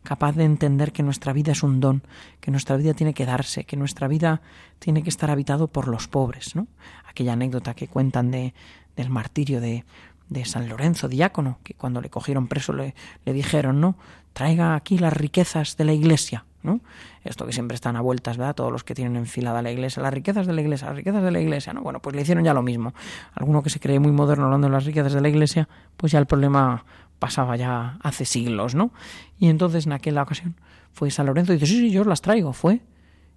Capaz 0.02 0.32
de 0.32 0.44
entender 0.44 0.92
que 0.92 1.02
nuestra 1.02 1.32
vida 1.32 1.52
es 1.52 1.62
un 1.62 1.80
don, 1.80 2.02
que 2.40 2.50
nuestra 2.50 2.76
vida 2.76 2.94
tiene 2.94 3.14
que 3.14 3.26
darse, 3.26 3.64
que 3.64 3.76
nuestra 3.76 4.08
vida 4.08 4.40
tiene 4.78 5.02
que 5.02 5.10
estar 5.10 5.30
habitado 5.30 5.68
por 5.68 5.88
los 5.88 6.08
pobres, 6.08 6.56
¿no? 6.56 6.66
Aquella 7.06 7.34
anécdota 7.34 7.74
que 7.74 7.88
cuentan 7.88 8.30
de, 8.30 8.54
del 8.96 9.10
martirio 9.10 9.60
de, 9.60 9.84
de 10.30 10.44
San 10.44 10.68
Lorenzo, 10.68 11.08
diácono, 11.08 11.58
que 11.62 11.74
cuando 11.74 12.00
le 12.00 12.10
cogieron 12.10 12.48
preso 12.48 12.72
le, 12.72 12.94
le 13.24 13.32
dijeron, 13.32 13.80
¿no? 13.80 13.96
Traiga 14.32 14.74
aquí 14.74 14.98
las 14.98 15.12
riquezas 15.12 15.76
de 15.76 15.84
la 15.84 15.92
iglesia. 15.92 16.44
¿no? 16.62 16.80
Esto 17.24 17.44
que 17.44 17.52
siempre 17.52 17.74
están 17.74 17.96
a 17.96 18.00
vueltas, 18.00 18.36
¿verdad? 18.36 18.54
Todos 18.54 18.72
los 18.72 18.84
que 18.84 18.94
tienen 18.94 19.16
enfilada 19.16 19.62
la 19.62 19.72
iglesia, 19.72 20.02
las 20.02 20.14
riquezas 20.14 20.46
de 20.46 20.52
la 20.52 20.60
iglesia, 20.60 20.88
las 20.88 20.96
riquezas 20.96 21.22
de 21.22 21.30
la 21.30 21.40
iglesia, 21.40 21.72
¿no? 21.72 21.82
Bueno, 21.82 22.00
pues 22.00 22.14
le 22.14 22.22
hicieron 22.22 22.44
ya 22.44 22.54
lo 22.54 22.62
mismo. 22.62 22.94
Alguno 23.34 23.62
que 23.62 23.70
se 23.70 23.80
cree 23.80 23.98
muy 23.98 24.12
moderno 24.12 24.44
hablando 24.44 24.68
de 24.68 24.72
las 24.72 24.84
riquezas 24.84 25.12
de 25.12 25.20
la 25.20 25.28
iglesia, 25.28 25.68
pues 25.96 26.12
ya 26.12 26.18
el 26.18 26.26
problema 26.26 26.84
pasaba 27.18 27.56
ya 27.56 27.98
hace 28.02 28.24
siglos, 28.24 28.74
¿no? 28.74 28.92
Y 29.38 29.48
entonces 29.48 29.86
en 29.86 29.92
aquella 29.92 30.22
ocasión 30.22 30.54
fue 30.92 31.10
San 31.10 31.26
Lorenzo 31.26 31.52
y 31.52 31.56
dice, 31.56 31.66
sí, 31.66 31.78
sí, 31.78 31.90
yo 31.90 32.04
las 32.04 32.20
traigo, 32.20 32.52
fue 32.52 32.80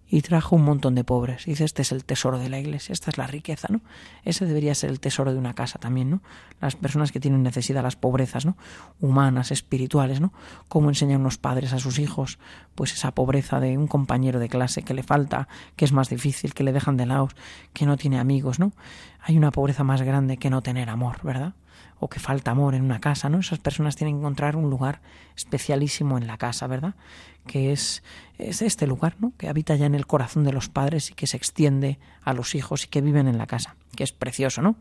y 0.07 0.21
trajo 0.21 0.55
un 0.55 0.63
montón 0.63 0.95
de 0.95 1.03
pobres. 1.03 1.45
Dice, 1.45 1.63
este 1.63 1.81
es 1.81 1.91
el 1.91 2.05
tesoro 2.05 2.37
de 2.37 2.49
la 2.49 2.59
iglesia, 2.59 2.93
esta 2.93 3.09
es 3.09 3.17
la 3.17 3.27
riqueza, 3.27 3.67
¿no? 3.71 3.81
Ese 4.23 4.45
debería 4.45 4.75
ser 4.75 4.89
el 4.89 4.99
tesoro 4.99 5.33
de 5.33 5.39
una 5.39 5.53
casa 5.53 5.79
también, 5.79 6.09
¿no? 6.09 6.21
Las 6.61 6.75
personas 6.75 7.11
que 7.11 7.19
tienen 7.19 7.43
necesidad, 7.43 7.83
las 7.83 7.95
pobrezas, 7.95 8.45
¿no? 8.45 8.55
Humanas, 8.99 9.51
espirituales, 9.51 10.21
¿no? 10.21 10.31
Cómo 10.67 10.89
enseñan 10.89 11.23
los 11.23 11.37
padres 11.37 11.73
a 11.73 11.79
sus 11.79 11.99
hijos, 11.99 12.39
pues 12.75 12.93
esa 12.93 13.11
pobreza 13.11 13.59
de 13.59 13.77
un 13.77 13.87
compañero 13.87 14.39
de 14.39 14.49
clase 14.49 14.83
que 14.83 14.93
le 14.93 15.03
falta, 15.03 15.47
que 15.75 15.85
es 15.85 15.91
más 15.91 16.09
difícil, 16.09 16.53
que 16.53 16.63
le 16.63 16.71
dejan 16.71 16.97
de 16.97 17.07
lado, 17.07 17.29
que 17.73 17.85
no 17.85 17.97
tiene 17.97 18.19
amigos, 18.19 18.59
¿no? 18.59 18.73
Hay 19.21 19.37
una 19.37 19.51
pobreza 19.51 19.83
más 19.83 20.01
grande 20.03 20.37
que 20.37 20.51
no 20.51 20.61
tener 20.61 20.89
amor, 20.89 21.17
¿verdad? 21.23 21.53
O 21.99 22.09
que 22.09 22.19
falta 22.19 22.51
amor 22.51 22.75
en 22.75 22.83
una 22.83 22.99
casa, 22.99 23.29
¿no? 23.29 23.39
Esas 23.39 23.59
personas 23.59 23.95
tienen 23.95 24.15
que 24.15 24.19
encontrar 24.19 24.55
un 24.55 24.69
lugar 24.69 25.01
especialísimo 25.35 26.17
en 26.17 26.27
la 26.27 26.37
casa, 26.37 26.67
¿verdad? 26.67 26.95
Que 27.47 27.71
es, 27.71 28.03
es 28.37 28.61
este 28.61 28.87
lugar, 28.87 29.15
¿no? 29.19 29.33
Que 29.37 29.47
habita 29.47 29.75
ya 29.75 29.85
en 29.85 29.95
el 29.95 30.05
corazón 30.05 30.43
de 30.43 30.51
los 30.51 30.69
padres 30.69 31.11
y 31.11 31.13
que 31.13 31.27
se 31.27 31.37
extiende 31.37 31.99
a 32.23 32.33
los 32.33 32.55
hijos 32.55 32.85
y 32.85 32.87
que 32.87 33.01
viven 33.01 33.27
en 33.27 33.37
la 33.37 33.47
casa, 33.47 33.75
que 33.95 34.03
es 34.03 34.11
precioso, 34.11 34.61
¿no? 34.61 34.75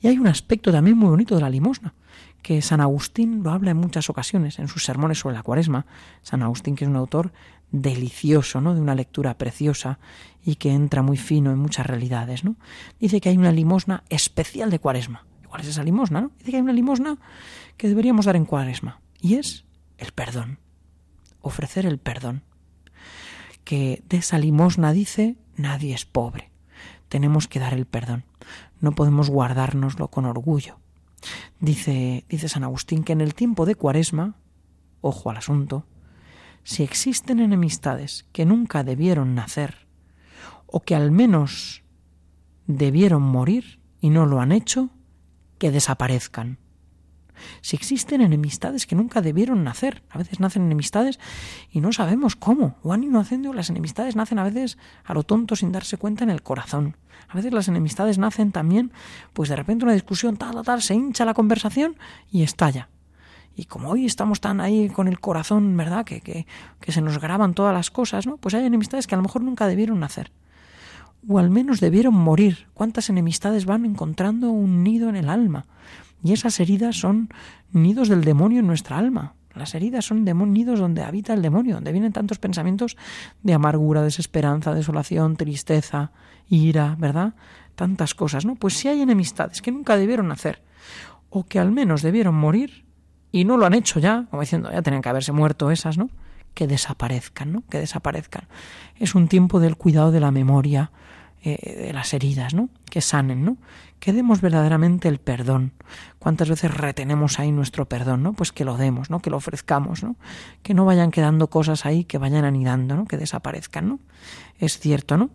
Y 0.00 0.08
hay 0.08 0.18
un 0.18 0.26
aspecto 0.26 0.72
también 0.72 0.98
muy 0.98 1.08
bonito 1.08 1.36
de 1.36 1.40
la 1.40 1.48
limosna, 1.48 1.94
que 2.42 2.60
San 2.60 2.80
Agustín 2.80 3.42
lo 3.44 3.52
habla 3.52 3.70
en 3.70 3.76
muchas 3.76 4.10
ocasiones 4.10 4.58
en 4.58 4.66
sus 4.66 4.84
sermones 4.84 5.20
sobre 5.20 5.36
la 5.36 5.44
cuaresma. 5.44 5.86
San 6.22 6.42
Agustín, 6.42 6.74
que 6.74 6.84
es 6.84 6.90
un 6.90 6.96
autor 6.96 7.32
delicioso, 7.70 8.60
¿no? 8.60 8.74
De 8.74 8.80
una 8.80 8.96
lectura 8.96 9.38
preciosa 9.38 10.00
y 10.44 10.56
que 10.56 10.72
entra 10.72 11.02
muy 11.02 11.16
fino 11.16 11.52
en 11.52 11.58
muchas 11.58 11.86
realidades, 11.86 12.44
¿no? 12.44 12.56
Dice 13.00 13.20
que 13.20 13.28
hay 13.28 13.38
una 13.38 13.52
limosna 13.52 14.02
especial 14.10 14.70
de 14.70 14.80
cuaresma 14.80 15.24
¿Cuál 15.52 15.64
es 15.64 15.68
esa 15.68 15.84
limosna? 15.84 16.30
Dice 16.38 16.50
que 16.50 16.56
hay 16.56 16.62
una 16.62 16.72
limosna 16.72 17.18
que 17.76 17.86
deberíamos 17.86 18.24
dar 18.24 18.36
en 18.36 18.46
cuaresma 18.46 19.02
y 19.20 19.34
es 19.34 19.66
el 19.98 20.12
perdón. 20.12 20.58
Ofrecer 21.42 21.84
el 21.84 21.98
perdón. 21.98 22.42
Que 23.62 24.02
de 24.08 24.16
esa 24.16 24.38
limosna 24.38 24.94
dice 24.94 25.36
nadie 25.54 25.94
es 25.94 26.06
pobre. 26.06 26.50
Tenemos 27.10 27.48
que 27.48 27.58
dar 27.58 27.74
el 27.74 27.84
perdón. 27.84 28.24
No 28.80 28.92
podemos 28.92 29.28
guardárnoslo 29.28 30.08
con 30.08 30.24
orgullo. 30.24 30.78
Dice, 31.60 32.24
dice 32.30 32.48
San 32.48 32.64
Agustín 32.64 33.04
que 33.04 33.12
en 33.12 33.20
el 33.20 33.34
tiempo 33.34 33.66
de 33.66 33.74
cuaresma, 33.74 34.36
ojo 35.02 35.28
al 35.28 35.36
asunto, 35.36 35.84
si 36.64 36.82
existen 36.82 37.40
enemistades 37.40 38.24
que 38.32 38.46
nunca 38.46 38.84
debieron 38.84 39.34
nacer, 39.34 39.86
o 40.66 40.80
que 40.80 40.94
al 40.94 41.10
menos 41.10 41.82
debieron 42.66 43.20
morir 43.20 43.80
y 44.00 44.08
no 44.08 44.24
lo 44.24 44.40
han 44.40 44.50
hecho, 44.50 44.88
que 45.62 45.70
desaparezcan. 45.70 46.58
Si 47.60 47.76
existen 47.76 48.20
enemistades 48.20 48.84
que 48.84 48.96
nunca 48.96 49.20
debieron 49.20 49.62
nacer, 49.62 50.02
a 50.10 50.18
veces 50.18 50.40
nacen 50.40 50.64
enemistades 50.64 51.20
y 51.70 51.80
no 51.80 51.92
sabemos 51.92 52.34
cómo. 52.34 52.74
Juan 52.82 53.04
Inocendo, 53.04 53.52
las 53.52 53.70
enemistades 53.70 54.16
nacen 54.16 54.40
a 54.40 54.42
veces 54.42 54.76
a 55.04 55.14
lo 55.14 55.22
tonto 55.22 55.54
sin 55.54 55.70
darse 55.70 55.98
cuenta 55.98 56.24
en 56.24 56.30
el 56.30 56.42
corazón. 56.42 56.96
A 57.28 57.36
veces 57.36 57.52
las 57.52 57.68
enemistades 57.68 58.18
nacen 58.18 58.50
también, 58.50 58.90
pues 59.34 59.50
de 59.50 59.54
repente 59.54 59.84
una 59.84 59.94
discusión 59.94 60.36
tal, 60.36 60.50
tal, 60.54 60.64
tal, 60.64 60.82
se 60.82 60.94
hincha 60.94 61.24
la 61.24 61.32
conversación 61.32 61.96
y 62.28 62.42
estalla. 62.42 62.88
Y 63.54 63.66
como 63.66 63.90
hoy 63.90 64.04
estamos 64.04 64.40
tan 64.40 64.60
ahí 64.60 64.88
con 64.88 65.06
el 65.06 65.20
corazón, 65.20 65.76
¿verdad? 65.76 66.04
Que, 66.04 66.22
que, 66.22 66.44
que 66.80 66.90
se 66.90 67.02
nos 67.02 67.20
graban 67.20 67.54
todas 67.54 67.72
las 67.72 67.92
cosas, 67.92 68.26
¿no? 68.26 68.36
Pues 68.36 68.56
hay 68.56 68.64
enemistades 68.64 69.06
que 69.06 69.14
a 69.14 69.18
lo 69.18 69.22
mejor 69.22 69.44
nunca 69.44 69.68
debieron 69.68 70.00
nacer 70.00 70.32
o 71.28 71.38
al 71.38 71.50
menos 71.50 71.80
debieron 71.80 72.14
morir. 72.14 72.66
¿Cuántas 72.74 73.10
enemistades 73.10 73.64
van 73.64 73.84
encontrando 73.84 74.50
un 74.50 74.82
nido 74.82 75.08
en 75.08 75.16
el 75.16 75.28
alma? 75.28 75.66
Y 76.22 76.32
esas 76.32 76.60
heridas 76.60 76.96
son 76.96 77.28
nidos 77.72 78.08
del 78.08 78.24
demonio 78.24 78.60
en 78.60 78.66
nuestra 78.66 78.98
alma. 78.98 79.34
Las 79.54 79.74
heridas 79.74 80.06
son 80.06 80.24
nidos 80.24 80.80
donde 80.80 81.02
habita 81.02 81.34
el 81.34 81.42
demonio, 81.42 81.74
donde 81.74 81.92
vienen 81.92 82.12
tantos 82.12 82.38
pensamientos 82.38 82.96
de 83.42 83.52
amargura, 83.52 84.02
desesperanza, 84.02 84.72
desolación, 84.72 85.36
tristeza, 85.36 86.12
ira, 86.48 86.96
¿verdad? 86.98 87.34
Tantas 87.74 88.14
cosas, 88.14 88.46
¿no? 88.46 88.54
Pues 88.54 88.74
si 88.74 88.88
hay 88.88 89.02
enemistades 89.02 89.60
que 89.60 89.70
nunca 89.70 89.96
debieron 89.96 90.32
hacer, 90.32 90.62
o 91.28 91.44
que 91.44 91.58
al 91.58 91.70
menos 91.70 92.02
debieron 92.02 92.34
morir, 92.34 92.86
y 93.30 93.44
no 93.44 93.56
lo 93.56 93.66
han 93.66 93.74
hecho 93.74 94.00
ya, 94.00 94.26
como 94.30 94.42
diciendo, 94.42 94.70
ya 94.70 94.82
tenían 94.82 95.02
que 95.02 95.08
haberse 95.08 95.32
muerto 95.32 95.70
esas, 95.70 95.98
¿no? 95.98 96.08
Que 96.54 96.66
desaparezcan, 96.66 97.52
¿no? 97.52 97.62
Que 97.68 97.78
desaparezcan. 97.78 98.46
Es 98.96 99.14
un 99.14 99.28
tiempo 99.28 99.60
del 99.60 99.76
cuidado 99.76 100.12
de 100.12 100.20
la 100.20 100.30
memoria, 100.30 100.92
eh, 101.44 101.86
de 101.86 101.92
las 101.92 102.14
heridas, 102.14 102.54
¿no? 102.54 102.68
Que 102.88 103.00
sanen, 103.00 103.44
¿no? 103.44 103.56
Que 103.98 104.12
demos 104.12 104.40
verdaderamente 104.40 105.08
el 105.08 105.18
perdón. 105.18 105.72
¿Cuántas 106.18 106.48
veces 106.48 106.72
retenemos 106.72 107.40
ahí 107.40 107.50
nuestro 107.50 107.88
perdón, 107.88 108.22
¿no? 108.22 108.32
Pues 108.32 108.52
que 108.52 108.64
lo 108.64 108.76
demos, 108.76 109.10
¿no? 109.10 109.20
Que 109.20 109.30
lo 109.30 109.38
ofrezcamos, 109.38 110.04
¿no? 110.04 110.16
Que 110.62 110.72
no 110.72 110.84
vayan 110.84 111.10
quedando 111.10 111.48
cosas 111.48 111.84
ahí 111.84 112.04
que 112.04 112.18
vayan 112.18 112.44
anidando, 112.44 112.94
¿no? 112.94 113.06
Que 113.06 113.16
desaparezcan, 113.16 113.88
¿no? 113.88 113.98
Es 114.58 114.78
cierto, 114.78 115.16
¿no? 115.16 115.30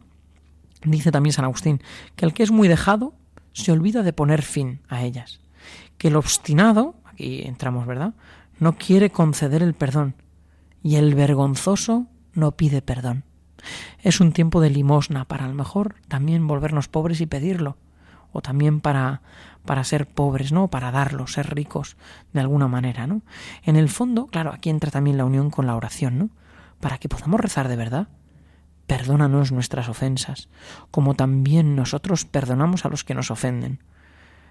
Dice 0.83 1.11
también 1.11 1.33
San 1.33 1.45
Agustín 1.45 1.81
que 2.15 2.25
el 2.25 2.33
que 2.33 2.43
es 2.43 2.51
muy 2.51 2.69
dejado 2.69 3.13
se 3.51 3.71
olvida 3.71 4.01
de 4.03 4.13
poner 4.13 4.43
fin 4.43 4.79
a 4.87 5.03
ellas. 5.03 5.41
Que 5.97 6.07
el 6.07 6.15
obstinado, 6.15 6.95
aquí 7.05 7.41
entramos, 7.43 7.85
¿verdad? 7.85 8.13
No 8.59 8.77
quiere 8.77 9.09
conceder 9.09 9.61
el 9.61 9.73
perdón. 9.73 10.15
Y 10.83 10.95
el 10.95 11.15
vergonzoso 11.15 12.07
no 12.33 12.53
pide 12.53 12.81
perdón. 12.81 13.25
Es 14.01 14.19
un 14.19 14.31
tiempo 14.31 14.61
de 14.61 14.69
limosna 14.69 15.25
para 15.25 15.45
a 15.45 15.47
lo 15.47 15.53
mejor 15.53 15.95
también 16.07 16.47
volvernos 16.47 16.87
pobres 16.87 17.21
y 17.21 17.25
pedirlo, 17.25 17.77
o 18.31 18.41
también 18.41 18.81
para 18.81 19.21
para 19.67 19.83
ser 19.83 20.07
pobres, 20.07 20.51
¿no? 20.51 20.69
Para 20.69 20.91
darlo, 20.91 21.27
ser 21.27 21.53
ricos 21.53 21.97
de 22.33 22.39
alguna 22.39 22.67
manera, 22.67 23.05
¿no? 23.05 23.21
En 23.63 23.75
el 23.75 23.89
fondo, 23.89 24.25
claro, 24.25 24.51
aquí 24.51 24.71
entra 24.71 24.89
también 24.89 25.17
la 25.17 25.25
unión 25.25 25.51
con 25.51 25.67
la 25.67 25.75
oración, 25.75 26.17
¿no? 26.17 26.29
Para 26.79 26.97
que 26.97 27.09
podamos 27.09 27.39
rezar 27.39 27.67
de 27.67 27.75
verdad. 27.75 28.07
Perdónanos 28.87 29.51
nuestras 29.51 29.89
ofensas, 29.89 30.49
como 30.89 31.13
también 31.13 31.75
nosotros 31.75 32.25
perdonamos 32.25 32.85
a 32.85 32.89
los 32.89 33.03
que 33.03 33.13
nos 33.13 33.29
ofenden. 33.29 33.83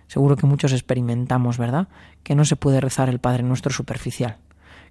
seguro 0.06 0.36
que 0.36 0.46
muchos 0.46 0.72
experimentamos, 0.72 1.58
¿verdad? 1.58 1.88
Que 2.22 2.36
no 2.36 2.44
se 2.44 2.54
puede 2.54 2.80
rezar 2.80 3.08
el 3.08 3.18
Padre 3.18 3.42
Nuestro 3.42 3.72
superficial. 3.72 4.36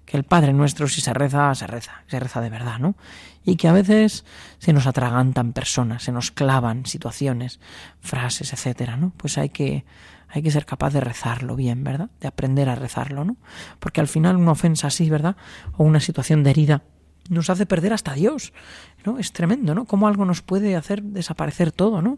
Que 0.06 0.18
el 0.18 0.24
Padre 0.24 0.54
Nuestro, 0.54 0.88
si 0.88 1.02
se 1.02 1.14
reza, 1.14 1.54
se 1.56 1.68
reza, 1.68 2.04
se 2.08 2.20
reza 2.20 2.42
de 2.42 2.50
verdad, 2.50 2.80
¿no? 2.80 2.96
Y 3.44 3.56
que 3.56 3.68
a 3.68 3.74
veces 3.74 4.26
se 4.60 4.74
nos 4.74 4.88
atragantan 4.88 5.54
personas, 5.54 6.04
se 6.04 6.12
nos 6.12 6.32
clavan 6.32 6.86
situaciones, 6.86 7.60
frases, 8.02 8.54
etcétera, 8.54 8.98
¿no? 8.98 9.14
Pues 9.18 9.38
hay 9.38 9.50
que, 9.50 9.86
hay 10.30 10.42
que 10.42 10.52
ser 10.52 10.66
capaz 10.66 10.92
de 10.94 11.02
rezarlo 11.02 11.56
bien, 11.56 11.84
¿verdad? 11.84 12.10
De 12.20 12.28
aprender 12.28 12.70
a 12.70 12.76
rezarlo, 12.76 13.26
¿no? 13.26 13.38
Porque 13.80 14.02
al 14.02 14.08
final 14.08 14.36
una 14.36 14.52
ofensa 14.52 14.88
así, 14.88 15.10
¿verdad? 15.10 15.36
O 15.78 15.84
una 15.84 16.00
situación 16.00 16.44
de 16.44 16.52
herida 16.52 16.84
nos 17.30 17.50
hace 17.50 17.66
perder 17.66 17.94
hasta 17.94 18.14
Dios. 18.14 18.54
¿no? 19.06 19.20
Es 19.20 19.32
tremendo, 19.32 19.76
¿no? 19.76 19.86
Cómo 19.86 20.08
algo 20.08 20.26
nos 20.26 20.42
puede 20.42 20.76
hacer 20.76 21.04
desaparecer 21.04 21.72
todo, 21.72 22.02
¿no? 22.02 22.18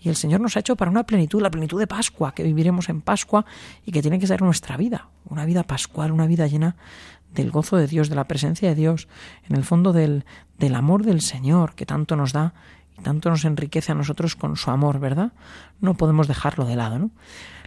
Y 0.00 0.08
el 0.08 0.16
Señor 0.16 0.40
nos 0.40 0.56
ha 0.56 0.60
hecho 0.60 0.76
para 0.76 0.90
una 0.90 1.04
plenitud, 1.04 1.42
la 1.42 1.50
plenitud 1.50 1.78
de 1.78 1.86
Pascua, 1.86 2.32
que 2.32 2.42
viviremos 2.42 2.88
en 2.88 3.00
Pascua 3.00 3.44
y 3.84 3.92
que 3.92 4.02
tiene 4.02 4.18
que 4.18 4.26
ser 4.26 4.42
nuestra 4.42 4.76
vida, 4.76 5.08
una 5.24 5.44
vida 5.44 5.62
pascual, 5.62 6.12
una 6.12 6.26
vida 6.26 6.46
llena 6.46 6.76
del 7.32 7.50
gozo 7.50 7.76
de 7.76 7.86
Dios, 7.86 8.08
de 8.08 8.16
la 8.16 8.28
presencia 8.28 8.68
de 8.68 8.74
Dios, 8.74 9.08
en 9.48 9.56
el 9.56 9.64
fondo 9.64 9.92
del, 9.92 10.24
del 10.58 10.74
amor 10.74 11.04
del 11.04 11.20
Señor, 11.20 11.74
que 11.74 11.86
tanto 11.86 12.16
nos 12.16 12.32
da 12.32 12.54
y 12.98 13.02
tanto 13.02 13.30
nos 13.30 13.44
enriquece 13.44 13.92
a 13.92 13.94
nosotros 13.94 14.36
con 14.36 14.56
su 14.56 14.70
amor, 14.70 14.98
¿verdad? 14.98 15.32
No 15.80 15.94
podemos 15.94 16.26
dejarlo 16.28 16.64
de 16.64 16.76
lado, 16.76 16.98
¿no? 16.98 17.10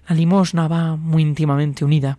La 0.07 0.15
limosna 0.15 0.67
va 0.67 0.95
muy 0.95 1.21
íntimamente 1.21 1.85
unida 1.85 2.17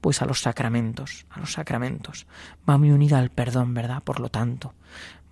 pues 0.00 0.22
a 0.22 0.26
los 0.26 0.40
sacramentos, 0.40 1.26
a 1.30 1.40
los 1.40 1.52
sacramentos. 1.52 2.26
Va 2.68 2.78
muy 2.78 2.90
unida 2.90 3.18
al 3.18 3.30
perdón, 3.30 3.74
¿verdad? 3.74 4.02
Por 4.02 4.20
lo 4.20 4.28
tanto, 4.28 4.74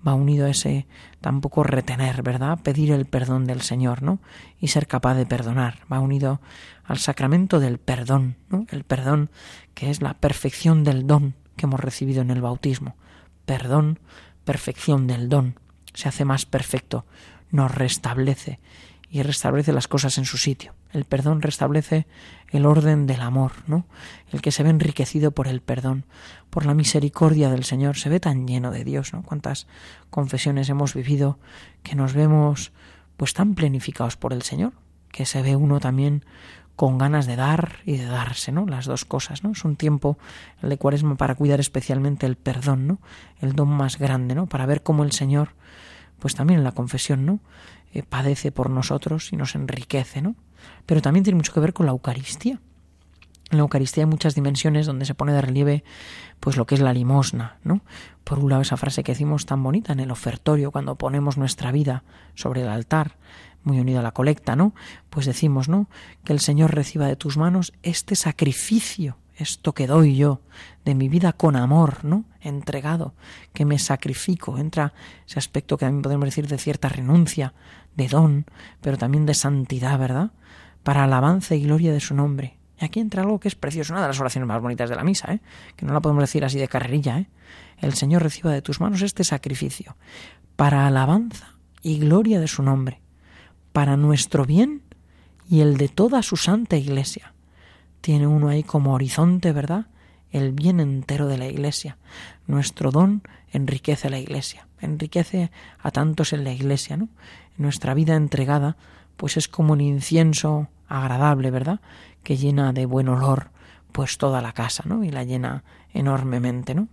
va 0.06 0.14
unido 0.14 0.46
a 0.46 0.50
ese 0.50 0.86
tampoco 1.20 1.62
retener, 1.62 2.22
¿verdad? 2.22 2.58
Pedir 2.62 2.90
el 2.92 3.06
perdón 3.06 3.44
del 3.44 3.60
Señor, 3.60 4.02
¿no? 4.02 4.18
Y 4.58 4.68
ser 4.68 4.86
capaz 4.86 5.14
de 5.14 5.26
perdonar. 5.26 5.78
Va 5.92 6.00
unido 6.00 6.40
al 6.84 6.98
sacramento 6.98 7.60
del 7.60 7.78
perdón, 7.78 8.36
¿no? 8.48 8.66
El 8.70 8.84
perdón 8.84 9.30
que 9.74 9.90
es 9.90 10.02
la 10.02 10.14
perfección 10.14 10.84
del 10.84 11.06
don 11.06 11.34
que 11.56 11.66
hemos 11.66 11.80
recibido 11.80 12.22
en 12.22 12.30
el 12.30 12.40
bautismo. 12.40 12.96
Perdón, 13.44 13.98
perfección 14.44 15.06
del 15.06 15.28
don. 15.28 15.58
Se 15.94 16.08
hace 16.08 16.24
más 16.24 16.46
perfecto, 16.46 17.04
nos 17.50 17.74
restablece 17.74 18.60
y 19.10 19.22
restablece 19.22 19.72
las 19.72 19.88
cosas 19.88 20.16
en 20.16 20.24
su 20.24 20.38
sitio. 20.38 20.74
El 20.90 21.04
perdón 21.04 21.42
restablece 21.42 22.06
el 22.50 22.64
orden 22.64 23.06
del 23.06 23.20
amor, 23.20 23.52
¿no? 23.66 23.86
El 24.30 24.40
que 24.40 24.52
se 24.52 24.62
ve 24.62 24.70
enriquecido 24.70 25.32
por 25.32 25.48
el 25.48 25.60
perdón, 25.60 26.06
por 26.48 26.64
la 26.64 26.72
misericordia 26.72 27.50
del 27.50 27.64
Señor, 27.64 27.96
se 27.96 28.08
ve 28.08 28.20
tan 28.20 28.46
lleno 28.46 28.70
de 28.70 28.84
Dios, 28.84 29.12
¿no? 29.12 29.22
Cuántas 29.22 29.66
confesiones 30.08 30.70
hemos 30.70 30.94
vivido 30.94 31.38
que 31.82 31.94
nos 31.94 32.14
vemos 32.14 32.72
pues 33.18 33.34
tan 33.34 33.54
plenificados 33.54 34.16
por 34.16 34.32
el 34.32 34.42
Señor, 34.42 34.72
que 35.10 35.26
se 35.26 35.42
ve 35.42 35.56
uno 35.56 35.78
también 35.78 36.24
con 36.82 36.98
ganas 36.98 37.26
de 37.26 37.36
dar 37.36 37.76
y 37.86 37.96
de 37.96 38.06
darse, 38.06 38.50
¿no? 38.50 38.66
Las 38.66 38.86
dos 38.86 39.04
cosas, 39.04 39.44
¿no? 39.44 39.52
Es 39.52 39.64
un 39.64 39.76
tiempo 39.76 40.18
el 40.62 40.68
de 40.68 40.78
Cuaresma 40.78 41.14
para 41.14 41.36
cuidar 41.36 41.60
especialmente 41.60 42.26
el 42.26 42.34
perdón, 42.34 42.88
¿no? 42.88 42.98
El 43.40 43.52
don 43.52 43.68
más 43.68 44.00
grande, 44.00 44.34
¿no? 44.34 44.46
Para 44.46 44.66
ver 44.66 44.82
cómo 44.82 45.04
el 45.04 45.12
Señor, 45.12 45.50
pues 46.18 46.34
también 46.34 46.58
en 46.58 46.64
la 46.64 46.72
confesión, 46.72 47.24
¿no? 47.24 47.38
Eh, 47.94 48.02
padece 48.02 48.50
por 48.50 48.68
nosotros 48.68 49.32
y 49.32 49.36
nos 49.36 49.54
enriquece, 49.54 50.22
¿no? 50.22 50.34
Pero 50.84 51.00
también 51.00 51.22
tiene 51.22 51.36
mucho 51.36 51.52
que 51.52 51.60
ver 51.60 51.72
con 51.72 51.86
la 51.86 51.92
Eucaristía. 51.92 52.58
En 53.52 53.58
la 53.58 53.62
Eucaristía 53.62 54.02
hay 54.02 54.10
muchas 54.10 54.34
dimensiones 54.34 54.84
donde 54.84 55.04
se 55.04 55.14
pone 55.14 55.32
de 55.32 55.40
relieve 55.40 55.84
pues 56.40 56.56
lo 56.56 56.66
que 56.66 56.74
es 56.74 56.80
la 56.80 56.92
limosna, 56.92 57.58
¿no? 57.62 57.82
Por 58.24 58.40
un 58.40 58.50
lado 58.50 58.62
esa 58.62 58.76
frase 58.76 59.04
que 59.04 59.12
decimos 59.12 59.46
tan 59.46 59.62
bonita 59.62 59.92
en 59.92 60.00
el 60.00 60.10
ofertorio 60.10 60.72
cuando 60.72 60.96
ponemos 60.96 61.38
nuestra 61.38 61.70
vida 61.70 62.02
sobre 62.34 62.62
el 62.62 62.68
altar, 62.68 63.18
muy 63.64 63.80
unida 63.80 64.00
a 64.00 64.02
la 64.02 64.12
colecta, 64.12 64.56
¿no? 64.56 64.74
Pues 65.10 65.26
decimos, 65.26 65.68
¿no? 65.68 65.88
Que 66.24 66.32
el 66.32 66.40
Señor 66.40 66.74
reciba 66.74 67.06
de 67.06 67.16
tus 67.16 67.36
manos 67.36 67.72
este 67.82 68.16
sacrificio 68.16 69.16
esto 69.42 69.72
que 69.72 69.86
doy 69.86 70.16
yo 70.16 70.40
de 70.84 70.94
mi 70.94 71.08
vida 71.08 71.32
con 71.32 71.56
amor, 71.56 72.04
¿no? 72.04 72.24
Entregado, 72.40 73.14
que 73.52 73.64
me 73.64 73.78
sacrifico. 73.78 74.58
Entra 74.58 74.94
ese 75.26 75.38
aspecto 75.38 75.76
que 75.76 75.86
también 75.86 76.02
podemos 76.02 76.26
decir 76.26 76.48
de 76.48 76.58
cierta 76.58 76.88
renuncia, 76.88 77.54
de 77.96 78.08
don, 78.08 78.46
pero 78.80 78.96
también 78.96 79.26
de 79.26 79.34
santidad, 79.34 79.98
¿verdad? 79.98 80.32
Para 80.82 81.04
alabanza 81.04 81.54
y 81.54 81.62
gloria 81.62 81.92
de 81.92 82.00
su 82.00 82.14
nombre. 82.14 82.58
Y 82.80 82.84
aquí 82.84 83.00
entra 83.00 83.22
algo 83.22 83.38
que 83.38 83.48
es 83.48 83.54
precioso, 83.54 83.92
una 83.92 84.02
de 84.02 84.08
las 84.08 84.20
oraciones 84.20 84.48
más 84.48 84.60
bonitas 84.60 84.90
de 84.90 84.96
la 84.96 85.04
misa, 85.04 85.32
¿eh? 85.32 85.40
que 85.76 85.86
no 85.86 85.92
la 85.92 86.00
podemos 86.00 86.22
decir 86.22 86.44
así 86.44 86.58
de 86.58 86.68
carrerilla. 86.68 87.18
¿eh? 87.18 87.28
El 87.78 87.94
Señor 87.94 88.22
reciba 88.22 88.52
de 88.52 88.62
tus 88.62 88.80
manos 88.80 89.02
este 89.02 89.24
sacrificio, 89.24 89.96
para 90.56 90.86
alabanza 90.86 91.54
y 91.82 91.98
gloria 91.98 92.40
de 92.40 92.48
su 92.48 92.62
nombre, 92.62 93.01
para 93.72 93.96
nuestro 93.96 94.44
bien 94.44 94.82
y 95.48 95.60
el 95.60 95.76
de 95.76 95.88
toda 95.88 96.22
su 96.22 96.36
santa 96.36 96.76
iglesia 96.76 97.32
tiene 98.02 98.26
uno 98.26 98.48
ahí 98.48 98.64
como 98.64 98.92
horizonte, 98.92 99.52
¿verdad? 99.52 99.86
El 100.30 100.52
bien 100.52 100.80
entero 100.80 101.28
de 101.28 101.38
la 101.38 101.46
Iglesia. 101.46 101.96
Nuestro 102.46 102.90
don 102.90 103.22
enriquece 103.52 104.10
la 104.10 104.18
Iglesia, 104.18 104.66
enriquece 104.80 105.50
a 105.78 105.90
tantos 105.92 106.34
en 106.34 106.44
la 106.44 106.52
Iglesia, 106.52 106.96
¿no? 106.98 107.08
Nuestra 107.56 107.94
vida 107.94 108.16
entregada, 108.16 108.76
pues 109.16 109.36
es 109.36 109.48
como 109.48 109.72
un 109.72 109.80
incienso 109.80 110.68
agradable, 110.88 111.50
¿verdad? 111.50 111.80
Que 112.24 112.36
llena 112.36 112.72
de 112.72 112.86
buen 112.86 113.08
olor, 113.08 113.50
pues 113.92 114.18
toda 114.18 114.42
la 114.42 114.52
casa, 114.52 114.82
¿no? 114.84 115.04
Y 115.04 115.10
la 115.10 115.22
llena 115.22 115.62
enormemente, 115.94 116.74
¿no? 116.74 116.88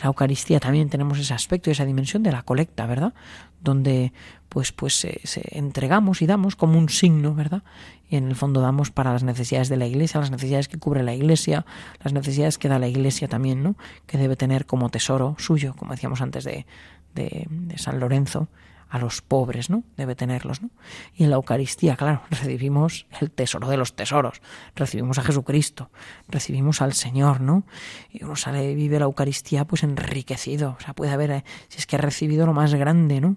La 0.00 0.06
Eucaristía 0.06 0.60
también 0.60 0.88
tenemos 0.88 1.18
ese 1.18 1.34
aspecto 1.34 1.70
y 1.70 1.72
esa 1.72 1.84
dimensión 1.84 2.22
de 2.22 2.32
la 2.32 2.42
colecta, 2.42 2.86
¿verdad? 2.86 3.14
Donde 3.60 4.12
pues 4.48 4.72
pues 4.72 4.94
se, 4.94 5.20
entregamos 5.50 6.22
y 6.22 6.26
damos 6.26 6.56
como 6.56 6.78
un 6.78 6.88
signo, 6.88 7.34
¿verdad? 7.34 7.62
Y 8.08 8.16
en 8.16 8.28
el 8.28 8.36
fondo 8.36 8.60
damos 8.60 8.90
para 8.90 9.12
las 9.12 9.22
necesidades 9.22 9.68
de 9.68 9.76
la 9.76 9.86
Iglesia, 9.86 10.20
las 10.20 10.30
necesidades 10.30 10.68
que 10.68 10.78
cubre 10.78 11.02
la 11.02 11.14
Iglesia, 11.14 11.66
las 12.02 12.12
necesidades 12.12 12.58
que 12.58 12.68
da 12.68 12.78
la 12.78 12.88
Iglesia 12.88 13.28
también, 13.28 13.62
¿no? 13.62 13.76
Que 14.06 14.18
debe 14.18 14.36
tener 14.36 14.66
como 14.66 14.88
tesoro 14.88 15.36
suyo, 15.38 15.74
como 15.76 15.92
decíamos 15.92 16.20
antes 16.20 16.44
de, 16.44 16.66
de 17.14 17.46
San 17.76 18.00
Lorenzo, 18.00 18.48
a 18.88 18.98
los 18.98 19.22
pobres, 19.22 19.70
¿no? 19.70 19.84
Debe 19.96 20.14
tenerlos, 20.14 20.62
¿no? 20.62 20.70
Y 21.14 21.24
en 21.24 21.30
la 21.30 21.36
Eucaristía, 21.36 21.96
claro, 21.96 22.22
recibimos 22.30 23.06
el 23.20 23.30
tesoro 23.30 23.68
de 23.68 23.76
los 23.76 23.94
tesoros, 23.94 24.40
recibimos 24.74 25.18
a 25.18 25.22
Jesucristo, 25.22 25.90
recibimos 26.28 26.80
al 26.80 26.94
Señor, 26.94 27.40
¿no? 27.40 27.64
Y 28.10 28.24
uno 28.24 28.36
sale, 28.36 28.74
vive 28.74 28.98
la 28.98 29.04
Eucaristía 29.04 29.66
pues 29.66 29.82
enriquecido, 29.82 30.76
o 30.78 30.80
sea, 30.80 30.94
puede 30.94 31.12
haber, 31.12 31.30
eh, 31.30 31.44
si 31.68 31.78
es 31.78 31.86
que 31.86 31.96
ha 31.96 32.00
recibido 32.00 32.46
lo 32.46 32.54
más 32.54 32.74
grande, 32.74 33.20
¿no? 33.20 33.36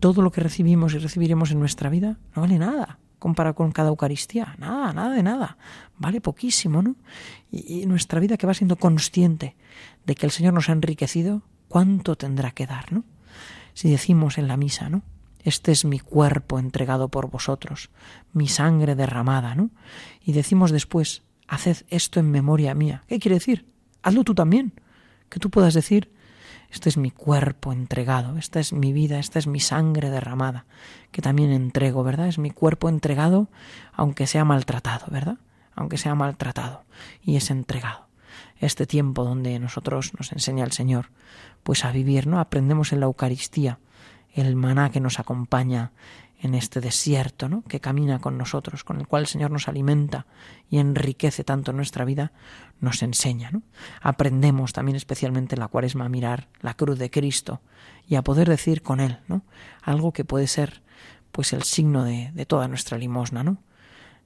Todo 0.00 0.20
lo 0.20 0.30
que 0.30 0.40
recibimos 0.40 0.94
y 0.94 0.98
recibiremos 0.98 1.50
en 1.52 1.60
nuestra 1.60 1.88
vida 1.88 2.18
no 2.34 2.42
vale 2.42 2.58
nada 2.58 2.98
comparado 3.18 3.54
con 3.54 3.70
cada 3.70 3.90
Eucaristía, 3.90 4.56
nada, 4.58 4.92
nada 4.92 5.14
de 5.14 5.22
nada, 5.22 5.56
vale 5.96 6.20
poquísimo, 6.20 6.82
¿no? 6.82 6.96
Y, 7.52 7.82
y 7.82 7.86
nuestra 7.86 8.18
vida 8.18 8.36
que 8.36 8.48
va 8.48 8.54
siendo 8.54 8.74
consciente 8.74 9.54
de 10.04 10.16
que 10.16 10.26
el 10.26 10.32
Señor 10.32 10.54
nos 10.54 10.68
ha 10.68 10.72
enriquecido, 10.72 11.42
¿cuánto 11.68 12.16
tendrá 12.16 12.50
que 12.50 12.66
dar, 12.66 12.92
¿no? 12.92 13.04
Si 13.74 13.90
decimos 13.90 14.38
en 14.38 14.48
la 14.48 14.56
misa, 14.56 14.88
¿no? 14.88 15.02
Este 15.44 15.72
es 15.72 15.84
mi 15.84 15.98
cuerpo 15.98 16.58
entregado 16.58 17.08
por 17.08 17.30
vosotros, 17.30 17.90
mi 18.32 18.48
sangre 18.48 18.94
derramada, 18.94 19.54
¿no? 19.54 19.70
Y 20.24 20.32
decimos 20.32 20.70
después, 20.70 21.22
haced 21.48 21.78
esto 21.88 22.20
en 22.20 22.30
memoria 22.30 22.74
mía. 22.74 23.02
¿Qué 23.08 23.18
quiere 23.18 23.36
decir? 23.36 23.66
Hazlo 24.02 24.22
tú 24.24 24.34
también. 24.34 24.72
Que 25.28 25.40
tú 25.40 25.50
puedas 25.50 25.74
decir, 25.74 26.12
este 26.70 26.88
es 26.88 26.96
mi 26.96 27.10
cuerpo 27.10 27.72
entregado, 27.72 28.38
esta 28.38 28.60
es 28.60 28.72
mi 28.72 28.92
vida, 28.92 29.18
esta 29.18 29.38
es 29.38 29.46
mi 29.46 29.60
sangre 29.60 30.10
derramada, 30.10 30.66
que 31.10 31.22
también 31.22 31.50
entrego, 31.50 32.04
¿verdad? 32.04 32.28
Es 32.28 32.38
mi 32.38 32.50
cuerpo 32.50 32.88
entregado, 32.88 33.48
aunque 33.92 34.26
sea 34.26 34.44
maltratado, 34.44 35.06
¿verdad? 35.10 35.38
Aunque 35.74 35.98
sea 35.98 36.14
maltratado, 36.14 36.84
y 37.22 37.36
es 37.36 37.50
entregado 37.50 38.11
este 38.62 38.86
tiempo 38.86 39.24
donde 39.24 39.58
nosotros 39.58 40.12
nos 40.16 40.32
enseña 40.32 40.64
el 40.64 40.72
Señor, 40.72 41.10
pues 41.62 41.84
a 41.84 41.92
vivir, 41.92 42.26
¿no? 42.26 42.40
Aprendemos 42.40 42.92
en 42.92 43.00
la 43.00 43.06
Eucaristía 43.06 43.78
el 44.32 44.56
maná 44.56 44.90
que 44.90 45.00
nos 45.00 45.18
acompaña 45.18 45.92
en 46.42 46.54
este 46.54 46.80
desierto, 46.80 47.48
¿no? 47.48 47.62
que 47.62 47.80
camina 47.80 48.18
con 48.18 48.36
nosotros, 48.36 48.82
con 48.82 48.98
el 48.98 49.06
cual 49.06 49.22
el 49.22 49.26
Señor 49.28 49.52
nos 49.52 49.68
alimenta 49.68 50.26
y 50.68 50.78
enriquece 50.78 51.44
tanto 51.44 51.72
nuestra 51.72 52.04
vida, 52.04 52.32
nos 52.80 53.02
enseña. 53.02 53.50
¿no? 53.52 53.62
Aprendemos 54.00 54.72
también 54.72 54.96
especialmente 54.96 55.54
en 55.54 55.60
la 55.60 55.68
cuaresma 55.68 56.06
a 56.06 56.08
mirar 56.08 56.48
la 56.60 56.74
cruz 56.74 56.98
de 56.98 57.10
Cristo 57.10 57.60
y 58.08 58.16
a 58.16 58.22
poder 58.22 58.48
decir 58.48 58.82
con 58.82 58.98
Él 58.98 59.20
¿no? 59.28 59.44
algo 59.82 60.12
que 60.12 60.24
puede 60.24 60.48
ser 60.48 60.82
pues 61.30 61.52
el 61.52 61.62
signo 61.62 62.02
de, 62.02 62.32
de 62.34 62.44
toda 62.44 62.66
nuestra 62.66 62.98
limosna. 62.98 63.44
¿no? 63.44 63.58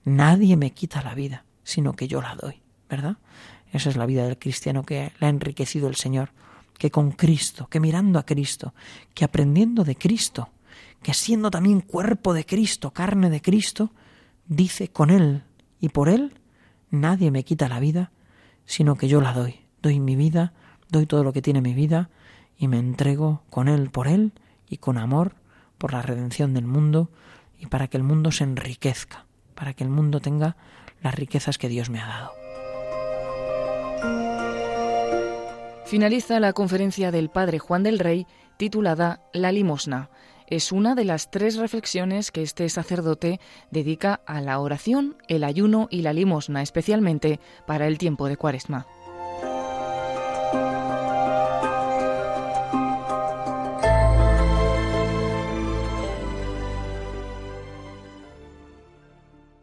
Nadie 0.05 0.57
me 0.57 0.73
quita 0.73 1.03
la 1.03 1.15
vida, 1.15 1.45
sino 1.65 1.93
que 1.93 2.09
yo 2.09 2.23
la 2.23 2.35
doy, 2.35 2.63
¿verdad? 2.89 3.17
Esa 3.73 3.91
es 3.91 3.97
la 3.97 4.07
vida 4.07 4.25
del 4.25 4.39
cristiano 4.39 4.85
que 4.85 5.13
la 5.19 5.27
ha 5.27 5.31
enriquecido 5.31 5.89
el 5.89 5.97
Señor, 5.97 6.31
que 6.79 6.91
con 6.91 7.13
Cristo, 7.13 7.69
que 7.69 7.81
mirando 7.81 8.19
a 8.19 8.27
Cristo, 8.27 8.75
que 9.15 9.25
aprendiendo 9.25 9.85
de 9.85 9.97
Cristo, 9.97 10.51
que 11.03 11.15
siendo 11.15 11.51
también 11.51 11.81
cuerpo 11.81 12.35
de 12.35 12.45
Cristo, 12.45 12.93
carne 12.93 13.31
de 13.31 13.41
Cristo, 13.41 13.93
dice 14.47 14.89
con 14.89 15.11
Él 15.11 15.45
y 15.81 15.89
por 15.89 16.09
Él, 16.09 16.35
nadie 16.91 17.31
me 17.31 17.45
quita 17.45 17.69
la 17.69 17.81
vida, 17.81 18.13
sino 18.65 18.97
que 18.97 19.09
yo 19.09 19.21
la 19.21 19.33
doy. 19.33 19.61
Doy 19.83 20.01
mi 20.01 20.17
vida, 20.17 20.53
doy 20.91 21.07
todo 21.07 21.25
lo 21.25 21.33
que 21.33 21.43
tiene 21.43 21.61
mi 21.61 21.75
vida 21.75 22.11
y 22.59 22.69
me 22.69 22.79
entrego 22.79 23.43
con 23.51 23.69
Él, 23.69 23.91
por 23.91 24.09
Él 24.09 24.33
y 24.69 24.79
con 24.79 24.99
amor 24.99 25.35
por 25.79 25.93
la 25.93 26.03
redención 26.03 26.55
del 26.55 26.67
mundo 26.67 27.11
y 27.59 27.67
para 27.67 27.89
que 27.89 27.97
el 27.97 28.03
mundo 28.03 28.33
se 28.33 28.45
enriquezca, 28.45 29.27
para 29.55 29.75
que 29.75 29.85
el 29.85 29.91
mundo 29.91 30.21
tenga 30.21 30.57
las 31.03 31.15
riquezas 31.15 31.59
que 31.59 31.69
Dios 31.69 31.91
me 31.91 32.01
ha 32.01 32.07
dado. 32.07 32.46
Finaliza 35.87 36.41
la 36.41 36.53
conferencia 36.53 37.13
del 37.13 37.31
Padre 37.31 37.61
Juan 37.61 37.85
del 37.85 38.01
Rey 38.01 38.27
titulada 38.57 39.21
La 39.33 39.53
limosna. 39.53 40.11
Es 40.49 40.73
una 40.73 40.97
de 40.97 41.05
las 41.05 41.31
tres 41.31 41.59
reflexiones 41.59 42.33
que 42.33 42.43
este 42.43 42.69
sacerdote 42.69 43.39
dedica 43.71 44.21
a 44.27 44.41
la 44.41 44.59
oración, 44.59 45.17
el 45.29 45.45
ayuno 45.45 45.87
y 45.89 46.03
la 46.03 46.13
limosna, 46.13 46.61
especialmente 46.61 47.39
para 47.69 47.87
el 47.87 47.99
tiempo 47.99 48.27
de 48.27 48.37
Cuaresma. 48.37 48.89